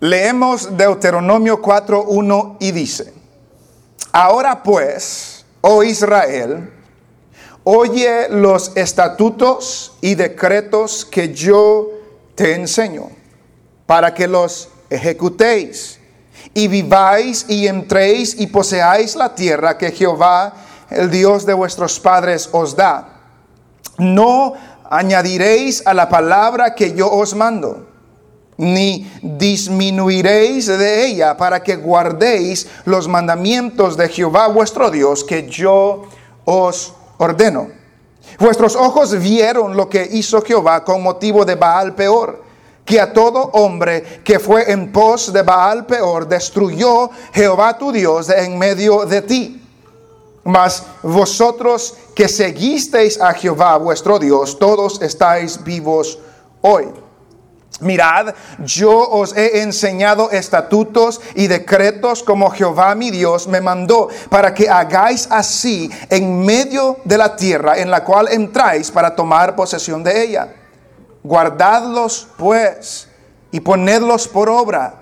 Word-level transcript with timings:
Leemos 0.00 0.76
Deuteronomio 0.76 1.60
4.1 1.60 2.56
y 2.60 2.70
dice, 2.70 3.12
Ahora 4.12 4.62
pues, 4.62 5.44
oh 5.60 5.82
Israel, 5.82 6.72
oye 7.64 8.28
los 8.28 8.76
estatutos 8.76 9.96
y 10.00 10.14
decretos 10.14 11.04
que 11.04 11.34
yo 11.34 11.88
te 12.36 12.54
enseño, 12.54 13.08
para 13.86 14.14
que 14.14 14.28
los 14.28 14.68
ejecutéis 14.88 15.98
y 16.54 16.68
viváis 16.68 17.46
y 17.48 17.66
entréis 17.66 18.38
y 18.38 18.46
poseáis 18.46 19.16
la 19.16 19.34
tierra 19.34 19.78
que 19.78 19.90
Jehová, 19.90 20.54
el 20.90 21.10
Dios 21.10 21.44
de 21.44 21.54
vuestros 21.54 21.98
padres, 21.98 22.48
os 22.52 22.76
da. 22.76 23.20
No 23.98 24.54
añadiréis 24.88 25.84
a 25.84 25.92
la 25.92 26.08
palabra 26.08 26.76
que 26.76 26.94
yo 26.94 27.10
os 27.10 27.34
mando 27.34 27.87
ni 28.58 29.08
disminuiréis 29.22 30.66
de 30.66 31.06
ella 31.06 31.36
para 31.36 31.62
que 31.62 31.76
guardéis 31.76 32.66
los 32.84 33.06
mandamientos 33.06 33.96
de 33.96 34.08
Jehová 34.08 34.48
vuestro 34.48 34.90
Dios 34.90 35.24
que 35.24 35.48
yo 35.48 36.02
os 36.44 36.92
ordeno. 37.18 37.68
Vuestros 38.38 38.74
ojos 38.74 39.18
vieron 39.18 39.76
lo 39.76 39.88
que 39.88 40.06
hizo 40.12 40.42
Jehová 40.42 40.84
con 40.84 41.02
motivo 41.02 41.44
de 41.44 41.54
Baal 41.54 41.94
peor, 41.94 42.42
que 42.84 43.00
a 43.00 43.12
todo 43.12 43.50
hombre 43.52 44.22
que 44.24 44.38
fue 44.38 44.70
en 44.70 44.92
pos 44.92 45.32
de 45.32 45.42
Baal 45.42 45.86
peor 45.86 46.26
destruyó 46.26 47.10
Jehová 47.32 47.78
tu 47.78 47.92
Dios 47.92 48.28
en 48.28 48.58
medio 48.58 49.06
de 49.06 49.22
ti. 49.22 49.62
Mas 50.44 50.82
vosotros 51.02 51.94
que 52.14 52.28
seguisteis 52.28 53.20
a 53.20 53.34
Jehová 53.34 53.76
vuestro 53.76 54.18
Dios, 54.18 54.58
todos 54.58 55.00
estáis 55.00 55.62
vivos 55.62 56.18
hoy. 56.62 56.86
Mirad, 57.80 58.34
yo 58.64 58.90
os 58.90 59.36
he 59.36 59.62
enseñado 59.62 60.32
estatutos 60.32 61.20
y 61.36 61.46
decretos 61.46 62.24
como 62.24 62.50
Jehová 62.50 62.96
mi 62.96 63.12
Dios 63.12 63.46
me 63.46 63.60
mandó, 63.60 64.08
para 64.30 64.52
que 64.52 64.68
hagáis 64.68 65.28
así 65.30 65.88
en 66.10 66.44
medio 66.44 66.98
de 67.04 67.16
la 67.16 67.36
tierra 67.36 67.78
en 67.78 67.90
la 67.90 68.02
cual 68.02 68.28
entráis 68.32 68.90
para 68.90 69.14
tomar 69.14 69.54
posesión 69.54 70.02
de 70.02 70.24
ella. 70.24 70.54
Guardadlos 71.22 72.26
pues 72.36 73.08
y 73.52 73.60
ponedlos 73.60 74.26
por 74.26 74.48
obra, 74.48 74.94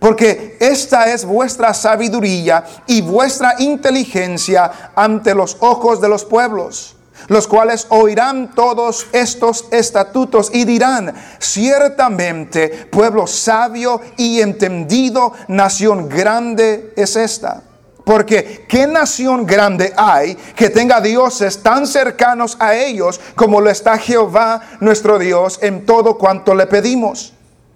porque 0.00 0.56
esta 0.58 1.12
es 1.12 1.24
vuestra 1.24 1.72
sabiduría 1.72 2.64
y 2.88 3.00
vuestra 3.00 3.54
inteligencia 3.60 4.92
ante 4.96 5.36
los 5.36 5.56
ojos 5.60 6.00
de 6.00 6.08
los 6.08 6.24
pueblos 6.24 6.97
los 7.28 7.46
cuales 7.46 7.86
oirán 7.90 8.54
todos 8.54 9.06
estos 9.12 9.66
estatutos 9.70 10.50
y 10.52 10.64
dirán, 10.64 11.14
ciertamente 11.38 12.68
pueblo 12.90 13.26
sabio 13.26 14.00
y 14.16 14.40
entendido, 14.40 15.32
nación 15.48 16.08
grande 16.08 16.92
es 16.96 17.16
esta. 17.16 17.62
Porque 18.04 18.64
¿qué 18.66 18.86
nación 18.86 19.44
grande 19.44 19.92
hay 19.94 20.34
que 20.34 20.70
tenga 20.70 20.98
dioses 21.02 21.62
tan 21.62 21.86
cercanos 21.86 22.56
a 22.58 22.74
ellos 22.74 23.20
como 23.34 23.60
lo 23.60 23.68
está 23.68 23.98
Jehová 23.98 24.62
nuestro 24.80 25.18
Dios 25.18 25.58
en 25.60 25.84
todo 25.84 26.16
cuanto 26.16 26.54
le 26.54 26.66
pedimos? 26.66 27.34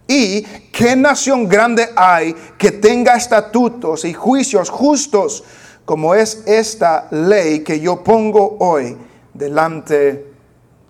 ¿Y 0.09 0.41
qué 0.72 0.97
nación 0.97 1.47
grande 1.47 1.91
hay 1.94 2.34
que 2.56 2.72
tenga 2.72 3.14
estatutos 3.14 4.06
y 4.06 4.14
juicios 4.14 4.70
justos 4.70 5.44
como 5.84 6.14
es 6.14 6.42
esta 6.47 7.09
ley 7.11 7.61
que 7.61 7.78
yo 7.78 8.03
pongo 8.03 8.56
hoy? 8.59 8.97
Delante 9.34 10.33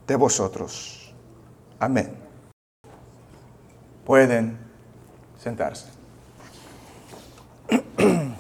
de 0.06 0.16
vosotros. 0.16 1.14
Amén. 1.78 2.16
Pueden 4.04 4.58
sentarse. 5.42 5.86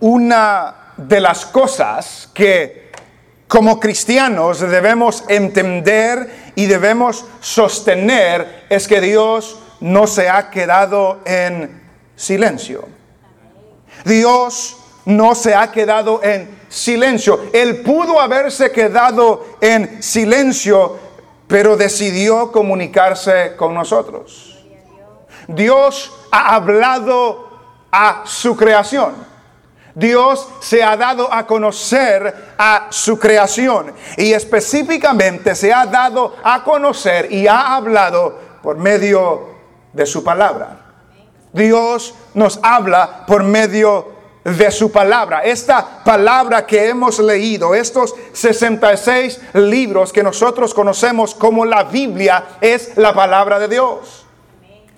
Una 0.00 0.94
de 0.96 1.20
las 1.20 1.46
cosas 1.46 2.28
que 2.32 2.90
como 3.46 3.78
cristianos 3.78 4.60
debemos 4.60 5.24
entender 5.28 6.52
y 6.54 6.66
debemos 6.66 7.26
sostener 7.40 8.66
es 8.70 8.88
que 8.88 9.00
Dios 9.00 9.58
no 9.80 10.06
se 10.06 10.30
ha 10.30 10.48
quedado 10.48 11.20
en 11.26 11.82
silencio. 12.16 12.88
Dios 14.04 14.81
no 15.04 15.34
se 15.34 15.54
ha 15.54 15.70
quedado 15.70 16.22
en 16.22 16.62
silencio. 16.68 17.40
Él 17.52 17.82
pudo 17.82 18.20
haberse 18.20 18.70
quedado 18.70 19.44
en 19.60 20.02
silencio, 20.02 20.96
pero 21.46 21.76
decidió 21.76 22.52
comunicarse 22.52 23.56
con 23.56 23.74
nosotros. 23.74 24.64
Dios 25.48 26.12
ha 26.30 26.54
hablado 26.54 27.50
a 27.90 28.22
su 28.24 28.56
creación. 28.56 29.32
Dios 29.94 30.48
se 30.60 30.82
ha 30.82 30.96
dado 30.96 31.30
a 31.30 31.46
conocer 31.46 32.54
a 32.56 32.86
su 32.90 33.18
creación 33.18 33.92
y 34.16 34.32
específicamente 34.32 35.54
se 35.54 35.72
ha 35.72 35.84
dado 35.84 36.34
a 36.42 36.64
conocer 36.64 37.30
y 37.30 37.46
ha 37.46 37.76
hablado 37.76 38.38
por 38.62 38.78
medio 38.78 39.50
de 39.92 40.06
su 40.06 40.24
palabra. 40.24 40.78
Dios 41.52 42.14
nos 42.32 42.58
habla 42.62 43.26
por 43.26 43.42
medio 43.42 44.11
de 44.44 44.70
su 44.70 44.90
palabra. 44.90 45.40
Esta 45.44 46.02
palabra 46.04 46.66
que 46.66 46.88
hemos 46.88 47.18
leído, 47.18 47.74
estos 47.74 48.14
66 48.32 49.40
libros 49.54 50.12
que 50.12 50.22
nosotros 50.22 50.74
conocemos 50.74 51.34
como 51.34 51.64
la 51.64 51.84
Biblia, 51.84 52.44
es 52.60 52.96
la 52.96 53.14
palabra 53.14 53.58
de 53.58 53.68
Dios. 53.68 54.26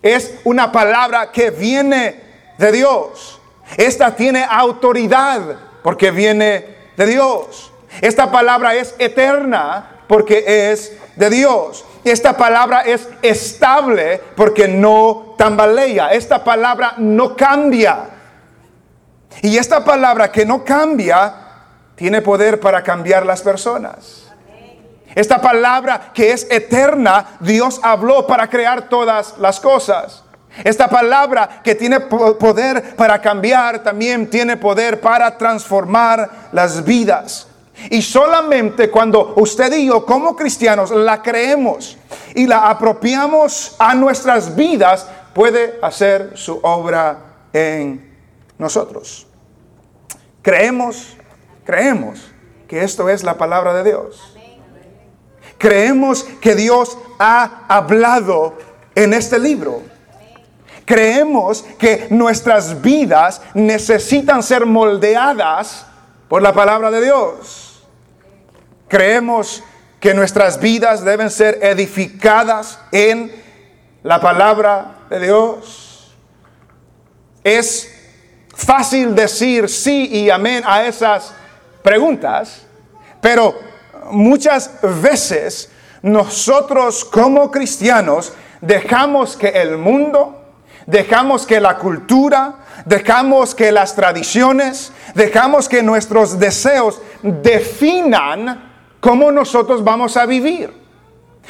Es 0.02 0.34
una 0.44 0.72
palabra 0.72 1.30
que 1.30 1.50
viene 1.50 2.20
de 2.58 2.72
Dios. 2.72 3.40
Esta 3.76 4.14
tiene 4.14 4.46
autoridad 4.48 5.42
porque 5.82 6.10
viene 6.10 6.66
de 6.96 7.06
Dios. 7.06 7.72
Esta 8.00 8.30
palabra 8.30 8.74
es 8.74 8.94
eterna 8.98 10.02
porque 10.06 10.70
es 10.70 10.92
de 11.16 11.30
Dios. 11.30 11.84
Esta 12.04 12.36
palabra 12.36 12.82
es 12.82 13.08
estable 13.22 14.20
porque 14.36 14.68
no 14.68 15.34
tambalea. 15.38 16.12
Esta 16.12 16.44
palabra 16.44 16.94
no 16.98 17.34
cambia 17.34 18.13
y 19.42 19.56
esta 19.56 19.84
palabra 19.84 20.30
que 20.30 20.44
no 20.44 20.64
cambia, 20.64 21.34
tiene 21.94 22.22
poder 22.22 22.60
para 22.60 22.82
cambiar 22.82 23.24
las 23.24 23.42
personas. 23.42 24.24
Esta 25.14 25.40
palabra 25.40 26.10
que 26.12 26.32
es 26.32 26.46
eterna, 26.50 27.36
Dios 27.40 27.80
habló 27.82 28.26
para 28.26 28.48
crear 28.48 28.88
todas 28.88 29.38
las 29.38 29.60
cosas. 29.60 30.24
Esta 30.62 30.88
palabra 30.88 31.60
que 31.62 31.74
tiene 31.74 32.00
poder 32.00 32.94
para 32.96 33.20
cambiar, 33.20 33.82
también 33.82 34.28
tiene 34.28 34.56
poder 34.56 35.00
para 35.00 35.36
transformar 35.36 36.48
las 36.52 36.84
vidas. 36.84 37.48
Y 37.90 38.02
solamente 38.02 38.90
cuando 38.90 39.34
usted 39.36 39.72
y 39.72 39.86
yo 39.86 40.04
como 40.06 40.36
cristianos 40.36 40.90
la 40.90 41.22
creemos 41.22 41.96
y 42.34 42.46
la 42.46 42.70
apropiamos 42.70 43.74
a 43.78 43.94
nuestras 43.94 44.54
vidas, 44.54 45.06
puede 45.32 45.78
hacer 45.82 46.32
su 46.34 46.60
obra 46.62 47.18
en 47.52 48.03
nosotros. 48.58 49.26
Creemos, 50.42 51.16
creemos 51.64 52.32
que 52.68 52.82
esto 52.82 53.08
es 53.08 53.22
la 53.22 53.38
palabra 53.38 53.74
de 53.74 53.84
Dios. 53.84 54.36
Creemos 55.58 56.24
que 56.40 56.54
Dios 56.54 56.98
ha 57.18 57.64
hablado 57.68 58.56
en 58.94 59.14
este 59.14 59.38
libro. 59.38 59.82
Creemos 60.84 61.62
que 61.78 62.08
nuestras 62.10 62.82
vidas 62.82 63.40
necesitan 63.54 64.42
ser 64.42 64.66
moldeadas 64.66 65.86
por 66.28 66.42
la 66.42 66.52
palabra 66.52 66.90
de 66.90 67.02
Dios. 67.02 67.82
Creemos 68.88 69.62
que 70.00 70.12
nuestras 70.12 70.60
vidas 70.60 71.02
deben 71.02 71.30
ser 71.30 71.58
edificadas 71.62 72.78
en 72.92 73.32
la 74.02 74.20
palabra 74.20 74.98
de 75.08 75.20
Dios. 75.20 76.14
Es 77.42 77.93
fácil 78.54 79.14
decir 79.14 79.68
sí 79.68 80.08
y 80.10 80.30
amén 80.30 80.62
a 80.66 80.84
esas 80.84 81.32
preguntas, 81.82 82.62
pero 83.20 83.54
muchas 84.10 84.70
veces 85.02 85.70
nosotros 86.02 87.04
como 87.04 87.50
cristianos 87.50 88.32
dejamos 88.60 89.36
que 89.36 89.48
el 89.48 89.78
mundo, 89.78 90.42
dejamos 90.86 91.46
que 91.46 91.60
la 91.60 91.78
cultura, 91.78 92.56
dejamos 92.84 93.54
que 93.54 93.72
las 93.72 93.94
tradiciones, 93.94 94.92
dejamos 95.14 95.68
que 95.68 95.82
nuestros 95.82 96.38
deseos 96.38 97.00
definan 97.22 98.72
cómo 99.00 99.32
nosotros 99.32 99.82
vamos 99.82 100.16
a 100.16 100.26
vivir. 100.26 100.83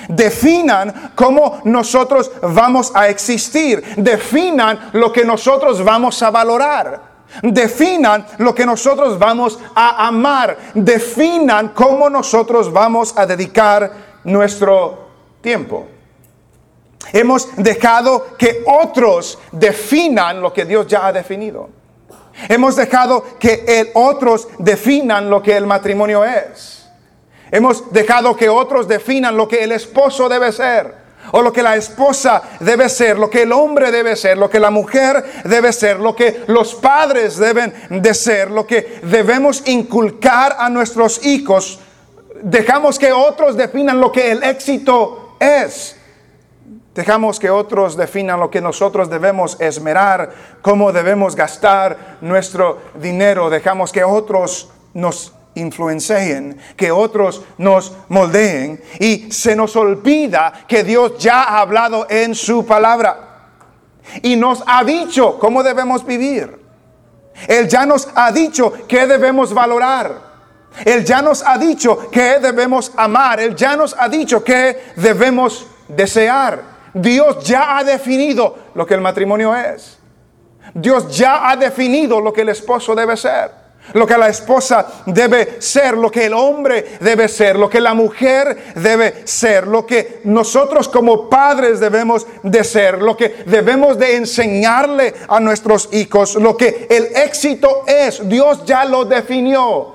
Definan 0.08 1.12
cómo 1.14 1.60
nosotros 1.64 2.30
vamos 2.42 2.92
a 2.94 3.08
existir. 3.08 3.82
Definan 3.96 4.90
lo 4.92 5.12
que 5.12 5.24
nosotros 5.24 5.82
vamos 5.82 6.22
a 6.22 6.30
valorar. 6.30 7.14
Definan 7.42 8.26
lo 8.38 8.54
que 8.54 8.66
nosotros 8.66 9.18
vamos 9.18 9.58
a 9.74 10.06
amar. 10.06 10.56
Definan 10.74 11.68
cómo 11.70 12.08
nosotros 12.10 12.72
vamos 12.72 13.16
a 13.16 13.26
dedicar 13.26 13.92
nuestro 14.24 15.08
tiempo. 15.40 15.88
Hemos 17.12 17.54
dejado 17.56 18.36
que 18.38 18.64
otros 18.66 19.38
definan 19.52 20.40
lo 20.40 20.52
que 20.52 20.64
Dios 20.64 20.86
ya 20.86 21.06
ha 21.06 21.12
definido. 21.12 21.68
Hemos 22.48 22.76
dejado 22.76 23.24
que 23.38 23.92
otros 23.94 24.48
definan 24.58 25.30
lo 25.30 25.42
que 25.42 25.56
el 25.56 25.66
matrimonio 25.66 26.24
es. 26.24 26.83
Hemos 27.50 27.92
dejado 27.92 28.36
que 28.36 28.48
otros 28.48 28.88
definan 28.88 29.36
lo 29.36 29.46
que 29.48 29.62
el 29.64 29.72
esposo 29.72 30.28
debe 30.28 30.52
ser 30.52 31.04
o 31.32 31.42
lo 31.42 31.52
que 31.52 31.62
la 31.62 31.76
esposa 31.76 32.42
debe 32.60 32.88
ser, 32.88 33.18
lo 33.18 33.30
que 33.30 33.42
el 33.42 33.52
hombre 33.52 33.90
debe 33.90 34.16
ser, 34.16 34.36
lo 34.36 34.50
que 34.50 34.60
la 34.60 34.70
mujer 34.70 35.24
debe 35.44 35.72
ser, 35.72 35.98
lo 35.98 36.14
que 36.14 36.44
los 36.46 36.74
padres 36.74 37.38
deben 37.38 37.72
de 37.88 38.14
ser, 38.14 38.50
lo 38.50 38.66
que 38.66 39.00
debemos 39.02 39.66
inculcar 39.66 40.56
a 40.58 40.68
nuestros 40.68 41.24
hijos. 41.24 41.80
Dejamos 42.42 42.98
que 42.98 43.12
otros 43.12 43.56
definan 43.56 44.00
lo 44.00 44.12
que 44.12 44.30
el 44.30 44.42
éxito 44.42 45.36
es. 45.40 45.96
Dejamos 46.94 47.40
que 47.40 47.50
otros 47.50 47.96
definan 47.96 48.38
lo 48.38 48.50
que 48.50 48.60
nosotros 48.60 49.10
debemos 49.10 49.60
esmerar, 49.60 50.32
cómo 50.62 50.92
debemos 50.92 51.34
gastar 51.34 52.18
nuestro 52.20 52.78
dinero. 52.94 53.50
Dejamos 53.50 53.90
que 53.90 54.04
otros 54.04 54.70
nos 54.92 55.32
influencien, 55.54 56.58
que 56.76 56.90
otros 56.90 57.42
nos 57.58 57.92
moldeen 58.08 58.82
y 58.98 59.30
se 59.30 59.54
nos 59.56 59.76
olvida 59.76 60.52
que 60.66 60.84
Dios 60.84 61.18
ya 61.18 61.42
ha 61.42 61.60
hablado 61.60 62.06
en 62.08 62.34
su 62.34 62.64
palabra 62.66 63.24
y 64.22 64.36
nos 64.36 64.62
ha 64.66 64.84
dicho 64.84 65.38
cómo 65.38 65.62
debemos 65.62 66.04
vivir. 66.04 66.58
Él 67.48 67.68
ya 67.68 67.84
nos 67.84 68.08
ha 68.14 68.30
dicho 68.30 68.72
qué 68.86 69.06
debemos 69.06 69.52
valorar. 69.52 70.34
Él 70.84 71.04
ya 71.04 71.22
nos 71.22 71.42
ha 71.46 71.58
dicho 71.58 72.10
qué 72.10 72.38
debemos 72.40 72.92
amar. 72.96 73.40
Él 73.40 73.54
ya 73.54 73.76
nos 73.76 73.94
ha 73.98 74.08
dicho 74.08 74.42
qué 74.42 74.92
debemos 74.96 75.66
desear. 75.88 76.62
Dios 76.92 77.44
ya 77.44 77.76
ha 77.76 77.84
definido 77.84 78.56
lo 78.74 78.86
que 78.86 78.94
el 78.94 79.00
matrimonio 79.00 79.54
es. 79.54 79.98
Dios 80.72 81.16
ya 81.16 81.50
ha 81.50 81.56
definido 81.56 82.20
lo 82.20 82.32
que 82.32 82.42
el 82.42 82.48
esposo 82.48 82.94
debe 82.94 83.16
ser, 83.16 83.50
lo 83.92 84.06
que 84.06 84.16
la 84.16 84.28
esposa 84.28 84.86
debe 85.06 85.60
ser, 85.60 85.96
lo 85.96 86.10
que 86.10 86.26
el 86.26 86.34
hombre 86.34 86.96
debe 87.00 87.28
ser, 87.28 87.56
lo 87.56 87.68
que 87.68 87.80
la 87.80 87.94
mujer 87.94 88.72
debe 88.74 89.26
ser, 89.26 89.66
lo 89.66 89.86
que 89.86 90.20
nosotros 90.24 90.88
como 90.88 91.28
padres 91.28 91.80
debemos 91.80 92.26
de 92.42 92.64
ser, 92.64 93.02
lo 93.02 93.16
que 93.16 93.44
debemos 93.46 93.98
de 93.98 94.16
enseñarle 94.16 95.14
a 95.28 95.38
nuestros 95.38 95.88
hijos, 95.92 96.34
lo 96.36 96.56
que 96.56 96.86
el 96.90 97.16
éxito 97.16 97.84
es. 97.86 98.26
Dios 98.28 98.64
ya 98.64 98.84
lo 98.84 99.04
definió. 99.04 99.94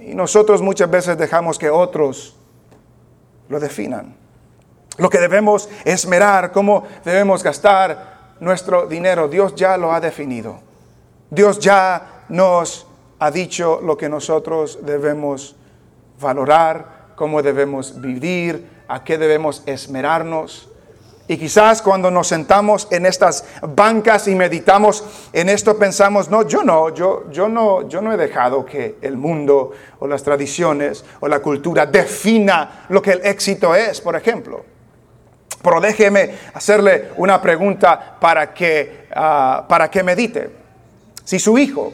Y 0.00 0.14
nosotros 0.14 0.62
muchas 0.62 0.90
veces 0.90 1.18
dejamos 1.18 1.58
que 1.58 1.68
otros 1.68 2.36
lo 3.48 3.60
definan 3.60 4.20
lo 5.00 5.08
que 5.08 5.18
debemos 5.18 5.68
esmerar, 5.84 6.52
cómo 6.52 6.84
debemos 7.04 7.42
gastar 7.42 8.34
nuestro 8.40 8.86
dinero. 8.86 9.28
Dios 9.28 9.54
ya 9.54 9.76
lo 9.76 9.92
ha 9.92 10.00
definido. 10.00 10.60
Dios 11.30 11.58
ya 11.58 12.24
nos 12.28 12.86
ha 13.20 13.30
dicho 13.30 13.80
lo 13.82 13.96
que 13.96 14.08
nosotros 14.08 14.78
debemos 14.82 15.54
valorar, 16.18 17.12
cómo 17.16 17.42
debemos 17.42 18.00
vivir, 18.00 18.66
a 18.88 19.04
qué 19.04 19.18
debemos 19.18 19.62
esmerarnos. 19.66 20.68
Y 21.28 21.36
quizás 21.36 21.82
cuando 21.82 22.10
nos 22.10 22.28
sentamos 22.28 22.88
en 22.90 23.04
estas 23.04 23.44
bancas 23.62 24.26
y 24.26 24.34
meditamos 24.34 25.04
en 25.34 25.50
esto 25.50 25.78
pensamos, 25.78 26.30
no, 26.30 26.48
yo 26.48 26.64
no, 26.64 26.92
yo, 26.94 27.30
yo 27.30 27.48
no, 27.48 27.86
yo 27.88 28.00
no 28.00 28.12
he 28.12 28.16
dejado 28.16 28.64
que 28.64 28.96
el 29.02 29.18
mundo 29.18 29.70
o 30.00 30.08
las 30.08 30.22
tradiciones 30.22 31.04
o 31.20 31.28
la 31.28 31.40
cultura 31.40 31.84
defina 31.86 32.86
lo 32.88 33.02
que 33.02 33.12
el 33.12 33.26
éxito 33.26 33.74
es, 33.76 34.00
por 34.00 34.16
ejemplo. 34.16 34.64
Pero 35.62 35.78
déjeme 35.78 36.34
hacerle 36.54 37.10
una 37.18 37.40
pregunta 37.40 38.16
para 38.18 38.52
que, 38.54 39.06
ah, 39.14 39.66
para 39.68 39.90
que 39.90 40.02
medite. 40.02 40.50
Si 41.22 41.38
su 41.38 41.58
hijo 41.58 41.92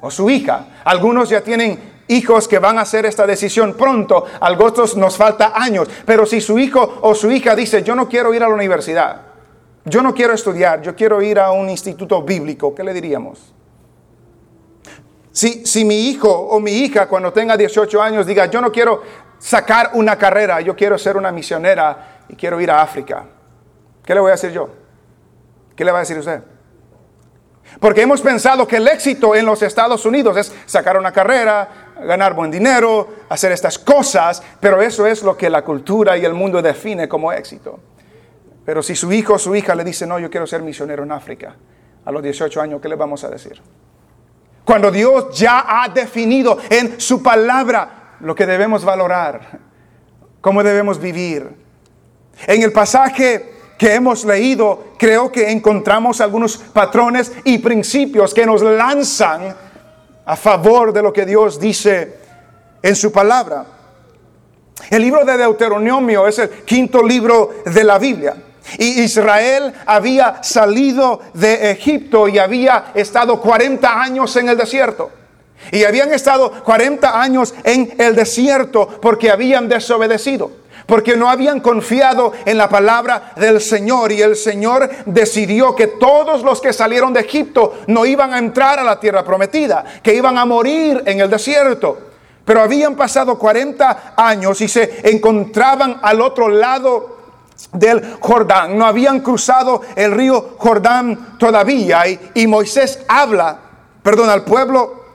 o 0.00 0.10
su 0.10 0.28
hija, 0.30 0.66
algunos 0.84 1.28
ya 1.28 1.40
tienen 1.40 1.96
hijos 2.08 2.46
que 2.46 2.58
van 2.58 2.78
a 2.78 2.82
hacer 2.82 3.06
esta 3.06 3.26
decisión 3.26 3.74
pronto, 3.74 4.24
a 4.40 4.52
otros 4.52 4.96
nos 4.96 5.16
falta 5.16 5.52
años, 5.54 5.88
pero 6.04 6.26
si 6.26 6.40
su 6.40 6.58
hijo 6.58 6.98
o 7.02 7.14
su 7.14 7.30
hija 7.30 7.56
dice, 7.56 7.82
yo 7.82 7.94
no 7.94 8.08
quiero 8.08 8.32
ir 8.32 8.42
a 8.42 8.48
la 8.48 8.54
universidad, 8.54 9.22
yo 9.84 10.02
no 10.02 10.14
quiero 10.14 10.34
estudiar, 10.34 10.82
yo 10.82 10.94
quiero 10.94 11.22
ir 11.22 11.38
a 11.38 11.50
un 11.52 11.68
instituto 11.70 12.22
bíblico, 12.22 12.74
¿qué 12.74 12.84
le 12.84 12.92
diríamos? 12.92 13.52
Si, 15.32 15.66
si 15.66 15.84
mi 15.84 16.08
hijo 16.08 16.30
o 16.30 16.60
mi 16.60 16.72
hija 16.72 17.08
cuando 17.08 17.32
tenga 17.32 17.56
18 17.56 18.00
años 18.00 18.26
diga, 18.26 18.46
yo 18.46 18.60
no 18.60 18.72
quiero 18.72 19.02
sacar 19.38 19.90
una 19.94 20.16
carrera, 20.16 20.60
yo 20.60 20.74
quiero 20.74 20.96
ser 20.96 21.16
una 21.16 21.30
misionera, 21.30 22.16
y 22.28 22.34
quiero 22.34 22.60
ir 22.60 22.70
a 22.70 22.82
África. 22.82 23.24
¿Qué 24.04 24.14
le 24.14 24.20
voy 24.20 24.30
a 24.30 24.32
decir 24.32 24.50
yo? 24.50 24.68
¿Qué 25.74 25.84
le 25.84 25.92
va 25.92 25.98
a 25.98 26.00
decir 26.00 26.18
usted? 26.18 26.42
Porque 27.80 28.02
hemos 28.02 28.22
pensado 28.22 28.66
que 28.66 28.76
el 28.76 28.88
éxito 28.88 29.34
en 29.34 29.44
los 29.44 29.62
Estados 29.62 30.06
Unidos 30.06 30.36
es 30.36 30.54
sacar 30.64 30.96
una 30.96 31.12
carrera, 31.12 31.68
ganar 32.02 32.34
buen 32.34 32.50
dinero, 32.50 33.08
hacer 33.28 33.52
estas 33.52 33.78
cosas, 33.78 34.42
pero 34.60 34.80
eso 34.80 35.06
es 35.06 35.22
lo 35.22 35.36
que 35.36 35.50
la 35.50 35.62
cultura 35.62 36.16
y 36.16 36.24
el 36.24 36.32
mundo 36.32 36.62
define 36.62 37.08
como 37.08 37.32
éxito. 37.32 37.78
Pero 38.64 38.82
si 38.82 38.96
su 38.96 39.12
hijo 39.12 39.34
o 39.34 39.38
su 39.38 39.54
hija 39.54 39.74
le 39.74 39.84
dice, 39.84 40.06
no, 40.06 40.18
yo 40.18 40.30
quiero 40.30 40.46
ser 40.46 40.62
misionero 40.62 41.02
en 41.02 41.12
África, 41.12 41.54
a 42.04 42.10
los 42.10 42.22
18 42.22 42.60
años, 42.60 42.80
¿qué 42.80 42.88
le 42.88 42.96
vamos 42.96 43.24
a 43.24 43.28
decir? 43.28 43.60
Cuando 44.64 44.90
Dios 44.90 45.38
ya 45.38 45.64
ha 45.66 45.88
definido 45.88 46.58
en 46.70 47.00
su 47.00 47.22
palabra 47.22 48.16
lo 48.20 48.34
que 48.34 48.46
debemos 48.46 48.84
valorar, 48.84 49.60
cómo 50.40 50.62
debemos 50.62 50.98
vivir, 50.98 51.48
en 52.46 52.62
el 52.62 52.72
pasaje 52.72 53.55
que 53.78 53.94
hemos 53.94 54.24
leído, 54.24 54.92
creo 54.98 55.30
que 55.30 55.50
encontramos 55.50 56.20
algunos 56.20 56.56
patrones 56.56 57.32
y 57.44 57.58
principios 57.58 58.32
que 58.32 58.46
nos 58.46 58.62
lanzan 58.62 59.54
a 60.24 60.36
favor 60.36 60.92
de 60.92 61.02
lo 61.02 61.12
que 61.12 61.26
Dios 61.26 61.60
dice 61.60 62.16
en 62.82 62.96
su 62.96 63.12
palabra. 63.12 63.66
El 64.90 65.02
libro 65.02 65.24
de 65.24 65.36
Deuteronomio 65.36 66.26
es 66.26 66.38
el 66.38 66.50
quinto 66.64 67.02
libro 67.02 67.62
de 67.64 67.84
la 67.84 67.98
Biblia. 67.98 68.36
Y 68.78 69.02
Israel 69.02 69.72
había 69.86 70.42
salido 70.42 71.20
de 71.34 71.70
Egipto 71.70 72.26
y 72.28 72.38
había 72.38 72.86
estado 72.94 73.40
40 73.40 74.02
años 74.02 74.34
en 74.36 74.48
el 74.48 74.56
desierto. 74.56 75.10
Y 75.70 75.84
habían 75.84 76.12
estado 76.12 76.64
40 76.64 77.20
años 77.20 77.54
en 77.64 77.94
el 77.98 78.14
desierto 78.14 78.98
porque 79.00 79.30
habían 79.30 79.68
desobedecido 79.68 80.65
porque 80.86 81.16
no 81.16 81.28
habían 81.28 81.60
confiado 81.60 82.32
en 82.44 82.56
la 82.56 82.68
palabra 82.68 83.32
del 83.36 83.60
Señor 83.60 84.12
y 84.12 84.22
el 84.22 84.36
Señor 84.36 84.88
decidió 85.04 85.74
que 85.74 85.88
todos 85.88 86.42
los 86.42 86.60
que 86.60 86.72
salieron 86.72 87.12
de 87.12 87.20
Egipto 87.20 87.80
no 87.88 88.06
iban 88.06 88.32
a 88.32 88.38
entrar 88.38 88.78
a 88.78 88.84
la 88.84 88.98
tierra 88.98 89.24
prometida, 89.24 89.84
que 90.02 90.14
iban 90.14 90.38
a 90.38 90.44
morir 90.44 91.02
en 91.06 91.20
el 91.20 91.28
desierto. 91.28 91.98
Pero 92.44 92.62
habían 92.62 92.94
pasado 92.94 93.36
40 93.36 94.14
años 94.16 94.60
y 94.60 94.68
se 94.68 95.10
encontraban 95.10 95.98
al 96.00 96.20
otro 96.20 96.48
lado 96.48 97.16
del 97.72 98.18
Jordán. 98.20 98.78
No 98.78 98.86
habían 98.86 99.20
cruzado 99.20 99.82
el 99.96 100.12
río 100.12 100.54
Jordán 100.58 101.36
todavía. 101.38 102.04
Y, 102.34 102.46
Moisés 102.46 103.00
habla, 103.08 103.58
perdón, 104.02 104.30
al 104.30 104.44
pueblo 104.44 105.05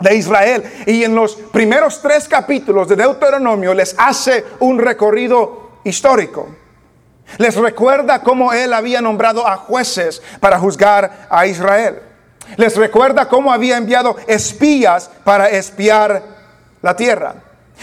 de 0.00 0.16
Israel. 0.16 0.64
Y 0.86 1.04
en 1.04 1.14
los 1.14 1.34
primeros 1.34 2.00
tres 2.00 2.28
capítulos 2.28 2.88
de 2.88 2.96
Deuteronomio 2.96 3.74
les 3.74 3.94
hace 3.98 4.44
un 4.60 4.78
recorrido 4.78 5.78
histórico. 5.84 6.48
Les 7.38 7.56
recuerda 7.56 8.22
cómo 8.22 8.52
él 8.52 8.72
había 8.72 9.00
nombrado 9.00 9.46
a 9.46 9.56
jueces 9.56 10.22
para 10.40 10.58
juzgar 10.58 11.26
a 11.30 11.46
Israel. 11.46 12.00
Les 12.56 12.76
recuerda 12.76 13.28
cómo 13.28 13.52
había 13.52 13.76
enviado 13.76 14.16
espías 14.26 15.10
para 15.24 15.48
espiar 15.48 16.22
la 16.82 16.94
tierra. 16.94 17.36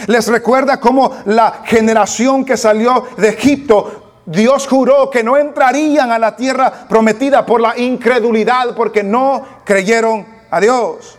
Les 0.07 0.27
recuerda 0.27 0.79
cómo 0.79 1.11
la 1.25 1.63
generación 1.65 2.45
que 2.45 2.55
salió 2.55 3.07
de 3.17 3.29
Egipto, 3.29 4.19
Dios 4.25 4.67
juró 4.67 5.09
que 5.09 5.23
no 5.23 5.35
entrarían 5.35 6.11
a 6.11 6.19
la 6.19 6.35
tierra 6.35 6.71
prometida 6.87 7.45
por 7.45 7.59
la 7.59 7.77
incredulidad 7.77 8.75
porque 8.75 9.03
no 9.03 9.43
creyeron 9.65 10.25
a 10.51 10.59
Dios 10.59 11.17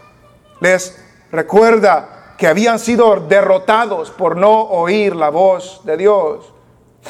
les 0.62 0.97
recuerda 1.33 2.35
que 2.38 2.47
habían 2.47 2.78
sido 2.78 3.16
derrotados 3.16 4.11
por 4.11 4.37
no 4.37 4.62
oír 4.62 5.14
la 5.14 5.28
voz 5.28 5.81
de 5.85 5.97
Dios. 5.97 6.52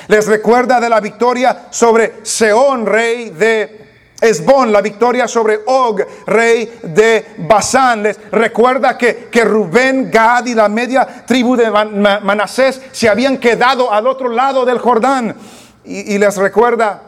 Les 0.08 0.26
recuerda 0.26 0.80
de 0.80 0.88
la 0.88 1.00
victoria 1.00 1.68
sobre 1.70 2.20
Seón, 2.22 2.86
rey 2.86 3.30
de 3.30 3.80
Esbón, 4.20 4.72
la 4.72 4.80
victoria 4.80 5.28
sobre 5.28 5.60
Og, 5.66 6.00
rey 6.26 6.80
de 6.82 7.26
Basán. 7.38 8.02
Les 8.02 8.18
recuerda 8.30 8.96
que, 8.96 9.28
que 9.30 9.44
Rubén, 9.44 10.10
Gad 10.10 10.46
y 10.46 10.54
la 10.54 10.68
media 10.68 11.06
tribu 11.26 11.56
de 11.56 11.70
Manasés 11.70 12.80
se 12.90 13.08
habían 13.08 13.36
quedado 13.36 13.92
al 13.92 14.06
otro 14.06 14.28
lado 14.28 14.64
del 14.64 14.78
Jordán. 14.78 15.36
y 15.84 16.16
les 16.16 16.36
recuerda 16.36 17.02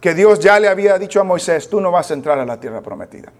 que 0.00 0.12
Dios 0.12 0.40
ya 0.40 0.60
le 0.60 0.68
había 0.68 0.98
dicho 0.98 1.20
a 1.20 1.24
Moisés, 1.24 1.70
tú 1.70 1.80
no 1.80 1.90
vas 1.90 2.10
a 2.10 2.14
entrar 2.14 2.38
a 2.38 2.44
la 2.44 2.58
tierra 2.58 2.80
prometida. 2.80 3.32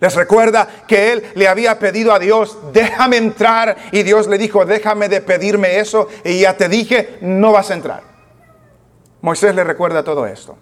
Les 0.00 0.14
recuerda 0.14 0.66
que 0.86 1.12
él 1.12 1.24
le 1.34 1.46
había 1.46 1.78
pedido 1.78 2.12
a 2.12 2.18
Dios, 2.18 2.56
déjame 2.72 3.18
entrar. 3.18 3.76
Y 3.92 4.02
Dios 4.02 4.26
le 4.26 4.38
dijo, 4.38 4.64
déjame 4.64 5.08
de 5.08 5.20
pedirme 5.20 5.78
eso. 5.78 6.08
Y 6.24 6.40
ya 6.40 6.56
te 6.56 6.68
dije, 6.68 7.18
no 7.20 7.52
vas 7.52 7.70
a 7.70 7.74
entrar. 7.74 8.02
Moisés 9.20 9.54
le 9.54 9.62
recuerda 9.62 10.02
todo 10.02 10.26
esto. 10.26 10.56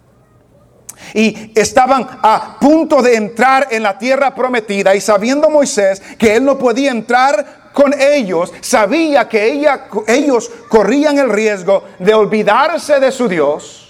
Y 1.13 1.53
estaban 1.55 2.05
a 2.21 2.57
punto 2.59 3.01
de 3.01 3.15
entrar 3.15 3.67
en 3.71 3.83
la 3.83 3.97
tierra 3.97 4.35
prometida 4.35 4.93
y 4.93 5.01
sabiendo 5.01 5.49
Moisés 5.49 6.01
que 6.17 6.35
él 6.35 6.43
no 6.43 6.57
podía 6.57 6.91
entrar 6.91 7.71
con 7.71 7.93
ellos, 7.97 8.51
sabía 8.59 9.29
que 9.29 9.65
ellos 10.07 10.51
corrían 10.67 11.17
el 11.17 11.29
riesgo 11.29 11.85
de 11.99 12.13
olvidarse 12.13 12.99
de 12.99 13.11
su 13.11 13.29
Dios, 13.29 13.88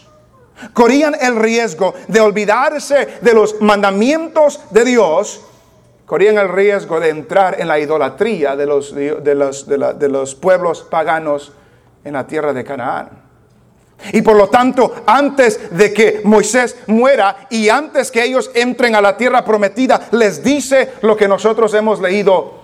corrían 0.74 1.16
el 1.20 1.36
riesgo 1.36 1.94
de 2.08 2.22
olvidarse 2.22 3.20
de 3.22 3.34
los 3.34 3.62
mandamientos 3.62 4.62
de 4.72 4.86
Dios, 4.86 5.42
corrían 6.06 6.38
el 6.38 6.50
riesgo 6.50 7.00
de 7.00 7.10
entrar 7.10 7.60
en 7.60 7.68
la 7.68 7.80
idolatría 7.80 8.56
de 8.56 8.66
los, 8.66 8.94
de 8.96 9.36
los, 9.36 9.68
de 9.68 10.10
los 10.10 10.36
pueblos 10.36 10.82
paganos 10.90 11.54
en 12.04 12.14
la 12.14 12.26
tierra 12.26 12.54
de 12.54 12.64
Canaán. 12.64 13.30
Y 14.14 14.22
por 14.22 14.36
lo 14.38 14.48
tanto, 14.48 15.04
antes 15.06 15.76
de 15.78 15.94
que 15.94 16.22
Moisés 16.24 16.78
muera 16.88 17.48
y 17.50 17.70
antes 17.70 18.12
que 18.12 18.24
ellos 18.24 18.50
entren 18.54 18.96
a 18.96 19.02
la 19.02 19.18
tierra 19.18 19.44
prometida, 19.44 20.08
les 20.12 20.42
dice 20.42 20.94
lo 21.02 21.18
que 21.18 21.28
nosotros 21.28 21.74
hemos 21.74 22.00
leído 22.00 22.60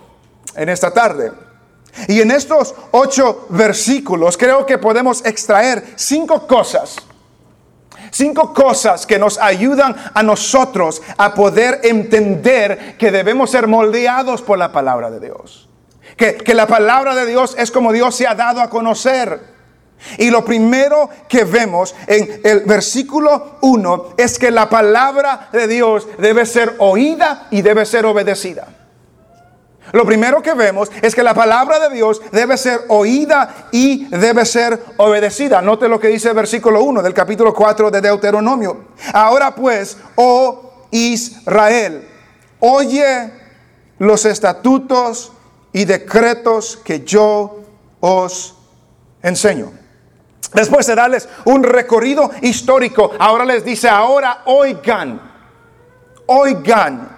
en 0.54 0.68
esta 0.68 0.92
tarde. 0.92 1.32
Y 2.08 2.20
en 2.20 2.30
estos 2.30 2.74
ocho 2.90 3.46
versículos 3.50 4.36
creo 4.36 4.66
que 4.66 4.78
podemos 4.78 5.24
extraer 5.24 5.84
cinco 5.96 6.46
cosas. 6.46 6.96
Cinco 8.10 8.52
cosas 8.54 9.06
que 9.06 9.18
nos 9.18 9.38
ayudan 9.38 9.96
a 10.14 10.22
nosotros 10.22 11.02
a 11.16 11.34
poder 11.34 11.80
entender 11.84 12.96
que 12.98 13.10
debemos 13.10 13.50
ser 13.50 13.66
moldeados 13.66 14.42
por 14.42 14.58
la 14.58 14.72
palabra 14.72 15.10
de 15.10 15.20
Dios. 15.20 15.68
Que, 16.16 16.36
que 16.36 16.54
la 16.54 16.66
palabra 16.66 17.14
de 17.14 17.26
Dios 17.26 17.54
es 17.58 17.70
como 17.70 17.92
Dios 17.92 18.14
se 18.14 18.26
ha 18.26 18.34
dado 18.34 18.60
a 18.60 18.70
conocer. 18.70 19.56
Y 20.18 20.30
lo 20.30 20.44
primero 20.44 21.08
que 21.28 21.44
vemos 21.44 21.94
en 22.06 22.40
el 22.44 22.60
versículo 22.60 23.56
1 23.62 24.14
es 24.16 24.38
que 24.38 24.50
la 24.50 24.68
palabra 24.68 25.48
de 25.52 25.66
Dios 25.66 26.06
debe 26.18 26.46
ser 26.46 26.76
oída 26.78 27.48
y 27.50 27.62
debe 27.62 27.84
ser 27.86 28.06
obedecida. 28.06 28.68
Lo 29.92 30.04
primero 30.04 30.42
que 30.42 30.54
vemos 30.54 30.90
es 31.02 31.14
que 31.14 31.22
la 31.22 31.34
palabra 31.34 31.78
de 31.78 31.94
Dios 31.94 32.20
debe 32.32 32.56
ser 32.56 32.80
oída 32.88 33.68
y 33.72 34.06
debe 34.06 34.44
ser 34.44 34.82
obedecida. 34.96 35.62
Note 35.62 35.88
lo 35.88 36.00
que 36.00 36.08
dice 36.08 36.28
el 36.28 36.34
versículo 36.34 36.82
1 36.82 37.02
del 37.02 37.14
capítulo 37.14 37.54
4 37.54 37.90
de 37.90 38.00
Deuteronomio. 38.00 38.86
Ahora 39.12 39.54
pues, 39.54 39.96
oh 40.16 40.86
Israel, 40.90 42.06
oye 42.60 43.32
los 43.98 44.24
estatutos 44.24 45.32
y 45.72 45.84
decretos 45.84 46.78
que 46.84 47.04
yo 47.04 47.60
os 48.00 48.54
enseño. 49.22 49.72
Después 50.54 50.86
de 50.86 50.94
darles 50.94 51.28
un 51.44 51.62
recorrido 51.62 52.30
histórico, 52.42 53.10
ahora 53.18 53.44
les 53.44 53.64
dice, 53.64 53.88
ahora 53.88 54.42
oigan, 54.46 55.20
oigan. 56.26 57.15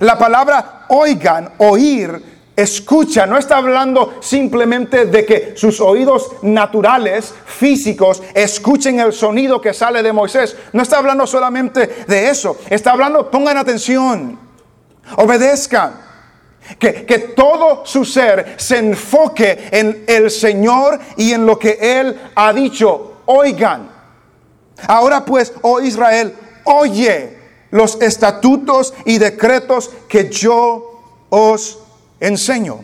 La 0.00 0.18
palabra 0.18 0.84
oigan, 0.88 1.52
oír, 1.58 2.22
escucha, 2.54 3.26
no 3.26 3.38
está 3.38 3.58
hablando 3.58 4.18
simplemente 4.20 5.06
de 5.06 5.24
que 5.24 5.52
sus 5.56 5.80
oídos 5.80 6.30
naturales, 6.42 7.34
físicos, 7.44 8.22
escuchen 8.34 9.00
el 9.00 9.12
sonido 9.12 9.60
que 9.60 9.74
sale 9.74 10.02
de 10.02 10.12
Moisés. 10.12 10.56
No 10.72 10.82
está 10.82 10.98
hablando 10.98 11.26
solamente 11.26 12.04
de 12.06 12.28
eso, 12.28 12.58
está 12.68 12.92
hablando, 12.92 13.30
pongan 13.30 13.58
atención, 13.58 14.38
obedezcan. 15.16 16.06
Que, 16.80 17.32
todo 17.36 17.86
su 17.86 18.04
ser 18.04 18.54
se 18.56 18.78
enfoque 18.78 19.68
en 19.70 20.02
el 20.08 20.32
Señor 20.32 20.98
y 21.16 21.32
en 21.32 21.46
lo 21.46 21.56
que 21.56 21.78
Él 21.80 22.20
ha 22.34 22.52
dicho. 22.52 23.18
Oigan. 23.26 23.88
Ahora 24.88 25.24
pues, 25.24 25.52
oh 25.62 25.80
Israel, 25.80 26.34
oye 26.64 27.45
los 27.70 28.00
estatutos 28.00 28.94
y 29.04 29.18
decretos 29.18 29.90
que 30.08 30.28
yo 30.30 31.02
os 31.30 31.78
enseño. 32.20 32.80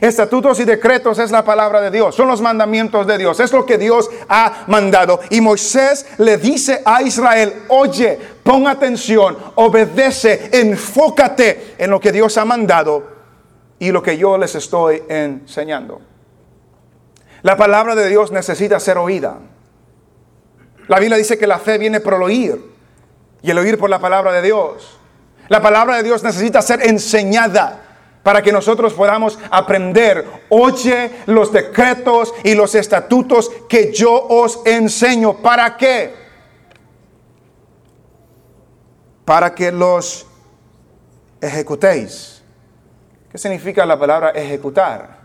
Estatutos 0.00 0.60
y 0.60 0.64
decretos 0.64 1.18
es 1.18 1.32
la 1.32 1.44
palabra 1.44 1.80
de 1.80 1.90
Dios, 1.90 2.14
son 2.14 2.28
los 2.28 2.40
mandamientos 2.40 3.06
de 3.08 3.18
Dios, 3.18 3.40
es 3.40 3.52
lo 3.52 3.66
que 3.66 3.76
Dios 3.76 4.08
ha 4.28 4.64
mandado. 4.68 5.18
Y 5.30 5.40
Moisés 5.40 6.06
le 6.18 6.36
dice 6.36 6.80
a 6.84 7.02
Israel, 7.02 7.64
oye, 7.68 8.16
pon 8.44 8.68
atención, 8.68 9.36
obedece, 9.56 10.50
enfócate 10.52 11.74
en 11.76 11.90
lo 11.90 11.98
que 11.98 12.12
Dios 12.12 12.38
ha 12.38 12.44
mandado 12.44 13.02
y 13.80 13.90
lo 13.90 14.00
que 14.00 14.16
yo 14.16 14.38
les 14.38 14.54
estoy 14.54 15.02
enseñando. 15.08 16.00
La 17.42 17.56
palabra 17.56 17.96
de 17.96 18.08
Dios 18.08 18.30
necesita 18.30 18.78
ser 18.78 18.96
oída. 18.96 19.38
La 20.86 21.00
Biblia 21.00 21.16
dice 21.16 21.38
que 21.38 21.46
la 21.46 21.58
fe 21.58 21.78
viene 21.78 22.00
por 22.00 22.14
oír 22.14 22.60
y 23.42 23.50
el 23.50 23.58
oír 23.58 23.78
por 23.78 23.90
la 23.90 23.98
palabra 23.98 24.32
de 24.32 24.42
Dios. 24.42 24.98
La 25.48 25.60
palabra 25.60 25.96
de 25.96 26.02
Dios 26.02 26.22
necesita 26.22 26.62
ser 26.62 26.86
enseñada 26.86 27.82
para 28.22 28.42
que 28.42 28.52
nosotros 28.52 28.92
podamos 28.92 29.38
aprender. 29.50 30.24
Oye 30.48 31.10
los 31.26 31.52
decretos 31.52 32.32
y 32.44 32.54
los 32.54 32.74
estatutos 32.74 33.50
que 33.68 33.92
yo 33.92 34.12
os 34.12 34.60
enseño. 34.64 35.38
¿Para 35.38 35.76
qué? 35.76 36.14
Para 39.24 39.54
que 39.54 39.72
los 39.72 40.26
ejecutéis. 41.40 42.42
¿Qué 43.30 43.38
significa 43.38 43.86
la 43.86 43.98
palabra 43.98 44.30
ejecutar? 44.30 45.20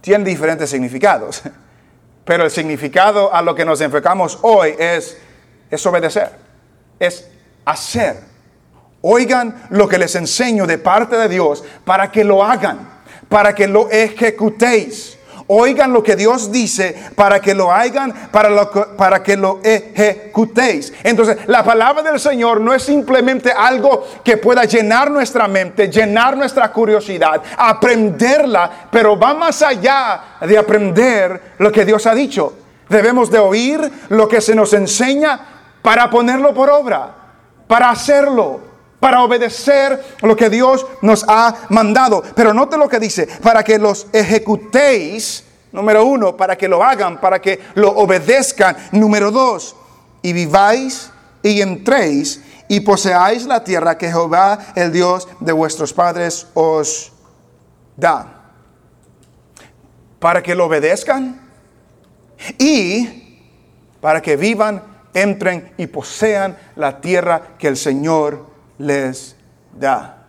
Tiene 0.00 0.24
diferentes 0.24 0.70
significados, 0.70 1.42
pero 2.24 2.44
el 2.44 2.50
significado 2.50 3.32
a 3.32 3.42
lo 3.42 3.54
que 3.54 3.64
nos 3.64 3.80
enfocamos 3.82 4.38
hoy 4.42 4.74
es, 4.78 5.18
es 5.70 5.86
obedecer, 5.86 6.30
es 7.00 7.26
hacer. 7.64 8.20
Oigan 9.02 9.62
lo 9.70 9.88
que 9.88 9.98
les 9.98 10.14
enseño 10.14 10.66
de 10.66 10.78
parte 10.78 11.16
de 11.16 11.28
Dios 11.28 11.64
para 11.84 12.12
que 12.12 12.22
lo 12.22 12.44
hagan, 12.44 12.88
para 13.28 13.54
que 13.54 13.66
lo 13.66 13.90
ejecutéis. 13.90 15.16
Oigan 15.52 15.92
lo 15.92 16.00
que 16.00 16.14
Dios 16.14 16.52
dice 16.52 16.94
para 17.16 17.40
que 17.40 17.56
lo 17.56 17.72
hagan, 17.72 18.14
para, 18.30 18.70
para 18.96 19.20
que 19.20 19.36
lo 19.36 19.58
ejecutéis. 19.64 20.92
Entonces, 21.02 21.38
la 21.48 21.64
palabra 21.64 22.04
del 22.04 22.20
Señor 22.20 22.60
no 22.60 22.72
es 22.72 22.84
simplemente 22.84 23.50
algo 23.50 24.06
que 24.22 24.36
pueda 24.36 24.64
llenar 24.64 25.10
nuestra 25.10 25.48
mente, 25.48 25.90
llenar 25.90 26.36
nuestra 26.36 26.70
curiosidad, 26.70 27.42
aprenderla, 27.56 28.88
pero 28.92 29.18
va 29.18 29.34
más 29.34 29.60
allá 29.62 30.36
de 30.40 30.56
aprender 30.56 31.54
lo 31.58 31.72
que 31.72 31.84
Dios 31.84 32.06
ha 32.06 32.14
dicho. 32.14 32.54
Debemos 32.88 33.28
de 33.28 33.40
oír 33.40 33.80
lo 34.08 34.28
que 34.28 34.40
se 34.40 34.54
nos 34.54 34.72
enseña 34.72 35.49
para 35.82 36.10
ponerlo 36.10 36.54
por 36.54 36.70
obra, 36.70 37.14
para 37.66 37.90
hacerlo 37.90 38.70
para 39.00 39.22
obedecer 39.24 40.16
lo 40.20 40.36
que 40.36 40.50
Dios 40.50 40.86
nos 41.00 41.24
ha 41.26 41.66
mandado. 41.70 42.22
Pero 42.36 42.54
note 42.54 42.76
lo 42.76 42.88
que 42.88 43.00
dice, 43.00 43.26
para 43.42 43.64
que 43.64 43.78
los 43.78 44.06
ejecutéis, 44.12 45.44
número 45.72 46.04
uno, 46.04 46.36
para 46.36 46.56
que 46.56 46.68
lo 46.68 46.84
hagan, 46.84 47.18
para 47.18 47.40
que 47.40 47.58
lo 47.74 47.90
obedezcan, 47.90 48.76
número 48.92 49.30
dos, 49.30 49.74
y 50.22 50.32
viváis 50.32 51.10
y 51.42 51.62
entréis 51.62 52.42
y 52.68 52.80
poseáis 52.80 53.46
la 53.46 53.64
tierra 53.64 53.98
que 53.98 54.08
Jehová, 54.08 54.58
el 54.76 54.92
Dios 54.92 55.26
de 55.40 55.52
vuestros 55.52 55.92
padres, 55.92 56.46
os 56.54 57.12
da. 57.96 58.36
Para 60.18 60.42
que 60.42 60.54
lo 60.54 60.66
obedezcan 60.66 61.40
y 62.58 63.48
para 64.00 64.20
que 64.20 64.36
vivan, 64.36 64.89
entren 65.14 65.72
y 65.76 65.86
posean 65.86 66.56
la 66.76 67.00
tierra 67.00 67.56
que 67.58 67.68
el 67.68 67.76
Señor 67.76 68.46
les 68.78 69.36
da. 69.78 70.26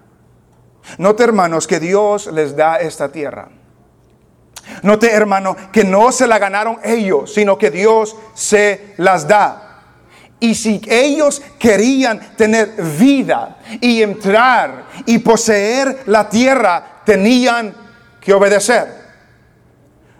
Note 0.97 1.23
hermanos 1.23 1.67
que 1.67 1.79
Dios 1.79 2.27
les 2.27 2.55
da 2.55 2.77
esta 2.77 3.11
tierra. 3.11 3.50
Note 4.83 5.11
hermano 5.11 5.55
que 5.71 5.83
no 5.83 6.11
se 6.11 6.27
la 6.27 6.39
ganaron 6.39 6.77
ellos, 6.83 7.33
sino 7.33 7.57
que 7.57 7.71
Dios 7.71 8.15
se 8.33 8.93
las 8.97 9.27
da. 9.27 9.67
Y 10.39 10.55
si 10.55 10.81
ellos 10.88 11.41
querían 11.59 12.35
tener 12.35 12.71
vida 12.97 13.57
y 13.79 14.01
entrar 14.01 14.85
y 15.05 15.19
poseer 15.19 16.03
la 16.07 16.27
tierra, 16.29 17.01
tenían 17.05 17.75
que 18.19 18.33
obedecer. 18.33 19.01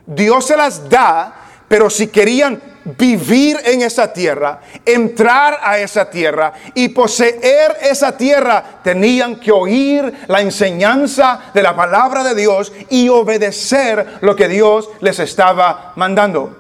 Dios 0.06 0.46
se 0.46 0.58
las 0.58 0.88
da, 0.90 1.34
pero 1.68 1.90
si 1.90 2.08
querían 2.08 2.62
vivir 2.86 3.58
en 3.66 3.82
esa 3.82 4.12
tierra, 4.12 4.62
entrar 4.86 5.60
a 5.62 5.80
esa 5.80 6.10
tierra 6.10 6.54
y 6.74 6.90
poseer 6.90 7.78
esa 7.82 8.18
tierra, 8.18 8.82
tenían 8.84 9.40
que 9.40 9.52
oír 9.52 10.26
la 10.28 10.42
enseñanza 10.42 11.52
de 11.54 11.64
la 11.64 11.76
palabra 11.76 12.24
de 12.24 12.36
Dios 12.36 12.72
y 12.90 13.10
obedecer 13.10 14.18
lo 14.22 14.36
que 14.36 14.48
Dios 14.48 14.90
les 15.02 15.20
estaba 15.20 15.94
mandando. 15.96 16.58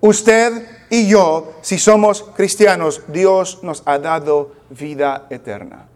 Usted 0.00 0.66
y 0.90 1.08
yo, 1.08 1.54
si 1.60 1.78
somos 1.78 2.24
cristianos, 2.34 3.02
Dios 3.08 3.62
nos 3.62 3.82
ha 3.84 3.98
dado 3.98 4.52
vida 4.70 5.26
eterna. 5.30 5.88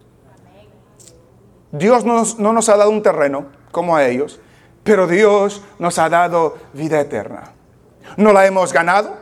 Dios 1.70 2.04
no 2.04 2.52
nos 2.52 2.68
ha 2.68 2.76
dado 2.76 2.90
un 2.90 3.02
terreno 3.02 3.46
como 3.70 3.96
a 3.96 4.06
ellos, 4.06 4.40
pero 4.84 5.06
Dios 5.06 5.62
nos 5.78 5.98
ha 5.98 6.08
dado 6.08 6.58
vida 6.74 7.00
eterna. 7.00 7.52
No 8.16 8.32
la 8.32 8.46
hemos 8.46 8.72
ganado, 8.72 9.21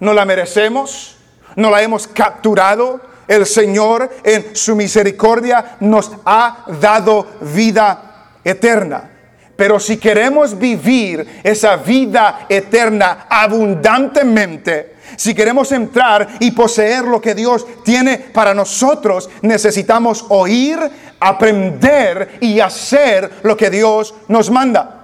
no 0.00 0.12
la 0.12 0.24
merecemos, 0.24 1.16
no 1.56 1.70
la 1.70 1.82
hemos 1.82 2.06
capturado. 2.06 3.00
El 3.26 3.44
Señor 3.44 4.10
en 4.24 4.56
su 4.56 4.74
misericordia 4.74 5.76
nos 5.80 6.10
ha 6.24 6.64
dado 6.80 7.26
vida 7.40 8.40
eterna. 8.42 9.10
Pero 9.54 9.80
si 9.80 9.96
queremos 9.96 10.56
vivir 10.56 11.40
esa 11.42 11.76
vida 11.76 12.46
eterna 12.48 13.26
abundantemente, 13.28 14.94
si 15.16 15.34
queremos 15.34 15.72
entrar 15.72 16.28
y 16.38 16.52
poseer 16.52 17.04
lo 17.04 17.20
que 17.20 17.34
Dios 17.34 17.66
tiene 17.84 18.18
para 18.18 18.54
nosotros, 18.54 19.28
necesitamos 19.42 20.24
oír, 20.28 20.78
aprender 21.18 22.38
y 22.40 22.60
hacer 22.60 23.40
lo 23.42 23.56
que 23.56 23.68
Dios 23.68 24.14
nos 24.28 24.48
manda. 24.48 24.97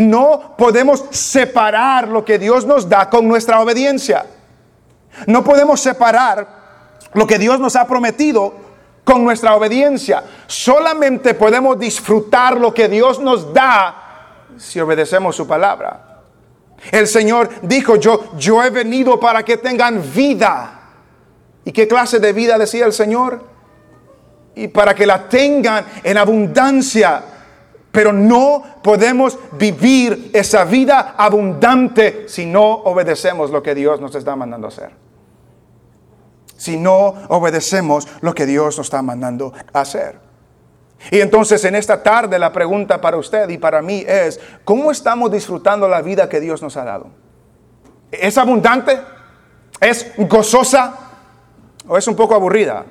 No 0.00 0.56
podemos 0.56 1.04
separar 1.10 2.08
lo 2.08 2.24
que 2.24 2.38
Dios 2.38 2.64
nos 2.64 2.88
da 2.88 3.10
con 3.10 3.28
nuestra 3.28 3.60
obediencia. 3.60 4.24
No 5.26 5.44
podemos 5.44 5.78
separar 5.78 6.48
lo 7.12 7.26
que 7.26 7.38
Dios 7.38 7.60
nos 7.60 7.76
ha 7.76 7.86
prometido 7.86 8.54
con 9.04 9.22
nuestra 9.24 9.54
obediencia. 9.54 10.24
Solamente 10.46 11.34
podemos 11.34 11.78
disfrutar 11.78 12.58
lo 12.58 12.72
que 12.72 12.88
Dios 12.88 13.20
nos 13.20 13.52
da 13.52 14.46
si 14.56 14.80
obedecemos 14.80 15.36
su 15.36 15.46
palabra. 15.46 16.22
El 16.90 17.06
Señor 17.06 17.50
dijo, 17.60 17.96
yo, 17.96 18.32
yo 18.38 18.62
he 18.62 18.70
venido 18.70 19.20
para 19.20 19.44
que 19.44 19.58
tengan 19.58 20.02
vida. 20.14 20.80
¿Y 21.62 21.72
qué 21.72 21.86
clase 21.86 22.20
de 22.20 22.32
vida 22.32 22.56
decía 22.56 22.86
el 22.86 22.94
Señor? 22.94 23.44
Y 24.54 24.68
para 24.68 24.94
que 24.94 25.04
la 25.04 25.28
tengan 25.28 25.84
en 26.02 26.16
abundancia. 26.16 27.22
Pero 27.92 28.12
no 28.12 28.62
podemos 28.82 29.38
vivir 29.52 30.30
esa 30.32 30.64
vida 30.64 31.14
abundante 31.16 32.28
si 32.28 32.46
no 32.46 32.62
obedecemos 32.62 33.50
lo 33.50 33.62
que 33.62 33.74
Dios 33.74 34.00
nos 34.00 34.14
está 34.14 34.36
mandando 34.36 34.68
hacer. 34.68 34.90
Si 36.56 36.76
no 36.76 37.14
obedecemos 37.28 38.06
lo 38.20 38.34
que 38.34 38.46
Dios 38.46 38.76
nos 38.78 38.86
está 38.86 39.02
mandando 39.02 39.52
hacer. 39.72 40.20
Y 41.10 41.20
entonces 41.20 41.64
en 41.64 41.74
esta 41.74 42.02
tarde 42.02 42.38
la 42.38 42.52
pregunta 42.52 43.00
para 43.00 43.16
usted 43.16 43.48
y 43.48 43.58
para 43.58 43.80
mí 43.80 44.04
es, 44.06 44.38
¿cómo 44.64 44.90
estamos 44.90 45.32
disfrutando 45.32 45.88
la 45.88 46.02
vida 46.02 46.28
que 46.28 46.40
Dios 46.40 46.62
nos 46.62 46.76
ha 46.76 46.84
dado? 46.84 47.08
¿Es 48.10 48.36
abundante? 48.36 49.00
¿Es 49.80 50.12
gozosa? 50.16 50.94
¿O 51.88 51.96
es 51.96 52.06
un 52.06 52.14
poco 52.14 52.34
aburrida? 52.34 52.84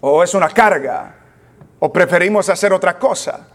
¿O 0.00 0.22
es 0.22 0.34
una 0.34 0.48
carga? 0.48 1.14
¿O 1.78 1.92
preferimos 1.92 2.48
hacer 2.48 2.72
otra 2.72 2.98
cosa? 2.98 3.46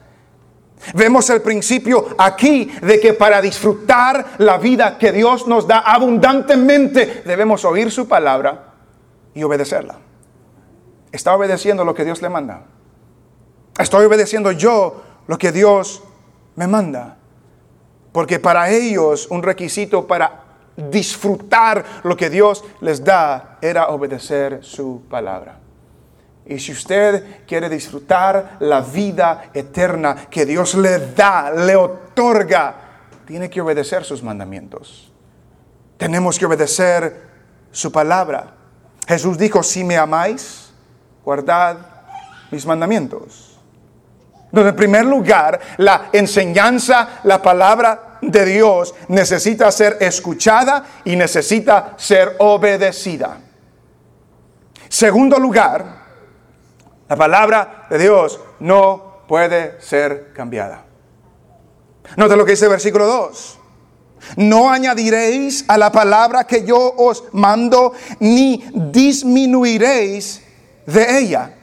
Vemos 0.93 1.29
el 1.29 1.41
principio 1.41 2.07
aquí 2.17 2.71
de 2.81 2.99
que 2.99 3.13
para 3.13 3.41
disfrutar 3.41 4.35
la 4.37 4.57
vida 4.57 4.97
que 4.97 5.11
Dios 5.11 5.47
nos 5.47 5.67
da 5.67 5.79
abundantemente 5.79 7.23
debemos 7.25 7.65
oír 7.65 7.91
su 7.91 8.07
palabra 8.07 8.73
y 9.33 9.43
obedecerla. 9.43 9.95
¿Está 11.11 11.35
obedeciendo 11.35 11.85
lo 11.85 11.93
que 11.93 12.05
Dios 12.05 12.21
le 12.21 12.29
manda? 12.29 12.63
Estoy 13.77 14.05
obedeciendo 14.05 14.51
yo 14.51 15.03
lo 15.27 15.37
que 15.37 15.51
Dios 15.51 16.03
me 16.55 16.67
manda. 16.67 17.17
Porque 18.11 18.39
para 18.39 18.69
ellos 18.69 19.27
un 19.29 19.41
requisito 19.41 20.05
para 20.05 20.43
disfrutar 20.75 21.83
lo 22.03 22.15
que 22.17 22.29
Dios 22.29 22.63
les 22.81 23.03
da 23.03 23.57
era 23.61 23.87
obedecer 23.89 24.59
su 24.63 25.03
palabra. 25.09 25.62
Y 26.45 26.59
si 26.59 26.73
usted 26.73 27.45
quiere 27.47 27.69
disfrutar 27.69 28.57
la 28.59 28.81
vida 28.81 29.45
eterna 29.53 30.27
que 30.29 30.45
Dios 30.45 30.75
le 30.75 31.13
da, 31.13 31.51
le 31.51 31.75
otorga, 31.75 32.75
tiene 33.25 33.49
que 33.49 33.61
obedecer 33.61 34.03
sus 34.03 34.21
mandamientos. 34.21 35.11
Tenemos 35.97 36.37
que 36.37 36.45
obedecer 36.45 37.21
su 37.71 37.91
palabra. 37.91 38.55
Jesús 39.07 39.37
dijo, 39.37 39.63
si 39.63 39.83
me 39.83 39.97
amáis, 39.97 40.73
guardad 41.23 41.77
mis 42.51 42.65
mandamientos. 42.65 43.57
Entonces, 44.45 44.71
en 44.71 44.75
primer 44.75 45.05
lugar, 45.05 45.59
la 45.77 46.09
enseñanza, 46.11 47.21
la 47.23 47.41
palabra 47.41 48.19
de 48.21 48.45
Dios 48.45 48.93
necesita 49.07 49.71
ser 49.71 49.97
escuchada 49.99 50.85
y 51.05 51.15
necesita 51.15 51.95
ser 51.97 52.35
obedecida. 52.39 53.37
Segundo 54.87 55.39
lugar, 55.39 56.02
la 57.09 57.15
palabra 57.15 57.87
de 57.89 57.99
Dios 57.99 58.39
no 58.59 59.23
puede 59.27 59.81
ser 59.81 60.31
cambiada. 60.33 60.85
Nota 62.17 62.35
lo 62.35 62.45
que 62.45 62.51
dice 62.51 62.65
el 62.65 62.71
versículo 62.71 63.05
2. 63.05 63.59
No 64.37 64.71
añadiréis 64.71 65.65
a 65.67 65.77
la 65.77 65.91
palabra 65.91 66.45
que 66.45 66.65
yo 66.65 66.93
os 66.97 67.25
mando, 67.33 67.93
ni 68.19 68.63
disminuiréis 68.73 70.41
de 70.85 71.19
ella. 71.19 71.53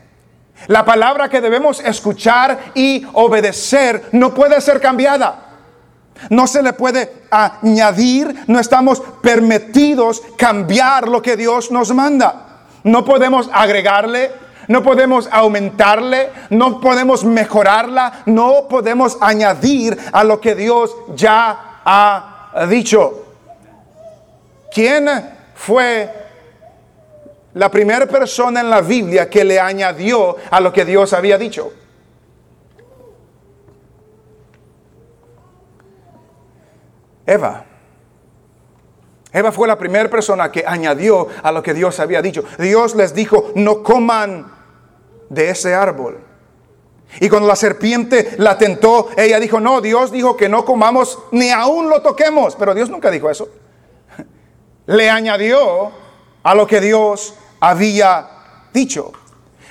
La 0.66 0.85
palabra 0.85 1.29
que 1.29 1.40
debemos 1.40 1.81
escuchar 1.81 2.72
y 2.74 3.07
obedecer 3.14 4.09
no 4.12 4.35
puede 4.35 4.61
ser 4.61 4.81
cambiada. 4.81 5.46
No 6.29 6.46
se 6.46 6.62
le 6.62 6.74
puede 6.74 7.24
añadir, 7.31 8.44
no 8.46 8.61
estamos 8.61 9.03
permitidos 9.22 10.22
cambiar 10.37 11.09
lo 11.09 11.22
que 11.22 11.37
Dios 11.37 11.70
nos 11.70 11.94
manda. 11.94 12.66
No 12.85 13.07
podemos 13.07 13.48
agregarle, 13.53 14.31
no 14.70 14.85
podemos 14.85 15.28
aumentarle, 15.33 16.30
no 16.50 16.80
podemos 16.80 17.24
mejorarla, 17.24 18.22
no 18.26 18.68
podemos 18.68 19.18
añadir 19.20 19.98
a 20.12 20.22
lo 20.22 20.40
que 20.40 20.54
Dios 20.54 20.94
ya 21.16 21.80
ha 21.85 22.66
dicho. 22.68 23.24
¿Quién 24.72 25.09
fue 25.56 26.09
la 27.54 27.68
primera 27.68 28.06
persona 28.06 28.61
en 28.61 28.70
la 28.70 28.80
Biblia 28.80 29.28
que 29.28 29.42
le 29.42 29.59
añadió 29.59 30.37
a 30.52 30.61
lo 30.61 30.72
que 30.72 30.85
Dios 30.85 31.12
había 31.14 31.37
dicho. 31.37 31.72
Eva. 37.26 37.64
Eva 39.33 39.50
fue 39.50 39.66
la 39.66 39.76
primera 39.76 40.09
persona 40.09 40.52
que 40.52 40.64
añadió 40.64 41.26
a 41.42 41.50
lo 41.50 41.61
que 41.61 41.74
Dios 41.74 41.98
había 41.98 42.22
dicho. 42.22 42.44
Dios 42.56 42.94
les 42.94 43.14
dijo, 43.14 43.50
no 43.56 43.83
coman 43.83 44.60
de 45.31 45.49
ese 45.49 45.73
árbol. 45.73 46.21
Y 47.19 47.29
cuando 47.29 47.49
la 47.49 47.57
serpiente 47.57 48.35
la 48.37 48.59
tentó, 48.59 49.09
ella 49.16 49.40
dijo, 49.40 49.59
no, 49.59 49.81
Dios 49.81 50.12
dijo 50.12 50.37
que 50.37 50.49
no 50.49 50.64
comamos 50.64 51.19
ni 51.33 51.51
aún 51.51 51.88
lo 51.88 52.03
toquemos. 52.03 52.55
Pero 52.57 52.75
Dios 52.75 52.90
nunca 52.90 53.11
dijo 53.11 53.31
eso. 53.31 53.49
Le 54.87 55.11
añadió 55.11 55.90
a 56.43 56.55
lo 56.55 56.66
que 56.66 56.81
Dios 56.81 57.35
había 57.59 58.29
dicho. 58.73 59.12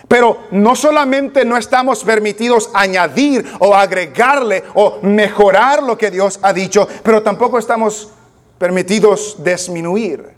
Pero 0.07 0.47
no 0.51 0.75
solamente 0.75 1.45
no 1.45 1.55
estamos 1.55 2.03
permitidos 2.03 2.71
añadir 2.73 3.45
o 3.59 3.75
agregarle 3.75 4.63
o 4.73 4.97
mejorar 5.03 5.83
lo 5.83 5.97
que 5.97 6.09
Dios 6.09 6.39
ha 6.41 6.51
dicho, 6.51 6.87
pero 7.03 7.21
tampoco 7.21 7.59
estamos 7.59 8.09
permitidos 8.57 9.35
disminuir, 9.43 10.33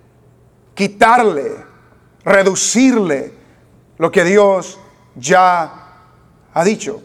quitarle, 0.73 1.55
reducirle 2.25 3.33
lo 3.97 4.11
que 4.11 4.25
Dios 4.25 4.77
ya 5.15 5.71
ha 6.53 6.63
dicho. 6.63 7.01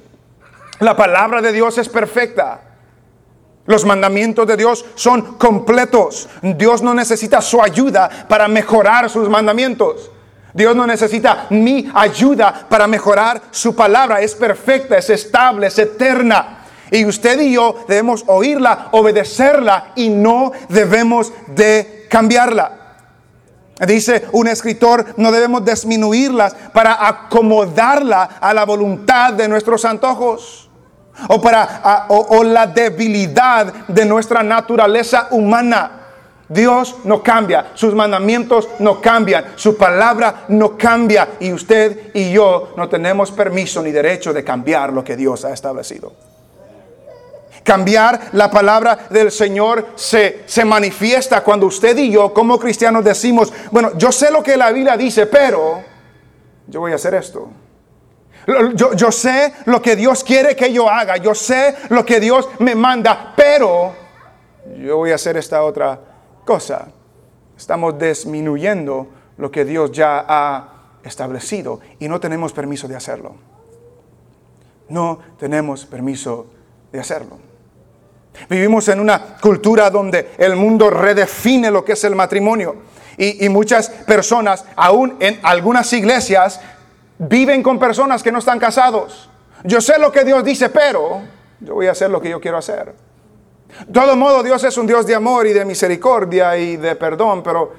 La 0.81 0.97
palabra 0.97 1.41
de 1.41 1.53
Dios 1.53 1.79
es 1.79 1.89
perfecta. 1.89 2.61
Los 3.67 3.85
mandamientos 3.85 4.47
de 4.47 4.57
Dios 4.57 4.85
son 4.95 5.37
completos. 5.37 6.29
Dios 6.43 6.83
no 6.83 6.95
necesita 6.95 7.41
su 7.41 7.61
ayuda 7.61 8.09
para 8.29 8.47
mejorar 8.47 9.11
sus 9.11 9.29
mandamientos. 9.29 10.11
Dios 10.55 10.75
no 10.75 10.87
necesita 10.87 11.47
mi 11.51 11.91
ayuda 11.95 12.67
para 12.69 12.87
mejorar 12.87 13.43
su 13.51 13.75
palabra. 13.75 14.21
Es 14.21 14.35
perfecta, 14.35 14.97
es 14.97 15.11
estable, 15.11 15.67
es 15.67 15.79
eterna. 15.79 16.65
Y 16.91 17.05
usted 17.05 17.41
y 17.41 17.53
yo 17.53 17.85
debemos 17.89 18.25
oírla, 18.27 18.89
obedecerla 18.93 19.93
y 19.97 20.09
no 20.09 20.53
debemos 20.69 21.33
de 21.49 22.07
cambiarla. 22.09 22.86
Dice 23.85 24.27
un 24.33 24.49
escritor, 24.49 25.05
no 25.19 25.31
debemos 25.31 25.63
disminuirlas 25.63 26.55
para 26.73 27.07
acomodarla 27.07 28.39
a 28.41 28.55
la 28.55 28.65
voluntad 28.65 29.35
de 29.35 29.49
nuestros 29.49 29.85
antojos 29.85 30.71
o 31.29 31.41
para 31.41 32.07
o, 32.09 32.43
la 32.43 32.67
debilidad 32.67 33.87
de 33.89 34.07
nuestra 34.07 34.43
naturaleza 34.43 35.29
humana. 35.31 35.91
Dios 36.49 36.97
no 37.05 37.23
cambia, 37.23 37.73
sus 37.75 37.93
mandamientos 37.93 38.69
no 38.79 39.01
cambian, 39.01 39.45
su 39.57 39.77
palabra 39.77 40.45
no 40.49 40.79
cambia 40.79 41.31
y 41.41 41.53
usted 41.53 42.13
y 42.15 42.33
yo 42.33 42.73
no 42.77 42.89
tenemos 42.89 43.33
permiso 43.33 43.83
ni 43.83 43.91
derecho 43.91 44.33
de 44.33 44.45
cambiar 44.45 44.93
lo 44.93 45.03
que 45.03 45.17
Dios 45.17 45.45
ha 45.45 45.53
establecido. 45.53 46.13
Cambiar 47.67 48.29
la 48.33 48.49
palabra 48.49 49.09
del 49.11 49.33
Señor 49.33 49.89
se, 49.97 50.45
se 50.47 50.65
manifiesta 50.65 51.43
cuando 51.43 51.67
usted 51.67 51.99
y 51.99 52.13
yo 52.13 52.33
como 52.33 52.61
cristianos 52.61 53.05
decimos, 53.05 53.53
bueno, 53.73 53.91
yo 53.99 54.13
sé 54.13 54.31
lo 54.31 54.41
que 54.41 54.57
la 54.57 54.71
Biblia 54.71 54.97
dice, 54.97 55.27
pero 55.27 55.83
yo 56.69 56.79
voy 56.79 56.93
a 56.93 56.95
hacer 56.95 57.15
esto. 57.15 57.51
Yo, 58.77 58.93
yo, 58.93 59.11
sé 59.11 59.53
lo 59.65 59.83
que 59.83 59.97
Dios 59.97 60.23
quiere 60.23 60.55
que 60.55 60.73
yo 60.73 60.89
haga, 60.89 61.17
yo 61.17 61.35
sé 61.35 61.75
lo 61.89 62.07
que 62.07 62.21
Dios 62.21 62.49
me 62.61 62.77
manda, 62.77 63.35
pero 63.37 63.93
yo 64.79 64.99
voy 64.99 65.11
a 65.11 65.17
hacer 65.17 65.37
esta 65.37 65.65
otra 65.65 65.99
cosa. 66.45 66.87
estamos 67.59 67.99
disminuyendo 67.99 69.09
lo 69.39 69.51
que 69.51 69.65
Dios 69.65 69.91
ya 69.91 70.25
ha 70.29 70.99
establecido 71.03 71.81
y 71.99 72.09
no 72.09 72.21
tenemos 72.21 72.53
permiso 72.53 72.87
de 72.87 72.95
hacerlo. 72.95 73.35
No 74.89 75.19
tenemos 75.37 75.85
permiso 75.85 76.47
de 76.93 77.01
hacerlo. 77.01 77.39
Vivimos 78.49 78.89
en 78.89 79.01
una 79.01 79.37
cultura 79.41 79.91
donde 79.91 80.31
el 80.39 80.57
mundo 80.57 80.91
redefine 80.91 81.71
lo 81.71 81.85
que 81.85 81.93
es 81.93 82.05
el 82.05 82.15
matrimonio. 82.15 82.77
Y, 83.19 83.49
muchas 83.49 83.89
personas, 83.89 84.65
aún 84.77 85.17
en 85.21 85.41
algunas 85.43 85.91
iglesias, 85.93 86.61
viven 87.19 87.63
con 87.63 87.79
personas 87.79 88.23
que 88.23 88.31
no 88.31 88.39
están 88.39 88.59
casados. 88.59 89.31
Yo 89.65 89.81
sé 89.81 89.99
lo 89.99 90.13
que 90.13 90.23
Dios 90.23 90.45
dice, 90.45 90.69
pero 90.69 91.23
yo 91.61 91.75
voy 91.75 91.87
a 91.87 91.93
hacer 91.93 92.11
lo 92.11 92.21
que 92.21 92.29
yo 92.29 92.41
quiero 92.41 92.59
hacer. 92.59 92.95
De 93.87 93.93
todo 93.93 94.17
modo, 94.17 94.43
Dios 94.43 94.63
es 94.65 94.77
un 94.77 94.87
Dios 94.87 95.07
de 95.07 95.15
amor 95.15 95.47
y 95.47 95.55
de 95.55 95.65
misericordia 95.65 96.57
y 96.59 96.77
de 96.77 96.95
perdón, 96.95 97.43
pero 97.43 97.73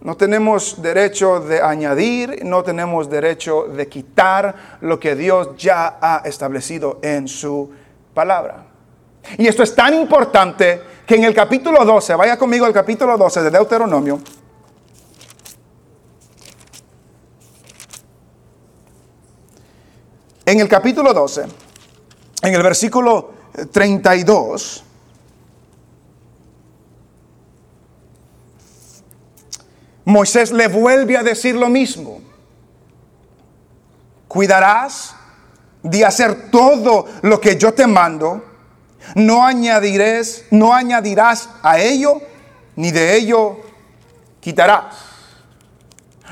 no 0.00 0.16
tenemos 0.16 0.80
derecho 0.80 1.40
de 1.40 1.60
añadir, 1.60 2.44
no 2.44 2.62
tenemos 2.62 3.10
derecho 3.10 3.64
de 3.64 3.88
quitar 3.88 4.78
lo 4.80 5.00
que 5.00 5.16
Dios 5.16 5.56
ya 5.56 5.98
ha 6.00 6.22
establecido 6.24 6.98
en 7.02 7.26
su 7.26 7.70
palabra. 8.12 8.73
Y 9.38 9.46
esto 9.46 9.62
es 9.62 9.74
tan 9.74 9.94
importante 9.94 10.82
que 11.06 11.16
en 11.16 11.24
el 11.24 11.34
capítulo 11.34 11.84
12, 11.84 12.14
vaya 12.14 12.38
conmigo 12.38 12.64
al 12.64 12.72
capítulo 12.72 13.16
12 13.16 13.42
de 13.42 13.50
Deuteronomio, 13.50 14.20
en 20.46 20.60
el 20.60 20.68
capítulo 20.68 21.12
12, 21.12 21.44
en 22.42 22.54
el 22.54 22.62
versículo 22.62 23.32
32, 23.72 24.84
Moisés 30.04 30.52
le 30.52 30.68
vuelve 30.68 31.16
a 31.16 31.22
decir 31.22 31.56
lo 31.56 31.68
mismo. 31.68 32.20
Cuidarás 34.28 35.14
de 35.82 36.04
hacer 36.04 36.50
todo 36.50 37.06
lo 37.22 37.40
que 37.40 37.56
yo 37.56 37.72
te 37.72 37.86
mando 37.86 38.53
no 39.14 39.44
añadirás, 39.44 40.44
no 40.50 40.74
añadirás 40.74 41.48
a 41.62 41.78
ello, 41.78 42.20
ni 42.76 42.90
de 42.90 43.16
ello 43.16 43.58
quitarás. 44.40 45.14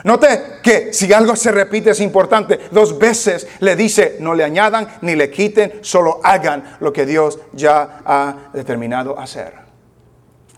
Note 0.04 0.58
que 0.62 0.92
si 0.92 1.12
algo 1.12 1.36
se 1.36 1.52
repite 1.52 1.90
es 1.90 2.00
importante. 2.00 2.58
Dos 2.70 2.98
veces 2.98 3.46
le 3.60 3.76
dice, 3.76 4.16
no 4.20 4.34
le 4.34 4.44
añadan 4.44 4.88
ni 5.02 5.14
le 5.14 5.30
quiten, 5.30 5.78
solo 5.82 6.20
hagan 6.24 6.76
lo 6.80 6.92
que 6.92 7.06
Dios 7.06 7.38
ya 7.52 8.00
ha 8.04 8.50
determinado 8.52 9.18
hacer. 9.18 9.54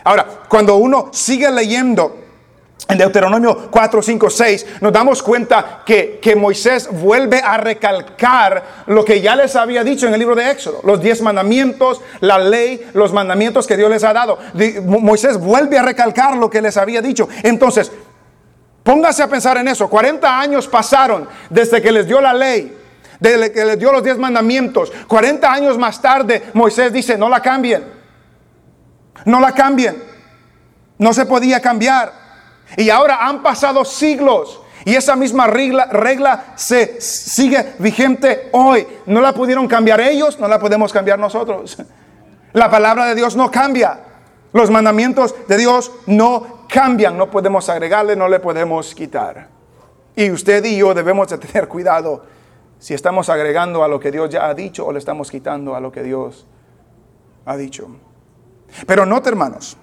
Ahora, 0.03 0.27
cuando 0.49 0.77
uno 0.77 1.11
sigue 1.13 1.51
leyendo 1.51 2.24
en 2.87 2.99
Deuteronomio 2.99 3.69
4, 3.71 4.03
5, 4.03 4.31
6 4.31 4.67
nos 4.83 4.93
damos 4.93 5.23
cuenta 5.23 5.83
que, 5.87 6.19
que, 6.21 6.37
Moisés 6.37 6.89
vuelve 6.91 7.41
a 7.41 7.57
recalcar 7.57 8.85
lo 8.87 9.05
que 9.05 9.23
ya 9.23 9.35
les 9.35 9.57
había 9.57 9.83
dicho 9.83 10.07
en 10.07 10.13
el 10.13 10.19
libro 10.19 10.35
de 10.35 10.51
Éxodo, 10.51 10.81
los 10.85 11.01
diez 11.01 11.23
mandamientos, 11.23 12.03
la 12.21 12.39
ley, 12.39 12.91
los 12.93 13.13
mandamientos 13.13 13.67
que 13.67 13.79
Dios 13.79 13.91
les 13.91 14.05
ha 14.05 14.13
dado. 14.13 14.39
Moisés 14.85 15.39
vuelve 15.39 15.79
a 15.79 15.83
recalcar 15.83 16.37
lo 16.37 16.51
que 16.51 16.61
les 16.61 16.77
había 16.77 17.01
dicho. 17.01 17.27
Entonces, 17.43 17.91
póngase 18.83 19.23
a 19.23 19.29
pensar 19.29 19.57
en 19.57 19.69
eso. 19.69 19.89
40 19.89 20.39
años 20.39 20.69
pasaron 20.69 21.27
desde 21.49 21.81
que 21.81 21.91
les 21.91 22.07
dio 22.07 22.21
la 22.21 22.35
ley, 22.35 22.77
desde 23.19 23.51
que 23.51 23.65
les 23.65 23.79
dio 23.79 23.93
los 23.93 24.05
diez 24.05 24.19
mandamientos. 24.19 24.93
40 25.09 25.51
años 25.51 25.79
más 25.79 26.03
tarde, 26.03 26.51
Moisés 26.53 26.93
dice, 26.93 27.17
no 27.17 27.31
la 27.31 27.41
cambien. 27.41 27.83
No 29.25 29.41
la 29.41 29.53
cambien. 29.53 30.03
No 30.99 31.15
se 31.15 31.25
podía 31.25 31.61
cambiar. 31.61 32.24
Y 32.77 32.91
ahora 32.91 33.27
han 33.27 33.43
pasado 33.43 33.85
siglos 33.85 34.61
y 34.85 34.95
esa 34.95 35.17
misma 35.17 35.47
regla, 35.47 35.87
regla 35.87 36.53
se 36.57 37.01
sigue 37.01 37.75
vigente 37.79 38.51
hoy. 38.53 38.87
No 39.07 39.21
la 39.21 39.33
pudieron 39.33 39.67
cambiar 39.67 40.01
ellos, 40.01 40.39
no 40.39 40.47
la 40.47 40.59
podemos 40.59 40.93
cambiar 40.93 41.19
nosotros. 41.19 41.79
La 42.53 42.71
palabra 42.71 43.07
de 43.07 43.15
Dios 43.15 43.35
no 43.35 43.51
cambia. 43.51 44.01
Los 44.53 44.71
mandamientos 44.71 45.35
de 45.49 45.57
Dios 45.57 45.91
no 46.07 46.67
cambian. 46.69 47.17
No 47.17 47.31
podemos 47.31 47.69
agregarle, 47.69 48.15
no 48.15 48.29
le 48.29 48.41
podemos 48.41 48.95
quitar. 48.95 49.49
Y 50.15 50.31
usted 50.31 50.65
y 50.65 50.77
yo 50.77 50.93
debemos 50.93 51.29
de 51.29 51.39
tener 51.39 51.67
cuidado 51.67 52.25
si 52.79 52.93
estamos 52.93 53.31
agregando 53.31 53.83
a 53.83 53.89
lo 53.89 53.99
que 53.99 54.13
Dios 54.13 54.29
ya 54.29 54.47
ha 54.47 54.55
dicho 54.55 54.87
o 54.87 54.93
le 54.93 54.99
estamos 54.99 55.31
quitando 55.31 55.75
a 55.75 55.81
lo 55.81 55.91
que 55.91 56.03
Dios 56.03 56.47
ha 57.47 57.57
dicho. 57.57 57.89
Pero 58.87 59.07
note, 59.07 59.31
hermanos, 59.31 59.79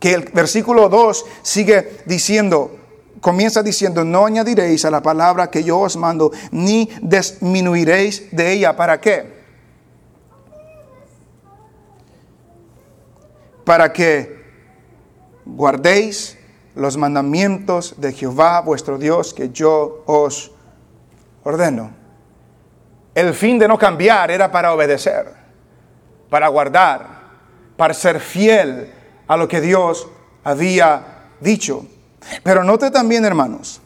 que 0.00 0.14
el 0.14 0.22
versículo 0.32 0.88
2 0.88 1.24
sigue 1.42 2.00
diciendo, 2.06 2.76
comienza 3.20 3.62
diciendo, 3.62 4.04
no 4.04 4.26
añadiréis 4.26 4.84
a 4.84 4.90
la 4.90 5.02
palabra 5.02 5.50
que 5.50 5.64
yo 5.64 5.80
os 5.80 5.96
mando, 5.96 6.30
ni 6.50 6.88
disminuiréis 7.02 8.30
de 8.30 8.52
ella. 8.52 8.76
¿Para 8.76 9.00
qué? 9.00 9.38
Para 13.64 13.92
que 13.92 14.38
guardéis 15.44 16.38
los 16.74 16.96
mandamientos 16.96 17.94
de 17.98 18.12
Jehová 18.12 18.60
vuestro 18.60 18.98
Dios 18.98 19.34
que 19.34 19.50
yo 19.50 20.04
os 20.06 20.52
ordeno. 21.42 21.90
El 23.14 23.34
fin 23.34 23.58
de 23.58 23.66
no 23.66 23.76
cambiar 23.76 24.30
era 24.30 24.52
para 24.52 24.72
obedecer, 24.72 25.26
para 26.30 26.46
guardar, 26.48 27.18
para 27.76 27.92
ser 27.94 28.20
fiel 28.20 28.92
a 29.28 29.36
lo 29.36 29.46
que 29.46 29.60
Dios 29.60 30.08
había 30.42 31.28
dicho. 31.40 31.86
Pero 32.42 32.64
note 32.64 32.90
también, 32.90 33.24
hermanos, 33.24 33.80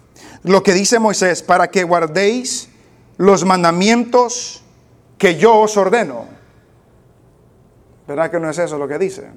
lo 0.44 0.62
que 0.62 0.72
dice 0.72 0.98
Moisés, 0.98 1.42
para 1.42 1.68
que 1.68 1.84
guardéis 1.84 2.70
los 3.18 3.44
mandamientos 3.44 4.62
que 5.18 5.36
yo 5.36 5.58
os 5.58 5.76
ordeno. 5.76 6.26
¿Verdad 8.08 8.30
que 8.30 8.40
no 8.40 8.50
es 8.50 8.58
eso 8.58 8.78
lo 8.78 8.88
que 8.88 8.98
dice? 8.98 9.30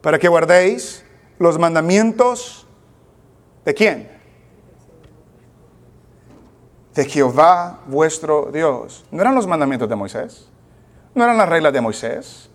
Para 0.00 0.18
que 0.18 0.28
guardéis 0.28 1.04
los 1.38 1.58
mandamientos 1.58 2.66
de 3.64 3.74
quién? 3.74 4.10
De 6.94 7.04
Jehová 7.04 7.80
vuestro 7.86 8.50
Dios. 8.52 9.04
¿No 9.10 9.20
eran 9.20 9.34
los 9.34 9.46
mandamientos 9.46 9.88
de 9.88 9.94
Moisés? 9.94 10.48
¿No 11.14 11.22
eran 11.22 11.36
las 11.36 11.48
reglas 11.48 11.72
de 11.72 11.80
Moisés? 11.80 12.47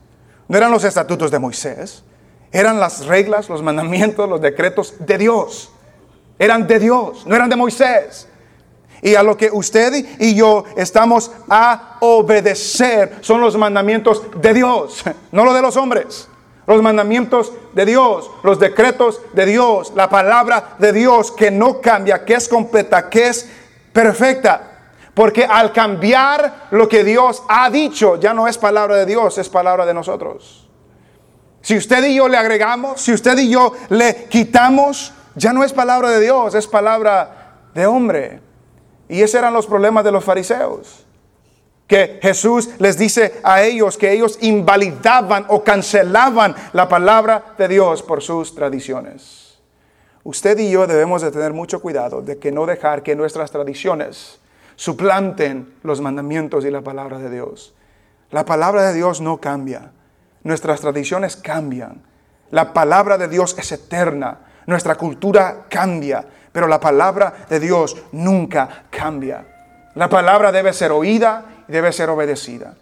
No 0.53 0.57
eran 0.57 0.71
los 0.71 0.83
estatutos 0.83 1.31
de 1.31 1.39
Moisés, 1.39 2.03
eran 2.51 2.79
las 2.79 3.07
reglas, 3.07 3.49
los 3.49 3.63
mandamientos, 3.63 4.29
los 4.29 4.39
decretos 4.39 4.93
de 4.99 5.17
Dios. 5.17 5.71
Eran 6.37 6.67
de 6.67 6.77
Dios, 6.77 7.25
no 7.25 7.35
eran 7.35 7.49
de 7.49 7.55
Moisés. 7.55 8.27
Y 9.01 9.15
a 9.15 9.23
lo 9.23 9.35
que 9.35 9.49
usted 9.51 10.05
y 10.19 10.35
yo 10.35 10.63
estamos 10.77 11.31
a 11.49 11.97
obedecer 12.01 13.17
son 13.21 13.41
los 13.41 13.57
mandamientos 13.57 14.21
de 14.39 14.53
Dios, 14.53 15.03
no 15.31 15.43
los 15.43 15.55
de 15.55 15.61
los 15.63 15.75
hombres. 15.75 16.27
Los 16.67 16.83
mandamientos 16.83 17.51
de 17.73 17.87
Dios, 17.87 18.29
los 18.43 18.59
decretos 18.59 19.21
de 19.33 19.47
Dios, 19.47 19.91
la 19.95 20.07
palabra 20.07 20.75
de 20.77 20.93
Dios 20.93 21.31
que 21.31 21.49
no 21.49 21.81
cambia, 21.81 22.23
que 22.25 22.35
es 22.35 22.47
completa, 22.47 23.09
que 23.09 23.29
es 23.29 23.49
perfecta. 23.91 24.72
Porque 25.13 25.45
al 25.45 25.71
cambiar 25.71 26.67
lo 26.71 26.89
que 26.89 27.03
Dios 27.03 27.43
ha 27.47 27.69
dicho, 27.69 28.19
ya 28.19 28.33
no 28.33 28.47
es 28.47 28.57
palabra 28.57 28.95
de 28.95 29.05
Dios, 29.05 29.37
es 29.37 29.47
palabra 29.47 29.85
de 29.85 29.93
nosotros. 29.93 30.67
Si 31.61 31.77
usted 31.77 32.03
y 32.05 32.15
yo 32.15 32.27
le 32.27 32.37
agregamos, 32.37 33.01
si 33.01 33.13
usted 33.13 33.37
y 33.37 33.49
yo 33.49 33.73
le 33.89 34.25
quitamos, 34.25 35.13
ya 35.35 35.53
no 35.53 35.63
es 35.63 35.71
palabra 35.71 36.09
de 36.09 36.19
Dios, 36.19 36.55
es 36.55 36.67
palabra 36.67 37.69
de 37.73 37.85
hombre. 37.85 38.41
Y 39.07 39.21
esos 39.21 39.35
eran 39.35 39.53
los 39.53 39.67
problemas 39.67 40.03
de 40.03 40.11
los 40.11 40.23
fariseos. 40.23 41.05
Que 41.87 42.19
Jesús 42.21 42.69
les 42.79 42.97
dice 42.97 43.39
a 43.43 43.61
ellos 43.61 43.97
que 43.97 44.11
ellos 44.11 44.39
invalidaban 44.41 45.45
o 45.49 45.63
cancelaban 45.63 46.55
la 46.73 46.89
palabra 46.89 47.53
de 47.57 47.67
Dios 47.67 48.01
por 48.01 48.23
sus 48.23 48.55
tradiciones. 48.55 49.59
Usted 50.23 50.57
y 50.57 50.71
yo 50.71 50.87
debemos 50.87 51.21
de 51.21 51.31
tener 51.31 51.53
mucho 51.53 51.81
cuidado 51.81 52.21
de 52.21 52.39
que 52.39 52.51
no 52.51 52.65
dejar 52.65 53.03
que 53.03 53.15
nuestras 53.15 53.51
tradiciones 53.51 54.39
suplanten 54.75 55.73
los 55.83 56.01
mandamientos 56.01 56.65
y 56.65 56.71
la 56.71 56.81
palabra 56.81 57.19
de 57.19 57.29
Dios. 57.29 57.73
La 58.31 58.45
palabra 58.45 58.87
de 58.87 58.93
Dios 58.93 59.21
no 59.21 59.37
cambia. 59.37 59.91
Nuestras 60.43 60.81
tradiciones 60.81 61.35
cambian. 61.35 62.01
La 62.51 62.73
palabra 62.73 63.17
de 63.17 63.27
Dios 63.27 63.55
es 63.57 63.71
eterna. 63.71 64.39
Nuestra 64.65 64.95
cultura 64.95 65.65
cambia, 65.69 66.25
pero 66.51 66.67
la 66.67 66.79
palabra 66.79 67.45
de 67.49 67.59
Dios 67.59 67.95
nunca 68.11 68.85
cambia. 68.89 69.45
La 69.95 70.09
palabra 70.09 70.51
debe 70.51 70.73
ser 70.73 70.91
oída 70.91 71.45
y 71.67 71.71
debe 71.71 71.91
ser 71.91 72.09
obedecida. 72.09 72.75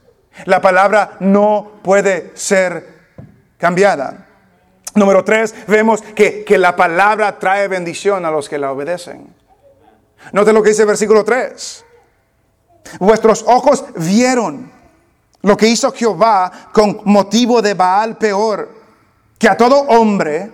La 0.46 0.62
palabra 0.62 1.18
no 1.20 1.74
puede 1.84 2.32
ser 2.36 3.02
cambiada. 3.58 4.28
Número 4.96 5.24
tres, 5.24 5.56
vemos 5.68 6.02
que, 6.02 6.44
que 6.44 6.58
la 6.58 6.76
palabra 6.76 7.40
trae 7.40 7.68
bendición 7.68 8.26
a 8.26 8.32
los 8.32 8.50
que 8.50 8.58
la 8.58 8.72
obedecen. 8.72 9.34
Note 10.32 10.54
lo 10.54 10.62
que 10.62 10.70
dice 10.70 10.84
el 10.84 10.88
versículo 10.88 11.24
3. 11.24 11.86
Vuestros 13.00 13.44
ojos 13.48 13.86
vieron 13.96 14.72
lo 15.42 15.58
que 15.58 15.68
hizo 15.68 15.92
Jehová 15.92 16.70
con 16.72 17.02
motivo 17.06 17.62
de 17.62 17.74
Baal 17.74 18.18
peor, 18.18 18.70
que 19.38 19.50
a 19.50 19.58
todo 19.58 19.78
hombre 19.82 20.52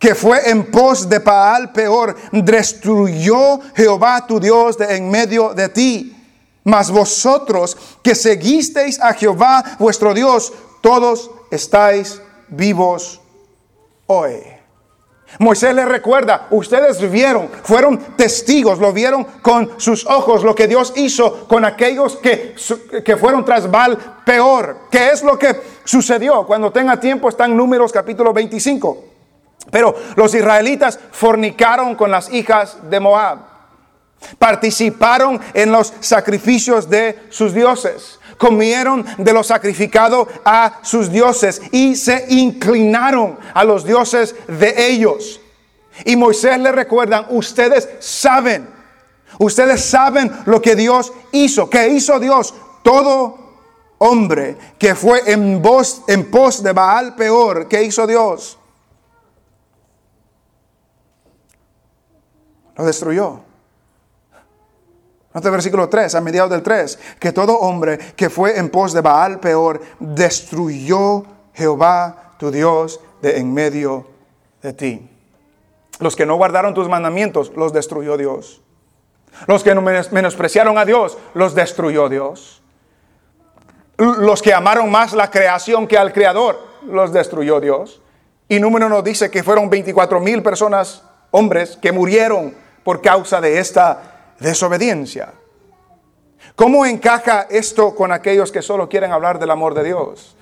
que 0.00 0.14
fue 0.14 0.48
en 0.48 0.70
pos 0.70 1.06
de 1.08 1.18
Baal 1.18 1.72
peor, 1.72 2.16
destruyó 2.32 3.60
Jehová 3.76 4.26
tu 4.26 4.40
Dios 4.40 4.78
de 4.78 4.96
en 4.96 5.10
medio 5.10 5.52
de 5.52 5.68
ti. 5.68 6.16
Mas 6.64 6.90
vosotros 6.90 7.76
que 8.02 8.14
seguisteis 8.14 8.98
a 8.98 9.12
Jehová 9.12 9.76
vuestro 9.78 10.14
Dios, 10.14 10.52
todos 10.80 11.30
estáis 11.50 12.20
vivos 12.48 13.20
hoy. 14.06 14.59
Moisés 15.38 15.74
les 15.74 15.86
recuerda, 15.86 16.48
ustedes 16.50 17.00
vieron, 17.10 17.48
fueron 17.62 17.98
testigos, 18.16 18.78
lo 18.78 18.92
vieron 18.92 19.24
con 19.40 19.80
sus 19.80 20.04
ojos, 20.06 20.44
lo 20.44 20.54
que 20.54 20.66
Dios 20.66 20.92
hizo 20.96 21.46
con 21.48 21.64
aquellos 21.64 22.16
que, 22.16 22.54
que 23.04 23.16
fueron 23.16 23.44
tras 23.44 23.70
Baal 23.70 23.96
peor. 24.24 24.88
¿Qué 24.90 25.10
es 25.10 25.22
lo 25.22 25.38
que 25.38 25.60
sucedió? 25.84 26.44
Cuando 26.46 26.70
tenga 26.70 27.00
tiempo 27.00 27.28
está 27.28 27.46
en 27.46 27.56
Números 27.56 27.92
capítulo 27.92 28.32
25. 28.32 29.04
Pero 29.70 29.94
los 30.16 30.34
israelitas 30.34 30.98
fornicaron 31.12 31.94
con 31.94 32.10
las 32.10 32.32
hijas 32.32 32.78
de 32.90 33.00
Moab. 33.00 33.38
Participaron 34.38 35.40
en 35.54 35.72
los 35.72 35.92
sacrificios 36.00 36.88
de 36.90 37.18
sus 37.30 37.54
dioses. 37.54 38.19
Comieron 38.40 39.04
de 39.18 39.34
lo 39.34 39.42
sacrificado 39.44 40.26
a 40.46 40.78
sus 40.80 41.12
dioses 41.12 41.60
y 41.72 41.94
se 41.94 42.24
inclinaron 42.30 43.38
a 43.52 43.64
los 43.64 43.84
dioses 43.84 44.34
de 44.48 44.88
ellos. 44.88 45.42
Y 46.06 46.16
Moisés 46.16 46.58
le 46.58 46.72
recuerdan, 46.72 47.26
ustedes 47.28 47.86
saben, 47.98 48.66
ustedes 49.38 49.84
saben 49.84 50.32
lo 50.46 50.62
que 50.62 50.74
Dios 50.74 51.12
hizo. 51.32 51.68
¿Qué 51.68 51.88
hizo 51.88 52.18
Dios? 52.18 52.54
Todo 52.82 53.38
hombre 53.98 54.56
que 54.78 54.94
fue 54.94 55.20
en, 55.30 55.60
voz, 55.60 56.00
en 56.08 56.30
pos 56.30 56.62
de 56.62 56.72
Baal 56.72 57.14
peor, 57.16 57.68
¿qué 57.68 57.82
hizo 57.82 58.06
Dios? 58.06 58.56
lo 62.74 62.86
destruyó. 62.86 63.49
Nota 65.32 65.48
el 65.48 65.52
versículo 65.52 65.88
3, 65.88 66.14
a 66.14 66.20
mediados 66.20 66.50
del 66.50 66.62
3, 66.62 66.98
que 67.20 67.32
todo 67.32 67.58
hombre 67.58 67.98
que 68.16 68.30
fue 68.30 68.58
en 68.58 68.68
pos 68.68 68.92
de 68.92 69.00
Baal 69.00 69.38
peor, 69.38 69.80
destruyó 70.00 71.24
Jehová 71.54 72.34
tu 72.38 72.50
Dios 72.50 73.00
de 73.22 73.38
en 73.38 73.54
medio 73.54 74.06
de 74.62 74.72
ti. 74.72 75.08
Los 76.00 76.16
que 76.16 76.26
no 76.26 76.36
guardaron 76.36 76.74
tus 76.74 76.88
mandamientos, 76.88 77.52
los 77.54 77.72
destruyó 77.72 78.16
Dios. 78.16 78.60
Los 79.46 79.62
que 79.62 79.74
menospreciaron 79.74 80.78
a 80.78 80.84
Dios, 80.84 81.16
los 81.34 81.54
destruyó 81.54 82.08
Dios. 82.08 82.62
Los 83.98 84.42
que 84.42 84.52
amaron 84.52 84.90
más 84.90 85.12
la 85.12 85.30
creación 85.30 85.86
que 85.86 85.98
al 85.98 86.12
Creador, 86.12 86.58
los 86.86 87.12
destruyó 87.12 87.60
Dios. 87.60 88.00
Y 88.48 88.58
número 88.58 88.88
nos 88.88 89.04
dice 89.04 89.30
que 89.30 89.44
fueron 89.44 89.70
24 89.70 90.18
mil 90.18 90.42
personas, 90.42 91.04
hombres, 91.30 91.78
que 91.80 91.92
murieron 91.92 92.54
por 92.82 93.00
causa 93.00 93.40
de 93.40 93.58
esta 93.58 94.19
desobediencia. 94.40 95.32
¿Cómo 96.56 96.84
encaja 96.84 97.46
esto 97.50 97.94
con 97.94 98.12
aquellos 98.12 98.50
que 98.50 98.62
solo 98.62 98.88
quieren 98.88 99.12
hablar 99.12 99.38
del 99.38 99.50
amor 99.50 99.74
de 99.74 99.84
Dios? 99.84 100.36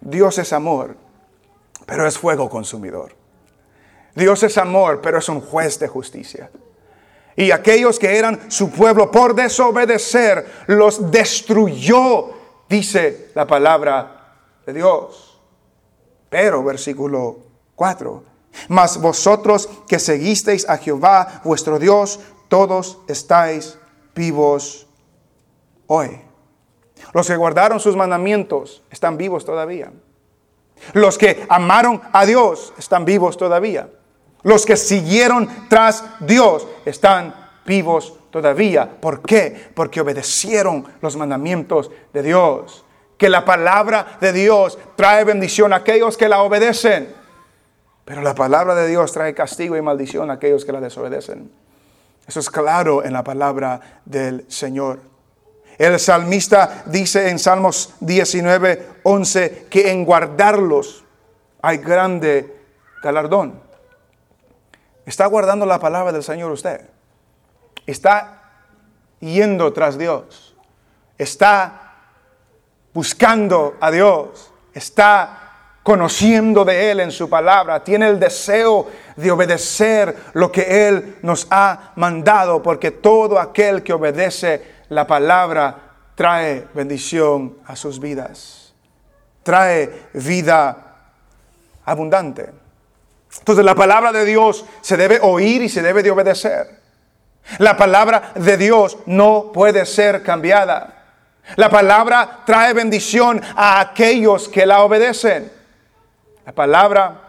Dios 0.00 0.38
es 0.38 0.52
amor, 0.52 0.96
pero 1.86 2.06
es 2.06 2.18
fuego 2.18 2.50
consumidor. 2.50 3.14
Dios 4.14 4.42
es 4.42 4.58
amor, 4.58 5.00
pero 5.00 5.18
es 5.18 5.28
un 5.28 5.40
juez 5.40 5.78
de 5.78 5.88
justicia. 5.88 6.50
Y 7.36 7.50
aquellos 7.50 7.98
que 7.98 8.16
eran 8.16 8.50
su 8.50 8.70
pueblo 8.70 9.10
por 9.10 9.34
desobedecer, 9.34 10.46
los 10.68 11.10
destruyó, 11.10 12.30
dice 12.68 13.30
la 13.34 13.46
palabra 13.46 14.36
de 14.66 14.72
Dios. 14.72 15.40
Pero, 16.30 16.62
versículo 16.62 17.38
4, 17.74 18.22
mas 18.68 19.00
vosotros 19.00 19.68
que 19.88 19.98
seguisteis 19.98 20.68
a 20.68 20.78
Jehová 20.78 21.40
vuestro 21.44 21.78
Dios, 21.78 22.20
todos 22.48 22.98
estáis 23.08 23.78
vivos 24.14 24.86
hoy. 25.86 26.20
Los 27.12 27.26
que 27.26 27.36
guardaron 27.36 27.80
sus 27.80 27.96
mandamientos 27.96 28.82
están 28.90 29.16
vivos 29.16 29.44
todavía. 29.44 29.92
Los 30.92 31.18
que 31.18 31.46
amaron 31.48 32.00
a 32.12 32.24
Dios 32.26 32.72
están 32.78 33.04
vivos 33.04 33.36
todavía. 33.36 33.88
Los 34.42 34.66
que 34.66 34.76
siguieron 34.76 35.48
tras 35.68 36.04
Dios 36.20 36.66
están 36.84 37.34
vivos 37.64 38.14
todavía. 38.30 39.00
¿Por 39.00 39.22
qué? 39.22 39.70
Porque 39.74 40.00
obedecieron 40.00 40.84
los 41.00 41.16
mandamientos 41.16 41.90
de 42.12 42.22
Dios. 42.22 42.84
Que 43.16 43.28
la 43.28 43.44
palabra 43.44 44.18
de 44.20 44.32
Dios 44.32 44.78
trae 44.96 45.24
bendición 45.24 45.72
a 45.72 45.76
aquellos 45.76 46.16
que 46.16 46.28
la 46.28 46.42
obedecen. 46.42 47.14
Pero 48.04 48.20
la 48.20 48.34
palabra 48.34 48.74
de 48.74 48.88
Dios 48.88 49.12
trae 49.12 49.34
castigo 49.34 49.76
y 49.76 49.82
maldición 49.82 50.30
a 50.30 50.34
aquellos 50.34 50.64
que 50.64 50.72
la 50.72 50.80
desobedecen. 50.80 51.50
Eso 52.26 52.40
es 52.40 52.50
claro 52.50 53.04
en 53.04 53.12
la 53.12 53.22
palabra 53.22 54.00
del 54.04 54.46
Señor. 54.48 55.00
El 55.76 55.98
salmista 55.98 56.84
dice 56.86 57.28
en 57.28 57.38
Salmos 57.38 57.94
19, 58.00 59.00
11 59.02 59.66
que 59.68 59.90
en 59.90 60.04
guardarlos 60.04 61.04
hay 61.60 61.78
grande 61.78 62.56
galardón. 63.02 63.60
¿Está 65.04 65.26
guardando 65.26 65.66
la 65.66 65.78
palabra 65.78 66.12
del 66.12 66.22
Señor 66.22 66.52
usted? 66.52 66.88
¿Está 67.86 68.42
yendo 69.20 69.72
tras 69.72 69.98
Dios? 69.98 70.56
¿Está 71.18 71.92
buscando 72.94 73.76
a 73.80 73.90
Dios? 73.90 74.52
¿Está 74.72 75.43
conociendo 75.84 76.64
de 76.64 76.90
Él 76.90 77.00
en 77.00 77.12
su 77.12 77.28
palabra, 77.28 77.84
tiene 77.84 78.08
el 78.08 78.18
deseo 78.18 78.90
de 79.16 79.30
obedecer 79.30 80.16
lo 80.32 80.50
que 80.50 80.88
Él 80.88 81.18
nos 81.22 81.46
ha 81.50 81.92
mandado, 81.94 82.62
porque 82.62 82.90
todo 82.90 83.38
aquel 83.38 83.82
que 83.82 83.92
obedece 83.92 84.62
la 84.88 85.06
palabra 85.06 85.76
trae 86.14 86.66
bendición 86.72 87.58
a 87.66 87.76
sus 87.76 88.00
vidas, 88.00 88.74
trae 89.42 90.08
vida 90.14 90.78
abundante. 91.84 92.50
Entonces 93.38 93.64
la 93.64 93.74
palabra 93.74 94.10
de 94.10 94.24
Dios 94.24 94.64
se 94.80 94.96
debe 94.96 95.18
oír 95.20 95.62
y 95.62 95.68
se 95.68 95.82
debe 95.82 96.02
de 96.02 96.10
obedecer. 96.10 96.80
La 97.58 97.76
palabra 97.76 98.32
de 98.34 98.56
Dios 98.56 98.96
no 99.04 99.52
puede 99.52 99.84
ser 99.84 100.22
cambiada. 100.22 101.02
La 101.56 101.68
palabra 101.68 102.40
trae 102.46 102.72
bendición 102.72 103.42
a 103.54 103.80
aquellos 103.80 104.48
que 104.48 104.64
la 104.64 104.82
obedecen. 104.82 105.53
La 106.46 106.52
palabra 106.52 107.20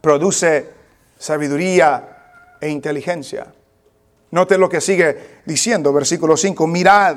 produce 0.00 0.70
sabiduría 1.18 2.56
e 2.60 2.68
inteligencia. 2.68 3.46
Note 4.30 4.58
lo 4.58 4.68
que 4.68 4.80
sigue 4.80 5.40
diciendo, 5.44 5.92
versículo 5.92 6.36
5, 6.36 6.66
mirad 6.66 7.16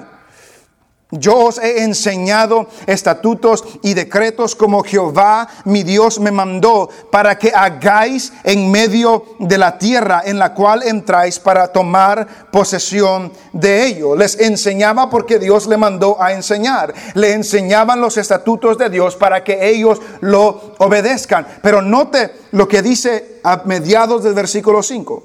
yo 1.14 1.38
os 1.38 1.58
he 1.58 1.84
enseñado 1.84 2.68
estatutos 2.88 3.64
y 3.82 3.94
decretos 3.94 4.56
como 4.56 4.84
Jehová 4.84 5.48
mi 5.66 5.84
Dios 5.84 6.20
me 6.20 6.32
mandó 6.32 6.90
para 7.12 7.38
que 7.38 7.52
hagáis 7.54 8.34
en 8.44 8.72
medio 8.72 9.26
de 9.40 9.58
la 9.58 9.78
tierra 9.78 10.22
en 10.26 10.40
la 10.40 10.54
cual 10.54 10.84
entráis 10.84 11.40
para 11.40 11.68
tomar 11.68 12.28
posesión 12.52 13.32
de 13.52 13.86
ello. 13.86 14.16
Les 14.16 14.40
enseñaba 14.40 15.10
porque 15.10 15.40
Dios 15.40 15.68
le 15.68 15.78
mandó 15.78 16.22
a 16.22 16.34
enseñar. 16.34 16.94
Le 17.14 17.34
enseñaban 17.34 18.02
los 18.02 18.18
estatutos 18.18 18.78
de 18.78 18.90
Dios 18.90 19.16
para 19.16 19.44
que 19.44 19.70
ellos 19.70 20.02
lo 20.22 20.74
obedezcan. 20.80 21.48
Pero 21.62 21.82
note 21.82 22.34
lo 22.52 22.68
que 22.68 22.82
dice 22.82 23.40
a 23.44 23.62
mediados 23.66 24.24
del 24.24 24.34
versículo 24.34 24.82
5. 24.82 25.24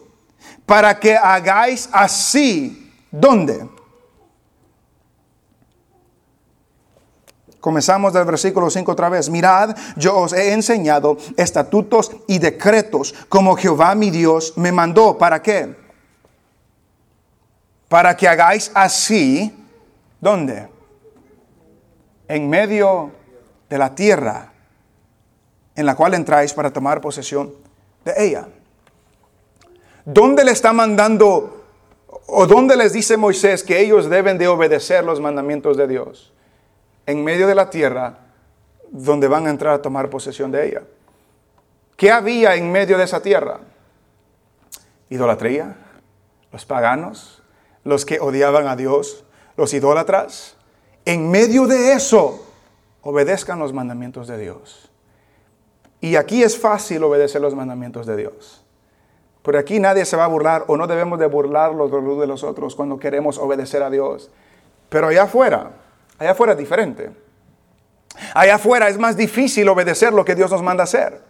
Para 0.67 0.99
que 0.99 1.17
hagáis 1.17 1.89
así. 1.93 2.93
¿Dónde? 3.11 3.78
Comenzamos 7.61 8.13
del 8.13 8.25
versículo 8.25 8.71
5 8.71 8.93
otra 8.93 9.09
vez. 9.09 9.29
Mirad, 9.31 9.77
yo 9.97 10.17
os 10.17 10.33
he 10.33 10.53
enseñado 10.53 11.17
estatutos 11.37 12.13
y 12.27 12.39
decretos 12.39 13.15
como 13.29 13.57
Jehová 13.57 13.95
mi 13.95 14.11
Dios 14.11 14.55
me 14.57 14.71
mandó. 14.71 15.19
¿Para 15.19 15.43
qué? 15.43 15.75
Para 17.89 18.17
que 18.17 18.29
hagáis 18.29 18.71
así. 18.75 19.55
¿Dónde? 20.21 20.69
En 22.29 22.49
medio 22.49 23.11
de 23.69 23.79
la 23.79 23.95
tierra 23.95 24.53
en 25.75 25.87
la 25.87 25.95
cual 25.95 26.15
entráis 26.15 26.53
para 26.53 26.73
tomar 26.73 27.01
posesión 27.01 27.53
de 28.05 28.13
ella. 28.19 28.49
¿Dónde 30.05 30.45
le 30.45 30.51
está 30.53 30.73
mandando 30.73 31.65
o 32.27 32.47
dónde 32.47 32.77
les 32.77 32.93
dice 32.93 33.17
Moisés 33.17 33.63
que 33.63 33.81
ellos 33.81 34.11
deben 34.11 34.39
de 34.39 34.49
obedecer 34.49 35.05
los 35.05 35.21
mandamientos 35.21 35.77
de 35.77 35.87
Dios? 35.87 36.33
En 37.09 37.25
medio 37.25 37.47
de 37.47 37.55
la 37.55 37.71
tierra 37.71 38.19
donde 38.91 39.29
van 39.29 39.47
a 39.47 39.51
entrar 39.51 39.73
a 39.73 39.81
tomar 39.81 40.11
posesión 40.11 40.53
de 40.53 40.69
ella. 40.69 40.83
¿Qué 41.97 42.11
había 42.11 42.55
en 42.55 42.71
medio 42.71 42.99
de 42.99 43.05
esa 43.05 43.23
tierra? 43.23 43.61
Idolatría, 45.09 45.75
los 46.53 46.67
paganos, 46.67 47.43
los 47.83 48.05
que 48.05 48.21
odiaban 48.21 48.67
a 48.67 48.77
Dios, 48.77 49.25
los 49.57 49.73
idólatras. 49.73 50.59
En 51.07 51.31
medio 51.31 51.67
de 51.67 51.95
eso, 51.95 52.47
obedezcan 53.01 53.59
los 53.59 53.73
mandamientos 53.73 54.29
de 54.29 54.37
Dios. 54.37 54.93
Y 56.03 56.17
aquí 56.17 56.43
es 56.43 56.59
fácil 56.59 57.03
obedecer 57.05 57.41
los 57.41 57.55
mandamientos 57.55 58.07
de 58.07 58.19
Dios. 58.19 58.67
Pero 59.43 59.59
aquí 59.59 59.81
nadie 59.81 60.05
se 60.05 60.19
va 60.19 60.27
a 60.27 60.29
burlar 60.29 60.67
o 60.67 60.77
no 60.77 60.87
debemos 60.87 61.19
de 61.19 61.27
burlar 61.27 61.73
los 61.73 61.91
de 61.91 62.27
los 62.27 62.45
otros 62.45 62.77
cuando 62.77 62.99
queremos 62.99 63.39
obedecer 63.39 63.83
a 63.83 63.89
Dios. 63.89 64.31
Pero 64.91 65.07
allá 65.07 65.23
afuera, 65.23 65.71
allá 66.19 66.33
afuera 66.33 66.53
es 66.53 66.59
diferente. 66.59 67.11
Allá 68.35 68.57
afuera 68.57 68.89
es 68.89 68.99
más 68.99 69.17
difícil 69.17 69.69
obedecer 69.69 70.13
lo 70.13 70.25
que 70.25 70.35
Dios 70.35 70.51
nos 70.51 70.63
manda 70.63 70.85
hacer. 70.85 71.21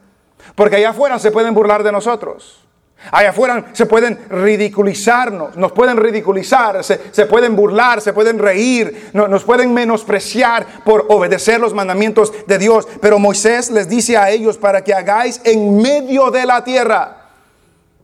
Porque 0.55 0.77
allá 0.77 0.90
afuera 0.90 1.18
se 1.18 1.31
pueden 1.31 1.55
burlar 1.55 1.83
de 1.83 1.92
nosotros. 1.92 2.64
Allá 3.12 3.31
afuera 3.31 3.66
se 3.72 3.87
pueden 3.87 4.18
ridiculizarnos, 4.29 5.57
nos 5.57 5.70
pueden 5.70 5.96
ridiculizar, 5.96 6.83
se, 6.83 7.27
pueden 7.27 7.55
burlar, 7.55 8.01
se 8.01 8.12
pueden 8.12 8.40
reír, 8.40 9.11
nos 9.12 9.44
pueden 9.44 9.72
menospreciar 9.72 10.66
por 10.85 11.07
obedecer 11.09 11.61
los 11.61 11.74
mandamientos 11.74 12.33
de 12.46 12.59
Dios. 12.59 12.88
Pero 13.01 13.20
Moisés 13.20 13.70
les 13.70 13.88
dice 13.88 14.16
a 14.16 14.31
ellos 14.31 14.59
para 14.59 14.83
que 14.83 14.94
hagáis 14.94 15.40
en 15.44 15.81
medio 15.81 16.33
de 16.33 16.44
la 16.44 16.64
tierra. 16.64 17.18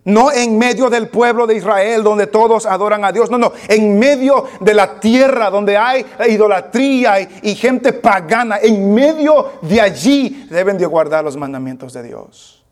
No 0.04 0.30
en 0.30 0.58
medio 0.58 0.90
del 0.90 1.08
pueblo 1.08 1.46
de 1.46 1.56
Israel 1.56 2.02
donde 2.02 2.26
todos 2.26 2.66
adoran 2.66 3.04
a 3.04 3.12
Dios. 3.12 3.30
No, 3.30 3.38
no. 3.38 3.52
En 3.68 3.98
medio 3.98 4.44
de 4.60 4.74
la 4.74 5.00
tierra 5.00 5.48
donde 5.48 5.76
hay 5.78 6.04
idolatría 6.28 7.20
y, 7.20 7.54
gente 7.54 7.92
pagana. 7.94 8.58
En 8.62 8.92
medio 8.92 9.52
de 9.62 9.80
allí 9.80 10.46
deben 10.50 10.76
de 10.76 10.84
guardar 10.84 11.24
los 11.24 11.36
mandamientos 11.36 11.94
de 11.94 12.02
Dios. 12.02 12.64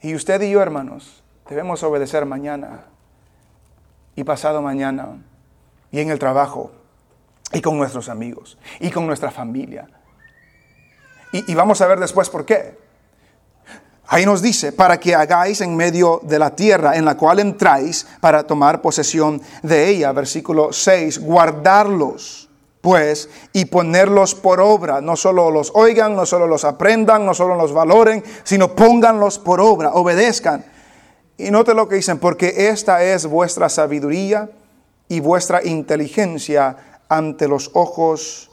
Y 0.00 0.14
usted 0.14 0.40
y 0.42 0.50
yo, 0.50 0.62
hermanos, 0.62 1.24
debemos 1.48 1.82
obedecer 1.82 2.24
mañana 2.24 2.84
y 4.14 4.22
pasado 4.22 4.62
mañana 4.62 5.16
y 5.90 5.98
en 5.98 6.10
el 6.10 6.20
trabajo 6.20 6.70
y 7.52 7.60
con 7.60 7.76
nuestros 7.76 8.08
amigos 8.08 8.58
y 8.78 8.90
con 8.90 9.06
nuestra 9.06 9.32
familia. 9.32 9.88
Y, 11.32 11.54
vamos 11.54 11.80
a 11.80 11.86
ver 11.86 11.98
después 11.98 12.30
por 12.30 12.46
qué. 12.46 12.87
Ahí 14.10 14.24
nos 14.24 14.40
dice, 14.40 14.72
para 14.72 14.98
que 14.98 15.14
hagáis 15.14 15.60
en 15.60 15.76
medio 15.76 16.20
de 16.22 16.38
la 16.38 16.56
tierra 16.56 16.96
en 16.96 17.04
la 17.04 17.16
cual 17.16 17.40
entráis 17.40 18.06
para 18.20 18.42
tomar 18.42 18.80
posesión 18.80 19.40
de 19.62 19.86
ella. 19.86 20.12
Versículo 20.12 20.72
6, 20.72 21.18
guardarlos 21.18 22.48
pues, 22.80 23.28
y 23.52 23.66
ponerlos 23.66 24.34
por 24.34 24.60
obra. 24.60 25.02
No 25.02 25.14
solo 25.14 25.50
los 25.50 25.72
oigan, 25.74 26.16
no 26.16 26.24
solo 26.24 26.46
los 26.46 26.64
aprendan, 26.64 27.26
no 27.26 27.34
solo 27.34 27.54
los 27.54 27.74
valoren, 27.74 28.24
sino 28.44 28.74
pónganlos 28.74 29.38
por 29.38 29.60
obra, 29.60 29.92
obedezcan. 29.92 30.64
Y 31.36 31.50
note 31.50 31.74
lo 31.74 31.86
que 31.86 31.96
dicen, 31.96 32.18
porque 32.18 32.68
esta 32.70 33.02
es 33.02 33.26
vuestra 33.26 33.68
sabiduría 33.68 34.50
y 35.06 35.20
vuestra 35.20 35.62
inteligencia 35.62 37.02
ante 37.10 37.46
los 37.46 37.70
ojos 37.74 38.50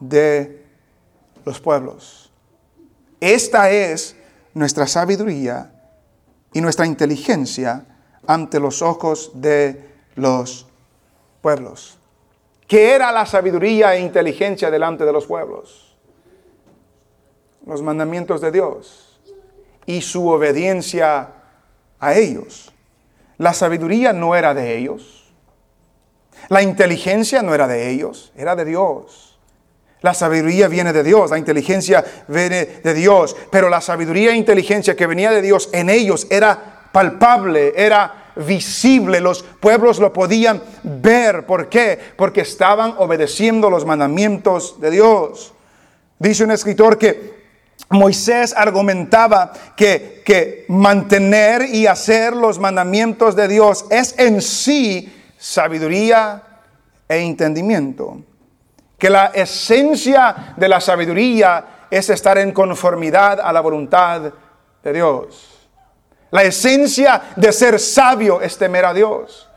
de 0.00 0.66
los 1.44 1.60
pueblos. 1.60 2.32
Esta 3.20 3.70
es 3.70 4.16
nuestra 4.54 4.86
sabiduría 4.86 5.72
y 6.52 6.60
nuestra 6.60 6.86
inteligencia 6.86 7.86
ante 8.26 8.60
los 8.60 8.82
ojos 8.82 9.32
de 9.34 9.90
los 10.14 10.66
pueblos. 11.40 11.98
¿Qué 12.66 12.92
era 12.92 13.12
la 13.12 13.26
sabiduría 13.26 13.94
e 13.94 14.00
inteligencia 14.00 14.70
delante 14.70 15.04
de 15.04 15.12
los 15.12 15.26
pueblos? 15.26 15.96
Los 17.66 17.82
mandamientos 17.82 18.40
de 18.40 18.50
Dios 18.50 19.20
y 19.86 20.00
su 20.00 20.28
obediencia 20.28 21.34
a 21.98 22.14
ellos. 22.14 22.72
La 23.38 23.54
sabiduría 23.54 24.12
no 24.12 24.34
era 24.34 24.54
de 24.54 24.78
ellos. 24.78 25.32
La 26.48 26.62
inteligencia 26.62 27.42
no 27.42 27.54
era 27.54 27.66
de 27.66 27.90
ellos, 27.90 28.32
era 28.36 28.56
de 28.56 28.64
Dios. 28.64 29.31
La 30.02 30.14
sabiduría 30.14 30.68
viene 30.68 30.92
de 30.92 31.04
Dios, 31.04 31.30
la 31.30 31.38
inteligencia 31.38 32.04
viene 32.26 32.66
de 32.82 32.94
Dios, 32.94 33.36
pero 33.50 33.68
la 33.68 33.80
sabiduría 33.80 34.32
e 34.32 34.36
inteligencia 34.36 34.96
que 34.96 35.06
venía 35.06 35.30
de 35.30 35.42
Dios 35.42 35.70
en 35.72 35.88
ellos 35.88 36.26
era 36.28 36.88
palpable, 36.90 37.72
era 37.76 38.32
visible, 38.36 39.20
los 39.20 39.42
pueblos 39.42 40.00
lo 40.00 40.12
podían 40.12 40.60
ver. 40.82 41.46
¿Por 41.46 41.68
qué? 41.68 41.98
Porque 42.16 42.40
estaban 42.40 42.94
obedeciendo 42.98 43.70
los 43.70 43.86
mandamientos 43.86 44.80
de 44.80 44.90
Dios. 44.90 45.52
Dice 46.18 46.44
un 46.44 46.50
escritor 46.50 46.98
que 46.98 47.42
Moisés 47.90 48.54
argumentaba 48.56 49.52
que, 49.76 50.22
que 50.24 50.64
mantener 50.68 51.62
y 51.72 51.86
hacer 51.86 52.34
los 52.34 52.58
mandamientos 52.58 53.36
de 53.36 53.48
Dios 53.48 53.84
es 53.90 54.14
en 54.18 54.40
sí 54.40 55.12
sabiduría 55.38 56.42
e 57.08 57.18
entendimiento. 57.18 58.22
Que 59.02 59.10
la 59.10 59.32
esencia 59.34 60.54
de 60.56 60.68
la 60.68 60.80
sabiduría 60.80 61.86
es 61.90 62.08
estar 62.08 62.38
en 62.38 62.52
conformidad 62.52 63.40
a 63.40 63.52
la 63.52 63.60
voluntad 63.60 64.32
de 64.80 64.92
Dios. 64.92 65.68
La 66.30 66.44
esencia 66.44 67.20
de 67.34 67.50
ser 67.50 67.80
sabio 67.80 68.40
es 68.40 68.56
temer 68.56 68.84
a 68.84 68.94
Dios. 68.94 69.50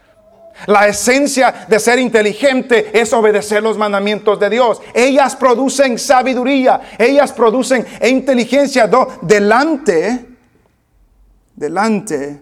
La 0.65 0.87
esencia 0.87 1.67
de 1.69 1.79
ser 1.79 1.99
inteligente 1.99 2.99
es 2.99 3.13
obedecer 3.13 3.61
los 3.61 3.77
mandamientos 3.77 4.39
de 4.39 4.49
Dios. 4.49 4.81
Ellas 4.95 5.35
producen 5.35 5.99
sabiduría, 5.99 6.81
ellas 6.97 7.31
producen 7.31 7.85
inteligencia 8.01 8.89
delante, 9.21 10.25
delante 11.55 12.41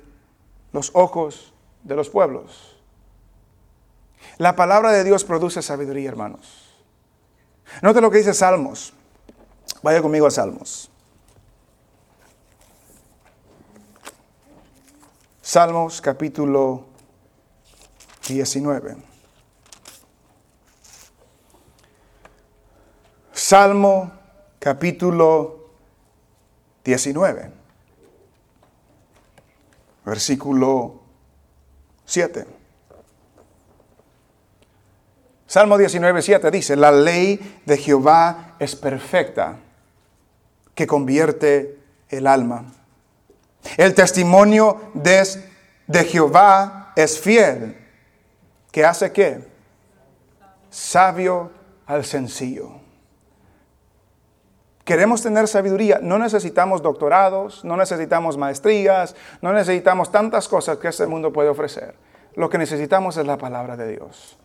los 0.71 0.89
ojos 0.93 1.51
de 1.83 1.97
los 1.97 2.09
pueblos. 2.09 2.77
La 4.37 4.55
palabra 4.55 4.93
de 4.93 5.03
Dios 5.03 5.25
produce 5.25 5.61
sabiduría, 5.61 6.07
hermanos. 6.07 6.62
Note 7.81 8.01
lo 8.01 8.11
que 8.11 8.17
dice 8.19 8.33
Salmos. 8.33 8.93
Vaya 9.81 10.01
conmigo 10.01 10.27
a 10.27 10.31
Salmos. 10.31 10.89
Salmos 15.41 16.01
capítulo 16.01 16.85
19. 18.27 18.95
Salmo 23.33 24.11
capítulo 24.59 25.69
19. 26.83 27.51
Versículo 30.05 31.01
7. 32.05 32.47
Salmo 35.53 35.77
19, 35.77 36.23
7 36.23 36.49
dice, 36.49 36.75
la 36.75 36.91
ley 36.91 37.61
de 37.67 37.77
Jehová 37.77 38.55
es 38.57 38.75
perfecta, 38.75 39.57
que 40.73 40.87
convierte 40.87 41.77
el 42.09 42.25
alma. 42.25 42.73
El 43.77 43.93
testimonio 43.93 44.81
de, 44.95 45.23
de 45.85 46.03
Jehová 46.05 46.91
es 46.95 47.19
fiel. 47.19 47.77
¿Qué 48.71 48.83
hace 48.83 49.11
qué? 49.11 49.47
Sabio 50.71 51.51
al 51.85 52.03
sencillo. 52.03 52.71
Queremos 54.83 55.21
tener 55.21 55.47
sabiduría, 55.47 55.99
no 56.01 56.17
necesitamos 56.17 56.81
doctorados, 56.81 57.63
no 57.63 57.77
necesitamos 57.77 58.37
maestrías, 58.37 59.15
no 59.39 59.53
necesitamos 59.53 60.11
tantas 60.11 60.47
cosas 60.47 60.79
que 60.79 60.87
este 60.87 61.05
mundo 61.05 61.31
puede 61.31 61.49
ofrecer. 61.49 61.93
Lo 62.33 62.49
que 62.49 62.57
necesitamos 62.57 63.17
es 63.17 63.27
la 63.27 63.37
palabra 63.37 63.77
de 63.77 63.91
Dios. 63.91 64.39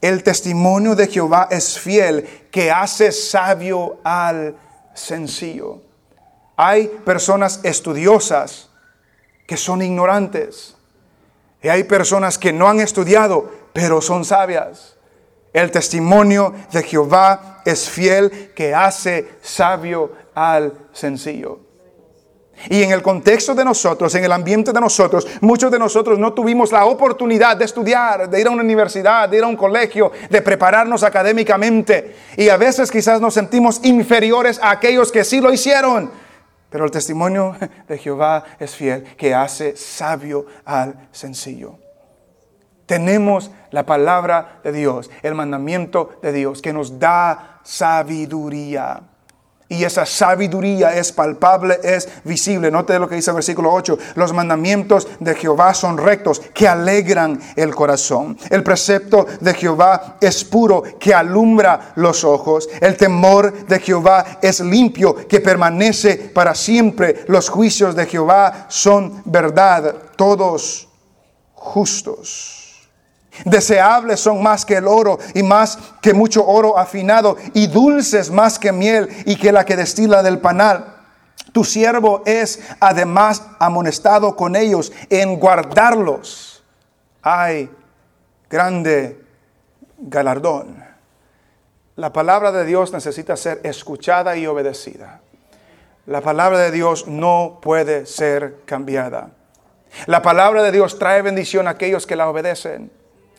El 0.00 0.22
testimonio 0.22 0.94
de 0.94 1.08
Jehová 1.08 1.48
es 1.50 1.78
fiel, 1.78 2.46
que 2.50 2.70
hace 2.70 3.10
sabio 3.12 3.98
al 4.04 4.56
sencillo. 4.94 5.82
Hay 6.56 6.88
personas 7.04 7.60
estudiosas 7.62 8.68
que 9.46 9.56
son 9.56 9.82
ignorantes. 9.82 10.76
Y 11.62 11.68
hay 11.68 11.84
personas 11.84 12.38
que 12.38 12.52
no 12.52 12.68
han 12.68 12.80
estudiado, 12.80 13.50
pero 13.72 14.00
son 14.00 14.24
sabias. 14.24 14.96
El 15.52 15.70
testimonio 15.70 16.54
de 16.70 16.82
Jehová 16.82 17.62
es 17.64 17.88
fiel 17.88 18.52
que 18.54 18.74
hace 18.74 19.28
sabio 19.42 20.12
al 20.34 20.72
sencillo. 20.92 21.67
Y 22.68 22.82
en 22.82 22.90
el 22.90 23.02
contexto 23.02 23.54
de 23.54 23.64
nosotros, 23.64 24.14
en 24.14 24.24
el 24.24 24.32
ambiente 24.32 24.72
de 24.72 24.80
nosotros, 24.80 25.26
muchos 25.40 25.70
de 25.70 25.78
nosotros 25.78 26.18
no 26.18 26.32
tuvimos 26.32 26.72
la 26.72 26.84
oportunidad 26.86 27.56
de 27.56 27.64
estudiar, 27.64 28.28
de 28.28 28.40
ir 28.40 28.46
a 28.46 28.50
una 28.50 28.62
universidad, 28.62 29.28
de 29.28 29.38
ir 29.38 29.44
a 29.44 29.46
un 29.46 29.56
colegio, 29.56 30.12
de 30.28 30.42
prepararnos 30.42 31.02
académicamente. 31.02 32.16
Y 32.36 32.48
a 32.48 32.56
veces 32.56 32.90
quizás 32.90 33.20
nos 33.20 33.34
sentimos 33.34 33.84
inferiores 33.84 34.58
a 34.62 34.70
aquellos 34.70 35.12
que 35.12 35.24
sí 35.24 35.40
lo 35.40 35.52
hicieron. 35.52 36.10
Pero 36.70 36.84
el 36.84 36.90
testimonio 36.90 37.56
de 37.88 37.98
Jehová 37.98 38.44
es 38.58 38.74
fiel, 38.74 39.04
que 39.16 39.34
hace 39.34 39.76
sabio 39.76 40.46
al 40.64 41.08
sencillo. 41.12 41.78
Tenemos 42.86 43.50
la 43.70 43.84
palabra 43.84 44.60
de 44.64 44.72
Dios, 44.72 45.10
el 45.22 45.34
mandamiento 45.34 46.18
de 46.22 46.32
Dios, 46.32 46.62
que 46.62 46.72
nos 46.72 46.98
da 46.98 47.60
sabiduría. 47.62 49.02
Y 49.70 49.84
esa 49.84 50.06
sabiduría 50.06 50.96
es 50.96 51.12
palpable, 51.12 51.78
es 51.82 52.08
visible. 52.24 52.70
Note 52.70 52.98
lo 52.98 53.06
que 53.06 53.16
dice 53.16 53.30
el 53.30 53.34
versículo 53.34 53.70
8. 53.70 53.98
Los 54.14 54.32
mandamientos 54.32 55.06
de 55.20 55.34
Jehová 55.34 55.74
son 55.74 55.98
rectos, 55.98 56.40
que 56.54 56.66
alegran 56.66 57.38
el 57.54 57.74
corazón. 57.74 58.38
El 58.48 58.62
precepto 58.62 59.26
de 59.40 59.52
Jehová 59.52 60.16
es 60.22 60.42
puro, 60.42 60.82
que 60.98 61.12
alumbra 61.12 61.92
los 61.96 62.24
ojos. 62.24 62.66
El 62.80 62.96
temor 62.96 63.66
de 63.66 63.78
Jehová 63.78 64.38
es 64.40 64.60
limpio, 64.60 65.14
que 65.28 65.40
permanece 65.40 66.16
para 66.16 66.54
siempre. 66.54 67.24
Los 67.28 67.50
juicios 67.50 67.94
de 67.94 68.06
Jehová 68.06 68.66
son 68.68 69.22
verdad, 69.26 69.94
todos 70.16 70.88
justos. 71.52 72.57
Deseables 73.44 74.20
son 74.20 74.42
más 74.42 74.64
que 74.64 74.76
el 74.76 74.86
oro 74.86 75.18
y 75.34 75.42
más 75.42 75.78
que 76.00 76.14
mucho 76.14 76.46
oro 76.46 76.78
afinado 76.78 77.36
y 77.54 77.66
dulces 77.66 78.30
más 78.30 78.58
que 78.58 78.72
miel 78.72 79.08
y 79.26 79.36
que 79.36 79.52
la 79.52 79.64
que 79.64 79.76
destila 79.76 80.22
del 80.22 80.38
panal. 80.38 80.96
Tu 81.52 81.64
siervo 81.64 82.22
es 82.26 82.60
además 82.80 83.42
amonestado 83.58 84.36
con 84.36 84.56
ellos 84.56 84.92
en 85.08 85.38
guardarlos. 85.38 86.62
Hay 87.22 87.70
grande 88.50 89.24
galardón. 89.98 90.84
La 91.96 92.12
palabra 92.12 92.52
de 92.52 92.64
Dios 92.64 92.92
necesita 92.92 93.36
ser 93.36 93.60
escuchada 93.64 94.36
y 94.36 94.46
obedecida. 94.46 95.20
La 96.06 96.20
palabra 96.20 96.58
de 96.58 96.70
Dios 96.70 97.06
no 97.08 97.58
puede 97.60 98.06
ser 98.06 98.60
cambiada. 98.64 99.30
La 100.06 100.22
palabra 100.22 100.62
de 100.62 100.70
Dios 100.70 100.98
trae 100.98 101.22
bendición 101.22 101.66
a 101.66 101.72
aquellos 101.72 102.06
que 102.06 102.16
la 102.16 102.28
obedecen 102.28 102.90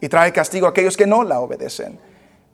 y 0.01 0.09
trae 0.09 0.31
castigo 0.31 0.67
a 0.67 0.69
aquellos 0.69 0.97
que 0.97 1.07
no 1.07 1.23
la 1.23 1.39
obedecen. 1.39 1.99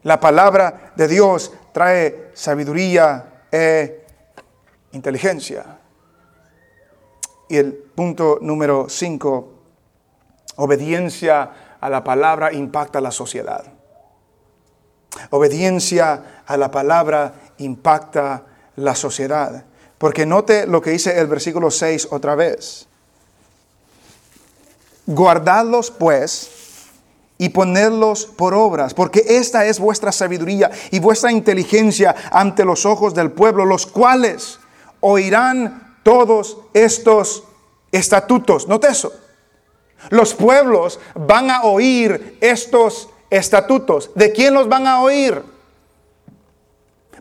La 0.04 0.20
palabra 0.20 0.93
de 0.96 1.08
Dios 1.08 1.52
trae 1.72 2.30
sabiduría 2.34 3.46
e 3.52 4.06
inteligencia. 4.91 5.80
Y 7.50 7.58
el 7.58 7.74
punto 7.74 8.39
número 8.41 8.88
5, 8.89 9.54
obediencia 10.58 11.78
a 11.80 11.89
la 11.89 12.04
palabra 12.04 12.54
impacta 12.54 13.02
la 13.02 13.12
sociedad. 13.12 13.66
Obediencia 15.30 16.43
a 16.46 16.58
la 16.58 16.72
palabra 16.72 17.34
impacta 17.58 18.43
la 18.76 18.96
sociedad. 18.96 19.66
Porque 19.98 20.26
note 20.26 20.68
lo 20.68 20.82
que 20.82 20.91
dice 20.91 21.20
el 21.20 21.28
versículo 21.28 21.72
6 21.72 22.10
otra 22.12 22.36
vez. 22.36 22.88
Guardadlos 25.06 25.91
pues 25.91 26.55
y 27.38 27.50
ponerlos 27.50 28.26
por 28.26 28.54
obras, 28.54 28.94
porque 28.94 29.24
esta 29.28 29.66
es 29.66 29.80
vuestra 29.80 30.12
sabiduría 30.12 30.72
y 30.92 31.00
vuestra 31.00 31.32
inteligencia 31.32 32.16
ante 32.32 32.64
los 32.64 32.86
ojos 32.86 33.14
del 33.14 33.32
pueblo, 33.32 33.66
los 33.66 33.86
cuales 33.86 34.60
oirán 35.02 35.98
todos 36.04 36.58
estos 36.74 37.44
estatutos. 37.92 38.68
Note 38.68 38.88
eso. 38.88 39.12
Los 40.10 40.34
pueblos 40.34 41.00
van 41.16 41.50
a 41.50 41.64
oír 41.64 42.38
estos 42.42 43.10
estatutos. 43.30 44.12
¿De 44.16 44.32
quién 44.32 44.54
los 44.54 44.70
van 44.70 44.88
a 44.88 45.02
oír? 45.02 45.42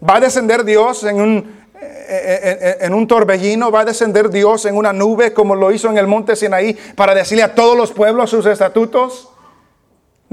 ¿Va 0.07 0.17
a 0.17 0.21
descender 0.21 0.65
Dios 0.65 1.03
en 1.05 1.21
un, 1.21 1.65
en, 1.81 2.95
un 2.95 3.07
torbellino? 3.09 3.71
¿Va 3.71 3.81
a 3.81 3.85
descender 3.85 4.29
Dios 4.29 4.67
en 4.67 4.77
una 4.77 4.93
nube 4.93 5.33
como 5.33 5.55
lo 5.55 5.73
hizo 5.73 5.89
en 5.89 5.99
el 5.99 6.07
monte 6.07 6.37
Sinaí 6.37 6.75
para 6.95 7.15
decirle 7.15 7.43
a 7.43 7.55
todos 7.55 7.77
los 7.77 7.91
pueblos 7.91 8.31
sus 8.31 8.45
estatutos? 8.47 9.31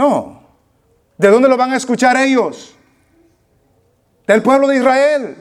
No. 0.01 0.41
¿De 1.15 1.27
dónde 1.29 1.47
lo 1.47 1.55
van 1.55 1.73
a 1.73 1.77
escuchar 1.77 2.17
ellos? 2.17 2.73
Del 4.25 4.41
pueblo 4.41 4.67
de 4.67 4.77
Israel. 4.77 5.37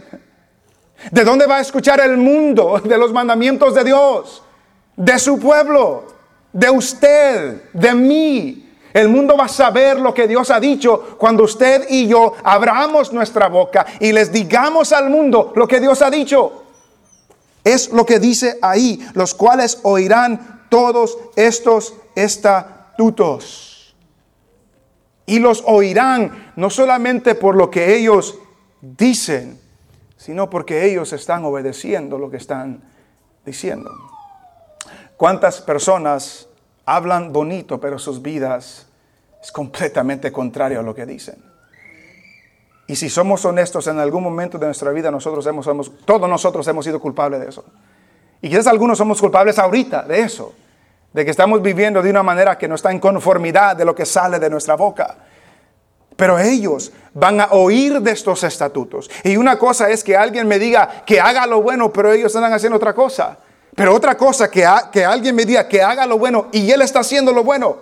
¿De 1.10 1.24
dónde 1.24 1.46
va 1.46 1.56
a 1.56 1.60
escuchar 1.62 1.98
el 2.00 2.18
mundo 2.18 2.78
de 2.84 2.98
los 2.98 3.10
mandamientos 3.10 3.74
de 3.74 3.84
Dios? 3.84 4.42
De 4.96 5.18
su 5.18 5.40
pueblo, 5.40 6.04
de 6.52 6.68
usted, 6.68 7.70
de 7.72 7.94
mí. 7.94 8.70
El 8.92 9.08
mundo 9.08 9.34
va 9.34 9.46
a 9.46 9.48
saber 9.48 9.98
lo 9.98 10.12
que 10.12 10.28
Dios 10.28 10.50
ha 10.50 10.60
dicho 10.60 11.16
cuando 11.16 11.44
usted 11.44 11.86
y 11.88 12.06
yo 12.06 12.34
abramos 12.44 13.14
nuestra 13.14 13.48
boca 13.48 13.86
y 13.98 14.12
les 14.12 14.30
digamos 14.30 14.92
al 14.92 15.08
mundo 15.08 15.54
lo 15.56 15.66
que 15.66 15.80
Dios 15.80 16.02
ha 16.02 16.10
dicho. 16.10 16.64
Es 17.64 17.90
lo 17.92 18.04
que 18.04 18.18
dice 18.18 18.58
ahí, 18.60 19.00
los 19.14 19.32
cuales 19.32 19.78
oirán 19.84 20.66
todos 20.68 21.16
estos 21.34 21.94
estatutos 22.14 23.69
y 25.26 25.38
los 25.38 25.62
oirán 25.66 26.52
no 26.56 26.70
solamente 26.70 27.34
por 27.34 27.54
lo 27.54 27.70
que 27.70 27.96
ellos 27.96 28.38
dicen, 28.80 29.60
sino 30.16 30.50
porque 30.50 30.84
ellos 30.86 31.12
están 31.12 31.44
obedeciendo 31.44 32.18
lo 32.18 32.30
que 32.30 32.36
están 32.36 32.82
diciendo. 33.44 33.90
¿Cuántas 35.16 35.60
personas 35.60 36.48
hablan 36.84 37.32
bonito, 37.32 37.80
pero 37.80 37.98
sus 37.98 38.20
vidas 38.20 38.86
es 39.42 39.52
completamente 39.52 40.32
contrario 40.32 40.80
a 40.80 40.82
lo 40.82 40.94
que 40.94 41.06
dicen? 41.06 41.42
Y 42.86 42.96
si 42.96 43.08
somos 43.08 43.44
honestos, 43.44 43.86
en 43.86 43.98
algún 43.98 44.24
momento 44.24 44.58
de 44.58 44.66
nuestra 44.66 44.90
vida 44.90 45.10
nosotros 45.10 45.46
hemos, 45.46 45.66
todos 46.04 46.28
nosotros 46.28 46.66
hemos 46.66 46.84
sido 46.84 46.98
culpables 46.98 47.40
de 47.40 47.48
eso. 47.48 47.64
Y 48.42 48.48
quizás 48.48 48.66
algunos 48.66 48.98
somos 48.98 49.20
culpables 49.20 49.58
ahorita 49.58 50.02
de 50.02 50.22
eso 50.22 50.54
de 51.12 51.24
que 51.24 51.30
estamos 51.30 51.60
viviendo 51.62 52.02
de 52.02 52.10
una 52.10 52.22
manera 52.22 52.56
que 52.56 52.68
no 52.68 52.76
está 52.76 52.90
en 52.90 53.00
conformidad 53.00 53.76
de 53.76 53.84
lo 53.84 53.94
que 53.94 54.06
sale 54.06 54.38
de 54.38 54.50
nuestra 54.50 54.76
boca. 54.76 55.16
Pero 56.16 56.38
ellos 56.38 56.92
van 57.14 57.40
a 57.40 57.48
oír 57.52 58.00
de 58.00 58.12
estos 58.12 58.44
estatutos. 58.44 59.10
Y 59.24 59.36
una 59.36 59.58
cosa 59.58 59.90
es 59.90 60.04
que 60.04 60.16
alguien 60.16 60.46
me 60.46 60.58
diga 60.58 61.02
que 61.06 61.20
haga 61.20 61.46
lo 61.46 61.62
bueno, 61.62 61.92
pero 61.92 62.12
ellos 62.12 62.34
están 62.34 62.52
haciendo 62.52 62.76
otra 62.76 62.94
cosa. 62.94 63.38
Pero 63.74 63.94
otra 63.94 64.16
cosa 64.16 64.50
que, 64.50 64.66
que 64.92 65.04
alguien 65.04 65.34
me 65.34 65.44
diga 65.44 65.66
que 65.66 65.82
haga 65.82 66.06
lo 66.06 66.18
bueno 66.18 66.48
y 66.52 66.70
él 66.70 66.82
está 66.82 67.00
haciendo 67.00 67.32
lo 67.32 67.42
bueno. 67.42 67.78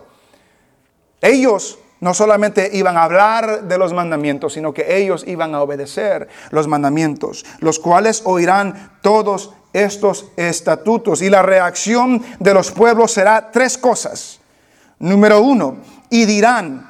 Ellos 1.21 1.79
no 2.01 2.15
solamente 2.15 2.71
iban 2.73 2.97
a 2.97 3.03
hablar 3.03 3.65
de 3.65 3.79
los 3.79 3.93
mandamientos, 3.93 4.53
sino 4.53 4.73
que 4.73 4.97
ellos 4.97 5.25
iban 5.27 5.55
a 5.55 5.63
obedecer 5.63 6.29
los 6.51 6.69
mandamientos, 6.69 7.45
los 7.59 7.79
cuales 7.79 8.23
oirán 8.25 8.99
todos 9.03 9.53
estos 9.73 10.27
estatutos. 10.37 11.23
Y 11.23 11.31
la 11.31 11.43
reacción 11.43 12.23
de 12.39 12.55
los 12.55 12.71
pueblos 12.71 13.13
será 13.13 13.51
tres 13.51 13.79
cosas. 13.79 14.41
Número 14.99 15.41
uno, 15.41 15.79
y 16.11 16.25
dirán, 16.25 16.89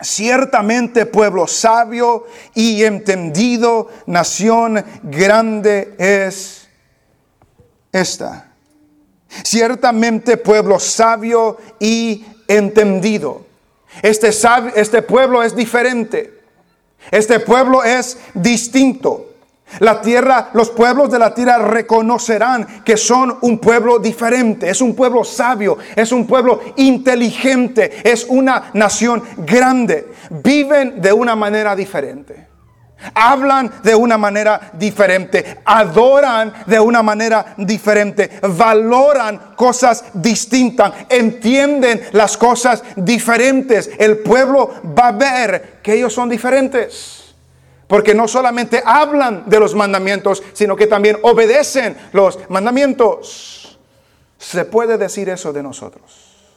ciertamente 0.00 1.06
pueblo 1.06 1.46
sabio 1.46 2.26
y 2.54 2.82
entendido, 2.84 3.88
nación 4.06 4.84
grande 5.02 5.94
es 5.98 6.68
esta. 7.92 8.48
Ciertamente 9.44 10.36
pueblo 10.36 10.78
sabio 10.78 11.58
y 11.78 12.24
entendido. 12.48 13.46
Este, 14.02 14.30
este 14.74 15.02
pueblo 15.02 15.42
es 15.42 15.54
diferente. 15.54 16.40
Este 17.10 17.40
pueblo 17.40 17.82
es 17.82 18.18
distinto. 18.34 19.31
La 19.80 20.00
tierra, 20.00 20.50
los 20.52 20.70
pueblos 20.70 21.10
de 21.10 21.18
la 21.18 21.34
tierra 21.34 21.58
reconocerán 21.58 22.82
que 22.84 22.96
son 22.96 23.38
un 23.40 23.58
pueblo 23.58 23.98
diferente, 23.98 24.68
es 24.68 24.80
un 24.80 24.94
pueblo 24.94 25.24
sabio, 25.24 25.78
es 25.96 26.12
un 26.12 26.26
pueblo 26.26 26.60
inteligente, 26.76 28.00
es 28.04 28.26
una 28.28 28.70
nación 28.74 29.22
grande. 29.38 30.12
Viven 30.30 31.00
de 31.00 31.12
una 31.12 31.34
manera 31.34 31.74
diferente. 31.74 32.52
Hablan 33.14 33.72
de 33.82 33.96
una 33.96 34.16
manera 34.16 34.70
diferente, 34.74 35.58
adoran 35.64 36.52
de 36.66 36.78
una 36.78 37.02
manera 37.02 37.54
diferente, 37.56 38.30
valoran 38.42 39.54
cosas 39.56 40.04
distintas, 40.14 40.92
entienden 41.08 42.00
las 42.12 42.36
cosas 42.36 42.84
diferentes. 42.94 43.90
El 43.98 44.18
pueblo 44.18 44.70
va 44.96 45.08
a 45.08 45.12
ver 45.12 45.80
que 45.82 45.94
ellos 45.94 46.12
son 46.12 46.28
diferentes. 46.28 47.21
Porque 47.92 48.14
no 48.14 48.26
solamente 48.26 48.82
hablan 48.86 49.50
de 49.50 49.60
los 49.60 49.74
mandamientos, 49.74 50.42
sino 50.54 50.74
que 50.76 50.86
también 50.86 51.18
obedecen 51.20 51.94
los 52.12 52.38
mandamientos. 52.48 53.78
Se 54.38 54.64
puede 54.64 54.96
decir 54.96 55.28
eso 55.28 55.52
de 55.52 55.62
nosotros. 55.62 56.56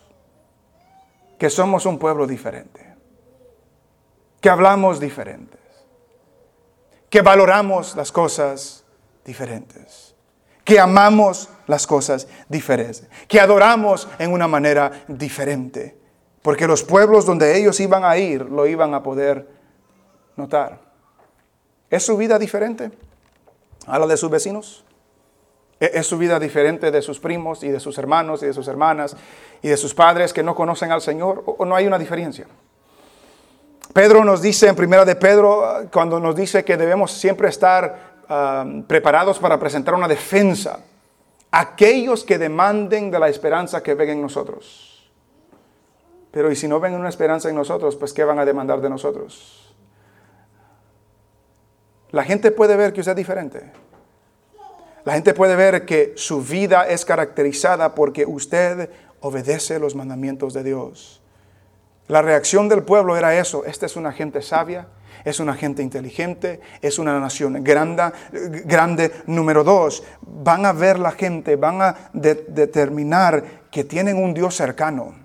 Que 1.38 1.49
somos 1.49 1.86
un 1.86 1.99
pueblo 1.99 2.25
diferente. 2.25 2.95
Que 4.39 4.49
hablamos 4.49 5.01
diferentes. 5.01 5.59
Que 7.09 7.21
valoramos 7.21 7.97
las 7.97 8.13
cosas 8.13 8.86
diferentes. 9.25 10.15
Que 10.63 10.79
amamos 10.79 11.49
las 11.67 11.86
cosas 11.86 12.29
diferentes. 12.47 13.09
Que 13.27 13.41
adoramos 13.41 14.07
en 14.19 14.31
una 14.31 14.47
manera 14.47 15.03
diferente. 15.09 15.97
Porque 16.41 16.65
los 16.65 16.81
pueblos 16.81 17.25
donde 17.25 17.57
ellos 17.57 17.77
iban 17.81 18.05
a 18.05 18.15
ir 18.15 18.43
lo 18.43 18.65
iban 18.67 18.93
a 18.93 19.03
poder 19.03 19.49
notar. 20.38 20.84
¿Es 21.89 22.05
su 22.05 22.17
vida 22.17 22.39
diferente 22.39 22.91
a 23.88 23.99
la 23.99 24.07
de 24.07 24.17
sus 24.17 24.29
vecinos? 24.29 24.83
¿E-, 25.79 25.91
¿Es 25.93 26.07
su 26.07 26.17
vida 26.17 26.39
diferente 26.39 26.91
de 26.91 27.01
sus 27.01 27.19
primos 27.19 27.63
y 27.63 27.69
de 27.69 27.79
sus 27.79 27.97
hermanos 27.97 28.43
y 28.43 28.47
de 28.47 28.53
sus 28.53 28.67
hermanas 28.67 29.15
y 29.61 29.69
de 29.69 29.77
sus 29.77 29.93
padres 29.93 30.33
que 30.33 30.43
no 30.43 30.55
conocen 30.55 30.91
al 30.91 31.01
Señor? 31.01 31.43
¿O 31.45 31.65
no 31.65 31.75
hay 31.75 31.88
una 31.88 31.99
diferencia? 31.99 32.47
Pedro 33.93 34.25
nos 34.25 34.41
dice 34.41 34.67
en 34.67 34.75
primera 34.75 35.05
de 35.05 35.15
Pedro, 35.15 35.88
cuando 35.91 36.19
nos 36.19 36.36
dice 36.36 36.65
que 36.65 36.75
debemos 36.75 37.11
siempre 37.11 37.47
estar 37.47 38.15
ah, 38.27 38.65
preparados 38.88 39.39
para 39.39 39.57
presentar 39.59 39.93
una 39.93 40.07
defensa. 40.07 40.79
Aquellos 41.51 42.25
que 42.25 42.38
demanden 42.38 43.09
de 43.09 43.19
la 43.19 43.29
esperanza 43.29 43.81
que 43.81 43.93
ven 43.93 44.09
en 44.09 44.21
nosotros. 44.21 45.09
Pero 46.31 46.51
y 46.51 46.57
si 46.57 46.67
no 46.67 46.81
ven 46.81 46.93
una 46.93 47.07
esperanza 47.07 47.47
en 47.47 47.55
nosotros, 47.55 47.95
pues 47.95 48.11
¿qué 48.11 48.25
van 48.25 48.39
a 48.39 48.43
demandar 48.43 48.81
de 48.81 48.89
nosotros? 48.89 49.73
La 52.16 52.24
gente 52.24 52.51
puede 52.51 52.78
ver 52.78 52.93
que 52.93 53.01
usted 53.01 53.11
es 53.11 53.18
diferente. 53.18 53.61
La 55.03 55.16
gente 55.16 55.34
puede 55.34 55.57
ver 55.57 55.86
que 55.86 56.13
su 56.16 56.41
vida 56.41 56.88
es 56.88 57.03
caracterizada 57.03 57.93
porque 57.93 58.26
usted 58.26 58.89
obedece 59.20 59.80
los 59.80 59.95
mandamientos 59.95 60.53
de 60.53 60.63
Dios. 60.63 61.22
La 62.07 62.22
reacción 62.22 62.70
del 62.70 62.84
pueblo 62.84 63.18
era 63.18 63.38
eso. 63.38 63.66
Esta 63.66 63.86
es 63.86 63.97
una 63.97 64.13
gente 64.13 64.41
sabia, 64.41 64.88
es 65.26 65.41
una 65.41 65.55
gente 65.55 65.84
inteligente, 65.84 66.61
es 66.82 66.99
una 66.99 67.20
nación 67.20 67.61
grande. 67.61 68.13
grande. 68.63 69.11
Número 69.26 69.66
dos, 69.66 70.01
van 70.22 70.66
a 70.66 70.72
ver 70.72 70.97
la 70.97 71.11
gente, 71.11 71.57
van 71.57 71.82
a 71.82 71.97
determinar 72.13 73.43
que 73.70 73.84
tienen 73.84 74.16
un 74.16 74.34
Dios 74.34 74.55
cercano. 74.55 75.16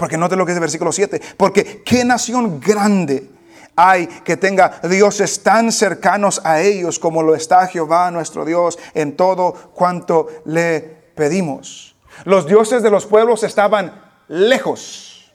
Porque 0.00 0.18
note 0.18 0.34
lo 0.34 0.44
que 0.44 0.50
es 0.50 0.56
el 0.56 0.62
versículo 0.62 0.90
7. 0.90 1.20
Porque 1.36 1.84
qué 1.84 2.04
nación 2.04 2.58
grande 2.58 3.35
hay 3.76 4.06
que 4.06 4.36
tenga 4.36 4.80
dioses 4.82 5.42
tan 5.42 5.70
cercanos 5.70 6.40
a 6.44 6.60
ellos 6.62 6.98
como 6.98 7.22
lo 7.22 7.34
está 7.34 7.66
Jehová 7.66 8.10
nuestro 8.10 8.44
Dios 8.44 8.78
en 8.94 9.16
todo 9.16 9.52
cuanto 9.74 10.28
le 10.46 10.80
pedimos. 11.14 11.94
Los 12.24 12.46
dioses 12.46 12.82
de 12.82 12.90
los 12.90 13.06
pueblos 13.06 13.42
estaban 13.42 14.02
lejos. 14.28 15.32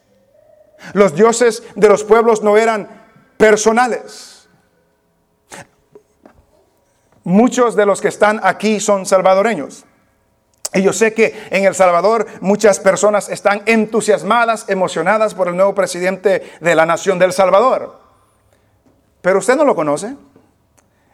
Los 0.92 1.14
dioses 1.14 1.62
de 1.76 1.88
los 1.88 2.02
pueblos 2.02 2.42
no 2.42 2.56
eran 2.56 2.88
personales. 3.36 4.48
Muchos 7.24 7.76
de 7.76 7.86
los 7.86 8.00
que 8.00 8.08
están 8.08 8.40
aquí 8.42 8.80
son 8.80 9.06
salvadoreños. 9.06 9.84
Y 10.74 10.82
yo 10.82 10.92
sé 10.92 11.12
que 11.12 11.48
en 11.50 11.64
El 11.64 11.74
Salvador 11.74 12.26
muchas 12.40 12.80
personas 12.80 13.28
están 13.28 13.62
entusiasmadas, 13.66 14.64
emocionadas 14.68 15.34
por 15.34 15.48
el 15.48 15.56
nuevo 15.56 15.74
presidente 15.74 16.50
de 16.60 16.74
la 16.74 16.86
nación 16.86 17.18
del 17.18 17.32
Salvador. 17.32 18.01
Pero 19.22 19.38
usted 19.38 19.56
no 19.56 19.64
lo 19.64 19.74
conoce. 19.74 20.14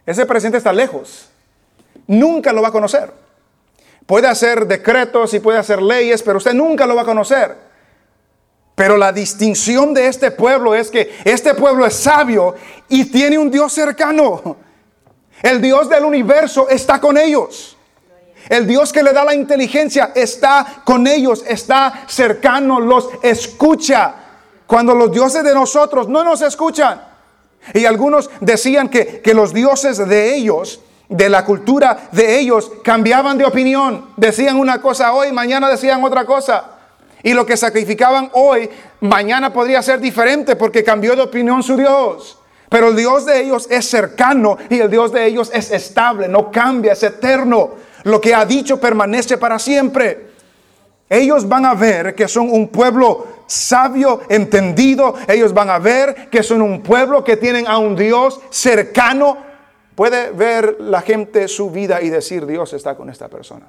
Ese 0.05 0.27
presidente 0.27 0.59
está 0.59 0.73
lejos. 0.73 1.29
Nunca 2.07 2.53
lo 2.53 2.63
va 2.63 2.69
a 2.69 2.73
conocer. 2.73 3.13
Puede 4.07 4.27
hacer 4.27 4.67
decretos 4.67 5.35
y 5.35 5.41
puede 5.41 5.59
hacer 5.59 5.83
leyes, 5.83 6.23
pero 6.23 6.39
usted 6.39 6.55
nunca 6.55 6.87
lo 6.87 6.97
va 6.97 7.03
a 7.03 7.05
conocer. 7.05 7.55
Pero 8.75 8.97
la 8.97 9.13
distinción 9.13 9.93
de 9.93 10.07
este 10.07 10.31
pueblo 10.31 10.75
es 10.75 10.91
que 10.91 11.15
este 11.25 11.55
pueblo 11.55 11.85
es 11.85 11.95
sabio 11.95 12.55
y 12.89 13.05
tiene 13.05 13.37
un 13.37 13.51
Dios 13.51 13.73
cercano. 13.73 14.57
El 15.43 15.61
Dios 15.61 15.91
del 15.91 16.05
universo 16.05 16.69
está 16.71 17.01
con 17.01 17.19
ellos. 17.19 17.77
El 18.49 18.67
Dios 18.67 18.93
que 18.93 19.03
le 19.03 19.13
da 19.13 19.25
la 19.25 19.35
inteligencia 19.35 20.13
está 20.15 20.83
con 20.85 21.07
ellos, 21.07 21.45
está 21.47 22.05
cercano, 22.07 22.81
los 22.81 23.11
escucha. 23.23 24.15
Cuando 24.67 24.95
los 24.95 25.13
dioses 25.13 25.45
de 25.45 25.53
nosotros 25.53 26.09
no 26.09 26.25
nos 26.25 26.41
escuchan. 26.41 27.08
Y 27.75 27.85
algunos 27.85 28.31
decían 28.41 28.89
que, 28.89 29.23
los 29.35 29.53
dioses 29.53 29.99
de 30.09 30.35
ellos, 30.35 30.81
de 31.09 31.29
la 31.29 31.45
cultura 31.45 32.09
de 32.13 32.39
ellos, 32.39 32.71
cambiaban 32.83 33.39
de 33.39 33.45
opinión. 33.45 34.07
Decían 34.17 34.59
una 34.59 34.81
cosa 34.81 35.13
hoy, 35.13 35.33
mañana 35.33 35.69
decían 35.69 36.03
otra 36.03 36.25
cosa. 36.25 36.73
Y 37.23 37.35
lo 37.35 37.45
que 37.45 37.57
sacrificaban 37.57 38.31
hoy, 38.33 38.71
mañana 39.01 39.53
podría 39.53 39.83
ser 39.83 40.01
diferente 40.01 40.57
porque 40.57 40.85
cambió 40.85 41.17
de 41.17 41.23
opinión 41.23 41.63
su 41.63 41.77
Dios. 41.77 42.39
Pero 42.69 42.89
el 42.89 42.97
Dios 42.97 43.25
de 43.25 43.41
ellos 43.41 43.67
es 43.71 43.89
cercano 43.89 44.59
y 44.69 44.79
el 44.79 44.91
Dios 44.91 45.13
de 45.13 45.27
ellos 45.27 45.51
es 45.53 45.71
estable, 45.71 46.29
no 46.29 46.51
cambia, 46.51 46.93
es 46.93 47.03
eterno. 47.03 47.71
Lo 48.05 48.21
que 48.21 48.35
ha 48.35 48.45
dicho 48.45 48.79
permanece 48.79 49.39
para 49.39 49.59
siempre. 49.59 50.29
Ellos 51.09 51.49
van 51.49 51.65
a 51.65 51.75
ver 51.75 52.15
que 52.15 52.29
son 52.29 52.51
un 52.51 52.69
pueblo 52.69 53.38
sabio, 53.49 54.21
entendido. 54.29 55.15
Ellos 55.27 55.53
van 55.53 55.71
a 55.71 55.81
ver 55.81 56.31
que 56.31 56.45
son 56.45 56.63
un 56.63 56.83
pueblo 56.83 57.25
que 57.25 57.37
tienen 57.37 57.67
a 57.67 57.79
un 57.79 57.97
Dios 57.97 58.41
cercano. 58.51 59.39
Puede 59.97 60.31
ver 60.31 60.77
la 60.79 61.01
gente 61.01 61.49
su 61.49 61.73
vida 61.73 62.01
y 62.01 62.11
decir, 62.11 62.47
Dios 62.47 62.73
está 62.73 62.97
con 62.97 63.11
esta 63.11 63.29
persona. 63.29 63.67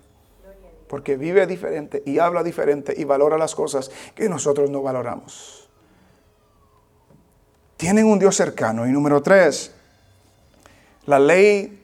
Porque 0.87 1.17
vive 1.17 1.47
diferente 1.47 2.03
y 2.05 2.19
habla 2.19 2.43
diferente 2.43 2.93
y 2.95 3.03
valora 3.03 3.37
las 3.37 3.55
cosas 3.55 3.89
que 4.13 4.29
nosotros 4.29 4.69
no 4.69 4.83
valoramos. 4.83 5.67
Tienen 7.77 8.05
un 8.05 8.19
Dios 8.19 8.35
cercano. 8.35 8.85
Y 8.85 8.91
número 8.91 9.21
tres, 9.23 9.73
la 11.05 11.17
ley, 11.17 11.81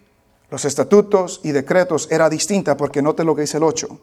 los 0.50 0.66
estatutos 0.66 1.42
y 1.44 1.52
decretos 1.52 2.08
era 2.12 2.30
distinta 2.30 2.78
porque 2.78 3.02
note 3.02 3.24
lo 3.24 3.36
que 3.36 3.42
dice 3.42 3.58
el 3.58 3.64
8. 3.64 4.00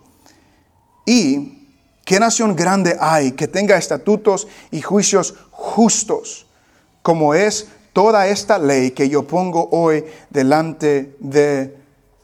Y 1.06 1.61
¿Qué 2.04 2.18
nación 2.18 2.56
grande 2.56 2.96
hay 3.00 3.32
que 3.32 3.46
tenga 3.46 3.76
estatutos 3.76 4.48
y 4.70 4.80
juicios 4.80 5.34
justos, 5.50 6.46
como 7.02 7.34
es 7.34 7.68
toda 7.92 8.26
esta 8.26 8.58
ley 8.58 8.90
que 8.90 9.08
yo 9.08 9.26
pongo 9.26 9.68
hoy 9.70 10.04
delante 10.30 11.16
de 11.20 11.76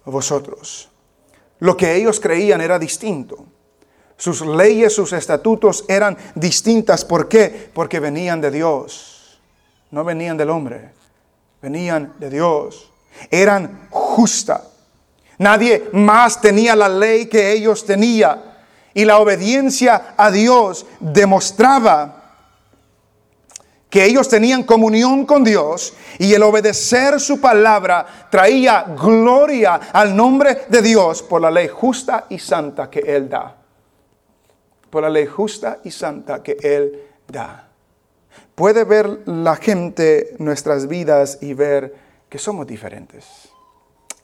vosotros? 0.04 0.88
Lo 1.60 1.76
que 1.76 1.94
ellos 1.94 2.18
creían 2.18 2.60
era 2.60 2.78
distinto. 2.78 3.44
Sus 4.16 4.44
leyes, 4.44 4.94
sus 4.94 5.12
estatutos 5.12 5.84
eran 5.88 6.16
distintas. 6.34 7.04
¿Por 7.04 7.28
qué? 7.28 7.70
Porque 7.72 8.00
venían 8.00 8.40
de 8.40 8.50
Dios. 8.50 9.40
No 9.92 10.02
venían 10.02 10.36
del 10.36 10.50
hombre. 10.50 10.90
Venían 11.62 12.14
de 12.18 12.30
Dios. 12.30 12.90
Eran 13.30 13.86
justas. 13.90 14.62
Nadie 15.38 15.88
más 15.92 16.40
tenía 16.40 16.74
la 16.74 16.88
ley 16.88 17.26
que 17.26 17.52
ellos 17.52 17.86
tenían 17.86 18.42
y 18.94 19.04
la 19.04 19.18
obediencia 19.18 20.14
a 20.16 20.30
Dios 20.30 20.86
demostraba 21.00 22.18
que 23.90 24.04
ellos 24.04 24.28
tenían 24.28 24.64
comunión 24.64 25.24
con 25.24 25.44
Dios 25.44 25.94
y 26.18 26.34
el 26.34 26.42
obedecer 26.42 27.20
su 27.20 27.40
palabra 27.40 28.28
traía 28.30 28.82
gloria 29.00 29.80
al 29.92 30.14
nombre 30.14 30.66
de 30.68 30.82
Dios 30.82 31.22
por 31.22 31.40
la 31.40 31.50
ley 31.50 31.68
justa 31.68 32.26
y 32.28 32.38
santa 32.38 32.90
que 32.90 33.00
Él 33.00 33.28
da. 33.28 33.56
Por 34.90 35.02
la 35.02 35.10
ley 35.10 35.26
justa 35.26 35.78
y 35.84 35.90
santa 35.90 36.42
que 36.42 36.56
Él 36.62 37.02
da. 37.26 37.68
Puede 38.54 38.84
ver 38.84 39.20
la 39.26 39.56
gente 39.56 40.34
nuestras 40.38 40.86
vidas 40.86 41.38
y 41.40 41.54
ver 41.54 41.94
que 42.28 42.38
somos 42.38 42.66
diferentes 42.66 43.47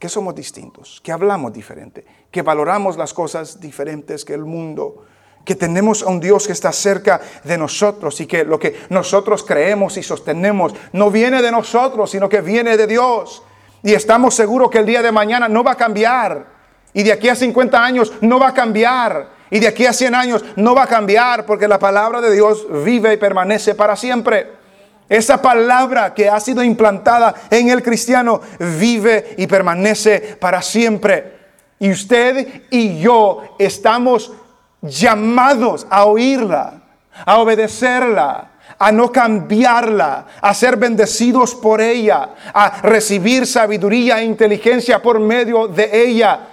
que 0.05 0.11
somos 0.11 0.35
distintos, 0.35 1.01
que 1.03 1.13
hablamos 1.13 1.51
diferente, 1.51 2.05
que 2.31 2.43
valoramos 2.43 2.99
las 2.99 3.15
cosas 3.15 3.59
diferentes 3.59 4.23
que 4.23 4.35
el 4.35 4.45
mundo, 4.45 5.07
que 5.47 5.55
tenemos 5.55 6.03
a 6.03 6.09
un 6.09 6.21
Dios 6.21 6.47
que 6.47 6.53
está 6.53 6.73
cerca 6.73 7.23
de 7.43 7.57
nosotros 7.57 8.21
y 8.21 8.27
que 8.27 8.45
lo 8.45 8.59
que 8.59 8.83
nosotros 8.91 9.43
creemos 9.45 9.97
y 9.97 10.03
sostenemos 10.03 10.75
no 10.93 11.11
viene 11.11 11.41
de 11.41 11.51
nosotros, 11.51 12.11
sino 12.11 12.29
que 12.29 12.43
viene 12.43 12.77
de 12.77 12.87
Dios. 12.87 13.43
Y 13.83 13.95
estamos 13.95 14.35
seguros 14.35 14.69
que 14.69 14.81
el 14.81 14.85
día 14.85 15.01
de 15.01 15.11
mañana 15.11 15.49
no 15.49 15.65
va 15.65 15.73
a 15.73 15.77
cambiar. 15.77 16.49
Y 16.93 17.03
de 17.03 17.11
aquí 17.11 17.31
a 17.31 17.35
50 17.35 17.83
años 17.83 18.13
no 18.21 18.39
va 18.39 18.49
a 18.49 18.53
cambiar. 18.53 19.31
Y 19.49 19.59
de 19.59 19.69
aquí 19.69 19.87
a 19.87 19.95
100 19.95 20.15
años 20.15 20.45
no 20.57 20.75
va 20.75 20.83
a 20.83 20.87
cambiar 20.87 21.47
porque 21.47 21.67
la 21.67 21.79
palabra 21.79 22.21
de 22.21 22.31
Dios 22.31 22.67
vive 22.85 23.15
y 23.15 23.17
permanece 23.17 23.75
para 23.75 23.97
siempre. 23.97 24.64
Esa 25.09 25.43
palabra 25.43 26.15
que 26.15 26.29
ha 26.29 26.41
sido 26.41 26.63
implantada 26.63 27.35
en 27.51 27.69
el 27.69 27.83
cristiano 27.83 28.41
vive 28.79 29.35
y 29.37 29.47
permanece 29.47 30.37
para 30.41 30.63
siempre. 30.63 31.35
Y 31.79 31.91
usted 31.91 32.63
y 32.71 33.01
yo 33.01 33.57
estamos 33.59 34.33
llamados 34.81 35.87
a 35.91 36.07
oírla, 36.07 36.83
a 37.27 37.39
obedecerla, 37.39 38.53
a 38.79 38.93
no 38.93 39.13
cambiarla, 39.13 40.27
a 40.41 40.55
ser 40.55 40.77
bendecidos 40.79 41.55
por 41.55 41.81
ella, 41.81 42.31
a 42.55 42.81
recibir 42.83 43.47
sabiduría 43.47 44.21
e 44.21 44.25
inteligencia 44.25 45.03
por 45.03 45.21
medio 45.21 45.69
de 45.69 45.91
ella. 45.93 46.49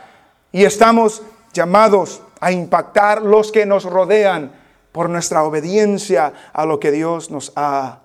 Y 0.52 0.66
estamos 0.66 1.22
llamados 1.54 2.22
a 2.42 2.52
impactar 2.52 3.22
los 3.22 3.52
que 3.52 3.66
nos 3.66 3.86
rodean 3.86 4.52
por 4.92 5.10
nuestra 5.10 5.44
obediencia 5.44 6.34
a 6.52 6.66
lo 6.66 6.80
que 6.80 6.92
Dios 6.92 7.32
nos 7.32 7.54
ha 7.56 8.01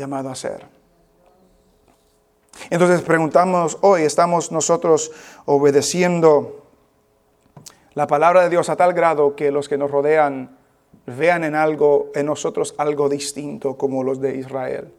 llamado 0.00 0.30
a 0.30 0.34
ser. 0.34 0.66
Entonces 2.70 3.02
preguntamos 3.02 3.78
hoy, 3.82 4.02
¿estamos 4.02 4.50
nosotros 4.50 5.12
obedeciendo 5.44 6.64
la 7.94 8.06
palabra 8.06 8.42
de 8.42 8.50
Dios 8.50 8.68
a 8.70 8.76
tal 8.76 8.94
grado 8.94 9.36
que 9.36 9.50
los 9.50 9.68
que 9.68 9.76
nos 9.78 9.90
rodean 9.90 10.56
vean 11.06 11.44
en 11.44 11.54
algo, 11.54 12.10
en 12.14 12.26
nosotros 12.26 12.74
algo 12.78 13.08
distinto 13.08 13.76
como 13.76 14.02
los 14.02 14.20
de 14.20 14.36
Israel? 14.36 14.92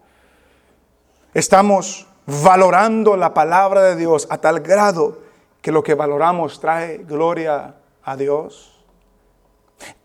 ¿Estamos 1.34 2.08
valorando 2.44 3.18
la 3.18 3.34
palabra 3.34 3.82
de 3.82 3.96
Dios 3.96 4.28
a 4.30 4.38
tal 4.38 4.60
grado 4.60 5.20
que 5.62 5.72
lo 5.72 5.82
que 5.82 5.96
valoramos 5.96 6.60
trae 6.60 7.00
gloria 7.00 7.76
a 8.04 8.16
Dios? 8.16 8.84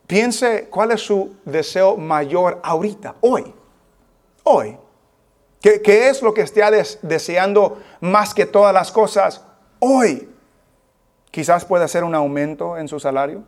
Piense 0.07 0.69
cuál 0.71 0.93
es 0.93 1.01
su 1.01 1.37
deseo 1.45 1.97
mayor 1.97 2.61
ahorita, 2.63 3.17
hoy, 3.21 3.53
hoy. 4.45 4.79
¿Qué, 5.61 6.09
es 6.09 6.23
lo 6.23 6.33
que 6.33 6.45
des- 6.45 6.99
deseando 7.03 7.79
más 8.01 8.35
que 8.35 8.47
todas 8.47 8.73
las 8.73 8.93
cosas 8.93 9.43
hoy? 9.81 10.29
Quizás 11.31 11.65
pueda 11.65 11.89
ser 11.89 12.05
un 12.05 12.15
aumento 12.15 12.79
en 12.79 12.89
su 12.89 13.01
salario, 13.01 13.43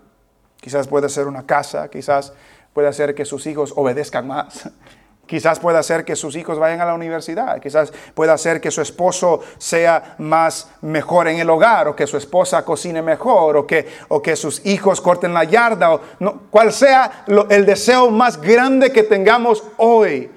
quizás 0.61 0.89
puede 0.89 1.09
ser 1.09 1.27
una 1.27 1.47
casa, 1.47 1.89
quizás 1.89 2.33
puede 2.73 2.93
ser 2.93 3.15
que 3.15 3.25
sus 3.25 3.47
hijos 3.47 3.73
obedezcan 3.77 4.27
más, 4.27 4.69
quizás 5.27 5.61
pueda 5.61 5.83
ser 5.83 6.05
que 6.05 6.17
sus 6.17 6.35
hijos 6.37 6.59
vayan 6.59 6.81
a 6.81 6.87
la 6.87 6.95
universidad, 6.95 7.61
quizás 7.61 7.93
pueda 8.15 8.37
ser 8.37 8.61
que 8.61 8.71
su 8.71 8.81
esposo 8.83 9.41
sea 9.59 10.17
más 10.19 10.71
mejor 10.83 11.29
en 11.29 11.39
el 11.39 11.49
hogar, 11.51 11.89
o 11.89 11.95
que 11.97 12.07
su 12.07 12.17
esposa 12.17 12.65
cocine 12.65 13.01
mejor, 13.01 13.57
o 13.57 13.67
que, 13.67 13.87
o 14.09 14.21
que 14.21 14.37
sus 14.37 14.65
hijos 14.67 15.01
corten 15.01 15.33
la 15.33 15.45
yarda, 15.45 15.95
o 15.95 16.01
no, 16.19 16.43
cual 16.51 16.73
sea 16.73 17.25
el 17.49 17.65
deseo 17.65 18.11
más 18.11 18.41
grande 18.41 18.91
que 18.93 19.03
tengamos 19.05 19.63
hoy. 19.77 20.33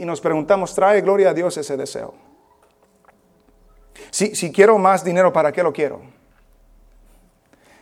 Y 0.00 0.06
nos 0.06 0.22
preguntamos, 0.22 0.74
¿trae 0.74 1.02
gloria 1.02 1.28
a 1.28 1.34
Dios 1.34 1.54
ese 1.58 1.76
deseo? 1.76 2.14
Si, 4.10 4.34
si 4.34 4.50
quiero 4.50 4.78
más 4.78 5.04
dinero, 5.04 5.30
¿para 5.30 5.52
qué 5.52 5.62
lo 5.62 5.74
quiero? 5.74 6.00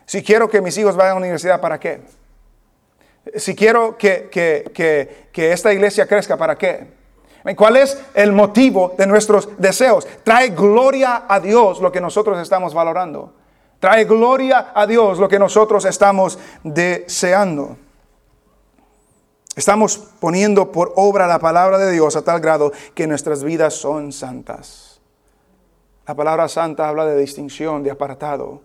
Si 0.05 0.25
quiero 0.25 0.49
que 0.51 0.61
mis 0.61 0.77
hijos 0.79 0.97
vayan 0.97 1.12
a 1.12 1.14
la 1.14 1.21
universidad, 1.21 1.61
¿para 1.61 1.79
qué? 1.79 2.01
Si 3.37 3.55
quiero 3.55 3.97
que, 3.97 4.29
que- 4.33 4.69
que- 4.75 5.29
que 5.31 5.53
esta 5.53 5.73
iglesia 5.73 6.09
crezca, 6.09 6.37
¿para 6.37 6.59
qué? 6.59 6.89
¿Cuál 7.57 7.77
es 7.77 7.97
el 8.14 8.33
motivo 8.33 8.97
de 8.99 9.07
nuestros 9.07 9.49
deseos? 9.57 10.05
Trae 10.25 10.49
gloria 10.49 11.25
a 11.29 11.39
Dios 11.39 11.81
lo 11.81 11.93
que 11.93 12.01
nosotros 12.01 12.37
estamos 12.41 12.75
valorando. 12.75 13.33
Trae 13.79 14.05
gloria 14.07 14.73
a 14.75 14.89
Dios 14.89 15.19
lo 15.21 15.29
que 15.29 15.39
nosotros 15.39 15.85
estamos 15.85 16.37
deseando. 16.64 17.77
Estamos 19.59 19.99
poniendo 20.21 20.71
por 20.71 20.93
obra 20.95 21.27
la 21.27 21.41
palabra 21.41 21.79
de 21.79 21.91
Dios 21.91 22.15
a 22.15 22.23
tal 22.23 22.39
grado 22.39 22.71
que 22.95 23.09
nuestras 23.09 23.43
vidas 23.43 23.75
son 23.75 24.13
santas. 24.13 25.01
La 26.07 26.15
palabra 26.15 26.47
santa 26.47 26.89
habla 26.89 27.05
de 27.07 27.19
distinción, 27.19 27.83
de 27.83 27.91
apartado. 27.91 28.61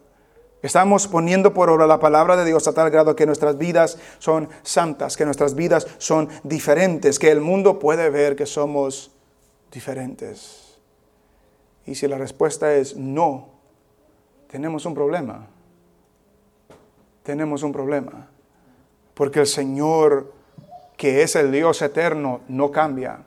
Estamos 0.61 1.07
poniendo 1.07 1.51
por 1.51 1.71
obra 1.71 1.87
la 1.87 1.99
palabra 1.99 2.37
de 2.37 2.45
Dios 2.45 2.67
a 2.67 2.73
tal 2.73 2.91
grado 2.91 3.15
que 3.15 3.25
nuestras 3.25 3.57
vidas 3.57 3.97
son 4.19 4.49
santas, 4.61 5.17
que 5.17 5.25
nuestras 5.25 5.55
vidas 5.55 5.87
son 5.97 6.29
diferentes, 6.43 7.17
que 7.17 7.31
el 7.31 7.41
mundo 7.41 7.79
puede 7.79 8.11
ver 8.11 8.35
que 8.35 8.45
somos 8.45 9.09
diferentes. 9.71 10.77
Y 11.87 11.95
si 11.95 12.07
la 12.07 12.19
respuesta 12.19 12.71
es 12.75 12.95
no, 12.95 13.47
tenemos 14.45 14.85
un 14.85 14.93
problema. 14.93 15.47
Tenemos 17.23 17.63
un 17.63 17.71
problema. 17.71 18.27
Porque 19.15 19.39
el 19.39 19.47
Señor, 19.47 20.42
que 21.03 21.21
es 21.21 21.35
el 21.35 21.51
Dios 21.51 21.81
eterno, 21.81 22.39
no 22.47 22.71
cambia. 22.71 23.25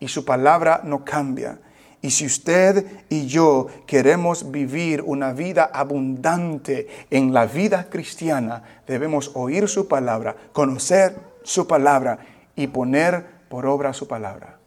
Y 0.00 0.08
su 0.08 0.24
palabra 0.24 0.80
no 0.82 1.04
cambia. 1.04 1.60
Y 2.02 2.10
si 2.10 2.26
usted 2.26 3.04
y 3.08 3.28
yo 3.28 3.68
queremos 3.86 4.50
vivir 4.50 5.00
una 5.00 5.32
vida 5.32 5.70
abundante 5.72 6.88
en 7.10 7.32
la 7.32 7.46
vida 7.46 7.88
cristiana, 7.88 8.64
debemos 8.88 9.30
oír 9.34 9.68
su 9.68 9.86
palabra, 9.86 10.34
conocer 10.52 11.14
su 11.44 11.68
palabra 11.68 12.18
y 12.56 12.66
poner 12.66 13.24
por 13.48 13.64
obra 13.66 13.92
su 13.92 14.08
palabra. 14.08 14.58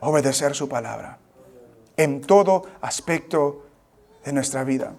Obedecer 0.00 0.54
su 0.54 0.70
palabra 0.70 1.18
en 1.98 2.22
todo 2.22 2.64
aspecto 2.80 3.66
de 4.24 4.32
nuestra 4.32 4.64
vida. 4.64 4.94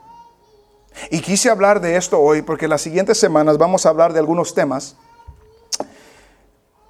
Y 1.09 1.21
quise 1.21 1.49
hablar 1.49 1.81
de 1.81 1.95
esto 1.95 2.19
hoy 2.19 2.43
porque 2.43 2.67
las 2.67 2.81
siguientes 2.81 3.19
semanas 3.19 3.57
vamos 3.57 3.87
a 3.87 3.89
hablar 3.89 4.13
de 4.13 4.19
algunos 4.19 4.53
temas 4.53 4.97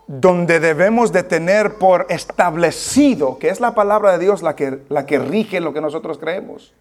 donde 0.07 0.59
debemos 0.59 1.11
de 1.11 1.23
tener 1.23 1.75
por 1.75 2.05
establecido 2.09 3.39
que 3.39 3.49
es 3.49 3.59
la 3.59 3.73
palabra 3.73 4.11
de 4.11 4.19
Dios 4.19 4.43
la 4.43 4.55
que, 4.55 4.79
la 4.89 5.05
que 5.05 5.19
rige 5.19 5.59
lo 5.59 5.73
que 5.73 5.81
nosotros 5.81 6.17
creemos. 6.17 6.73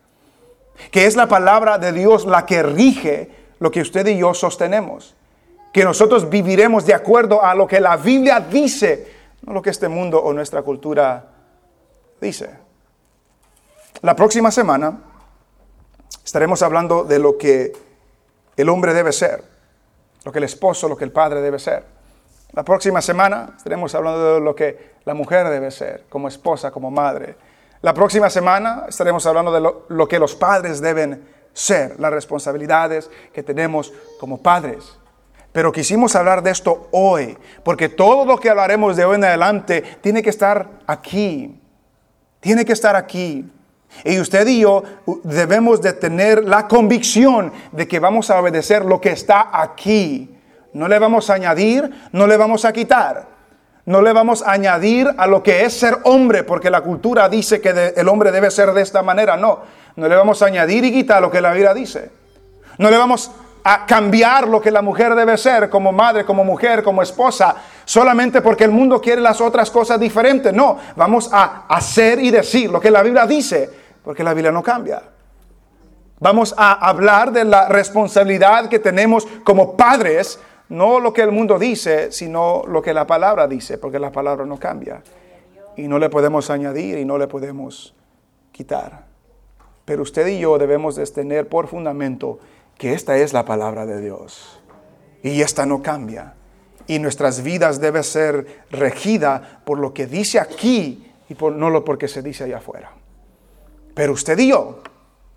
Que 0.90 1.06
es 1.06 1.16
la 1.16 1.26
palabra 1.26 1.78
de 1.78 1.92
Dios 1.92 2.26
la 2.26 2.44
que 2.46 2.62
rige 2.62 3.30
lo 3.60 3.70
que 3.70 3.80
usted 3.80 4.06
y 4.06 4.18
yo 4.18 4.34
sostenemos. 4.34 5.14
Que 5.72 5.84
nosotros 5.84 6.28
viviremos 6.28 6.84
de 6.84 6.94
acuerdo 6.94 7.42
a 7.42 7.54
lo 7.54 7.66
que 7.66 7.80
la 7.80 7.96
Biblia 7.96 8.40
dice, 8.40 9.08
no 9.42 9.54
lo 9.54 9.62
que 9.62 9.70
este 9.70 9.88
mundo 9.88 10.22
o 10.22 10.32
nuestra 10.32 10.62
cultura 10.62 11.24
dice. 12.20 12.50
La 14.02 14.14
próxima 14.14 14.50
semana 14.50 14.98
estaremos 16.24 16.62
hablando 16.62 17.04
de 17.04 17.18
lo 17.18 17.38
que 17.38 17.72
el 18.56 18.68
hombre 18.68 18.92
debe 18.92 19.12
ser, 19.12 19.42
lo 20.24 20.32
que 20.32 20.38
el 20.38 20.44
esposo, 20.44 20.88
lo 20.88 20.96
que 20.96 21.04
el 21.04 21.12
padre 21.12 21.40
debe 21.40 21.58
ser. 21.58 21.93
La 22.54 22.62
próxima 22.62 23.02
semana 23.02 23.54
estaremos 23.56 23.92
hablando 23.96 24.34
de 24.34 24.40
lo 24.40 24.54
que 24.54 24.94
la 25.04 25.14
mujer 25.14 25.48
debe 25.48 25.72
ser, 25.72 26.04
como 26.08 26.28
esposa, 26.28 26.70
como 26.70 26.88
madre. 26.88 27.34
La 27.82 27.92
próxima 27.92 28.30
semana 28.30 28.84
estaremos 28.88 29.26
hablando 29.26 29.50
de 29.50 29.60
lo, 29.88 30.08
que 30.08 30.20
los 30.20 30.36
padres 30.36 30.80
deben 30.80 31.28
ser, 31.52 31.98
las 31.98 32.12
responsabilidades 32.12 33.10
que 33.32 33.42
tenemos 33.42 33.92
como 34.20 34.40
padres. 34.40 34.98
Pero 35.50 35.72
quisimos 35.72 36.14
hablar 36.14 36.44
de 36.44 36.52
esto 36.52 36.88
hoy, 36.92 37.36
porque 37.64 37.88
todo 37.88 38.24
lo 38.24 38.38
que 38.38 38.50
hablaremos 38.50 38.96
de 38.96 39.04
hoy 39.04 39.16
en 39.16 39.24
adelante 39.24 39.82
tiene 40.00 40.22
que 40.22 40.30
estar 40.30 40.68
aquí. 40.86 41.60
Tiene 42.38 42.64
que 42.64 42.72
estar 42.72 42.94
aquí. 42.94 43.50
Y 44.04 44.20
usted 44.20 44.46
y 44.46 44.60
yo 44.60 44.84
debemos 45.24 45.82
de 45.82 45.92
tener 45.92 46.44
la 46.44 46.68
convicción 46.68 47.52
de 47.72 47.88
que 47.88 47.98
vamos 47.98 48.30
a 48.30 48.40
obedecer 48.40 48.84
lo 48.84 49.00
que 49.00 49.10
está 49.10 49.50
aquí. 49.52 50.33
No 50.74 50.88
le 50.88 50.98
vamos 50.98 51.30
a 51.30 51.34
añadir, 51.34 51.90
no 52.12 52.26
le 52.26 52.36
vamos 52.36 52.64
a 52.64 52.72
quitar. 52.72 53.26
No 53.86 54.00
le 54.02 54.12
vamos 54.12 54.42
a 54.42 54.52
añadir 54.52 55.08
a 55.16 55.26
lo 55.26 55.42
que 55.42 55.64
es 55.64 55.78
ser 55.78 55.98
hombre, 56.04 56.42
porque 56.42 56.70
la 56.70 56.80
cultura 56.80 57.28
dice 57.28 57.60
que 57.60 57.92
el 57.96 58.08
hombre 58.08 58.32
debe 58.32 58.50
ser 58.50 58.72
de 58.72 58.82
esta 58.82 59.02
manera. 59.02 59.36
No, 59.36 59.60
no 59.96 60.08
le 60.08 60.16
vamos 60.16 60.42
a 60.42 60.46
añadir 60.46 60.84
y 60.84 60.92
quitar 60.92 61.20
lo 61.22 61.30
que 61.30 61.40
la 61.40 61.52
Biblia 61.52 61.74
dice. 61.74 62.10
No 62.78 62.90
le 62.90 62.96
vamos 62.96 63.30
a 63.62 63.86
cambiar 63.86 64.46
lo 64.48 64.60
que 64.60 64.70
la 64.70 64.82
mujer 64.82 65.14
debe 65.14 65.38
ser 65.38 65.70
como 65.70 65.92
madre, 65.92 66.24
como 66.24 66.44
mujer, 66.44 66.82
como 66.82 67.02
esposa, 67.02 67.56
solamente 67.84 68.42
porque 68.42 68.64
el 68.64 68.70
mundo 68.70 69.00
quiere 69.00 69.22
las 69.22 69.40
otras 69.40 69.70
cosas 69.70 69.98
diferentes. 69.98 70.52
No, 70.52 70.78
vamos 70.96 71.30
a 71.32 71.64
hacer 71.68 72.18
y 72.18 72.30
decir 72.30 72.70
lo 72.70 72.80
que 72.80 72.90
la 72.90 73.02
Biblia 73.02 73.26
dice, 73.26 73.70
porque 74.02 74.22
la 74.24 74.34
Biblia 74.34 74.52
no 74.52 74.62
cambia. 74.62 75.02
Vamos 76.20 76.54
a 76.56 76.72
hablar 76.72 77.32
de 77.32 77.44
la 77.44 77.68
responsabilidad 77.68 78.68
que 78.68 78.78
tenemos 78.78 79.26
como 79.44 79.76
padres, 79.76 80.38
no 80.68 81.00
lo 81.00 81.12
que 81.12 81.22
el 81.22 81.32
mundo 81.32 81.58
dice, 81.58 82.10
sino 82.10 82.62
lo 82.66 82.80
que 82.80 82.94
la 82.94 83.06
palabra 83.06 83.46
dice, 83.46 83.78
porque 83.78 83.98
la 83.98 84.10
palabra 84.10 84.46
no 84.46 84.58
cambia. 84.58 85.02
Y 85.76 85.88
no 85.88 85.98
le 85.98 86.08
podemos 86.08 86.50
añadir 86.50 86.98
y 86.98 87.04
no 87.04 87.18
le 87.18 87.26
podemos 87.26 87.94
quitar. 88.52 89.06
Pero 89.84 90.02
usted 90.02 90.26
y 90.28 90.38
yo 90.38 90.56
debemos 90.56 90.96
de 90.96 91.04
tener 91.06 91.48
por 91.48 91.66
fundamento 91.66 92.38
que 92.78 92.94
esta 92.94 93.16
es 93.16 93.32
la 93.32 93.44
palabra 93.44 93.84
de 93.86 94.00
Dios. 94.00 94.60
Y 95.22 95.42
esta 95.42 95.66
no 95.66 95.82
cambia. 95.82 96.34
Y 96.86 96.98
nuestras 96.98 97.42
vidas 97.42 97.80
deben 97.80 98.04
ser 98.04 98.64
regidas 98.70 99.42
por 99.64 99.78
lo 99.78 99.92
que 99.92 100.06
dice 100.06 100.38
aquí 100.38 101.10
y 101.28 101.34
por, 101.34 101.52
no 101.52 101.70
lo 101.70 101.84
porque 101.84 102.08
se 102.08 102.22
dice 102.22 102.44
allá 102.44 102.58
afuera. 102.58 102.92
Pero 103.94 104.12
usted 104.12 104.38
y 104.38 104.48
yo 104.48 104.80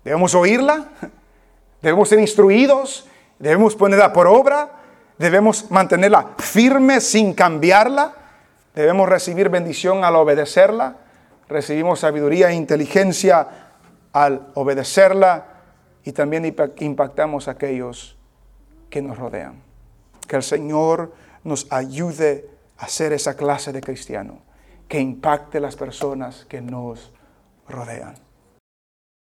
debemos 0.04 0.34
oírla, 0.34 0.88
debemos 1.82 2.08
ser 2.08 2.18
instruidos, 2.18 3.06
debemos 3.38 3.76
ponerla 3.76 4.12
por 4.12 4.26
obra, 4.26 4.78
debemos 5.18 5.70
mantenerla 5.70 6.34
firme 6.38 7.00
sin 7.00 7.34
cambiarla, 7.34 8.14
debemos 8.74 9.08
recibir 9.08 9.48
bendición 9.48 10.04
al 10.04 10.16
obedecerla, 10.16 10.96
recibimos 11.48 12.00
sabiduría 12.00 12.50
e 12.50 12.54
inteligencia 12.54 13.48
al 14.12 14.48
obedecerla 14.54 15.46
y 16.04 16.12
también 16.12 16.44
impa- 16.44 16.72
impactamos 16.80 17.48
a 17.48 17.52
aquellos 17.52 18.16
que 18.90 19.02
nos 19.02 19.18
rodean. 19.18 19.62
Que 20.26 20.36
el 20.36 20.42
Señor 20.42 21.12
nos 21.44 21.66
ayude 21.70 22.48
a 22.78 22.88
ser 22.88 23.12
esa 23.12 23.34
clase 23.36 23.72
de 23.72 23.80
cristiano 23.80 24.38
que 24.88 25.00
impacte 25.00 25.60
las 25.60 25.76
personas 25.76 26.44
que 26.46 26.60
nos 26.60 27.12
rodean. 27.68 28.14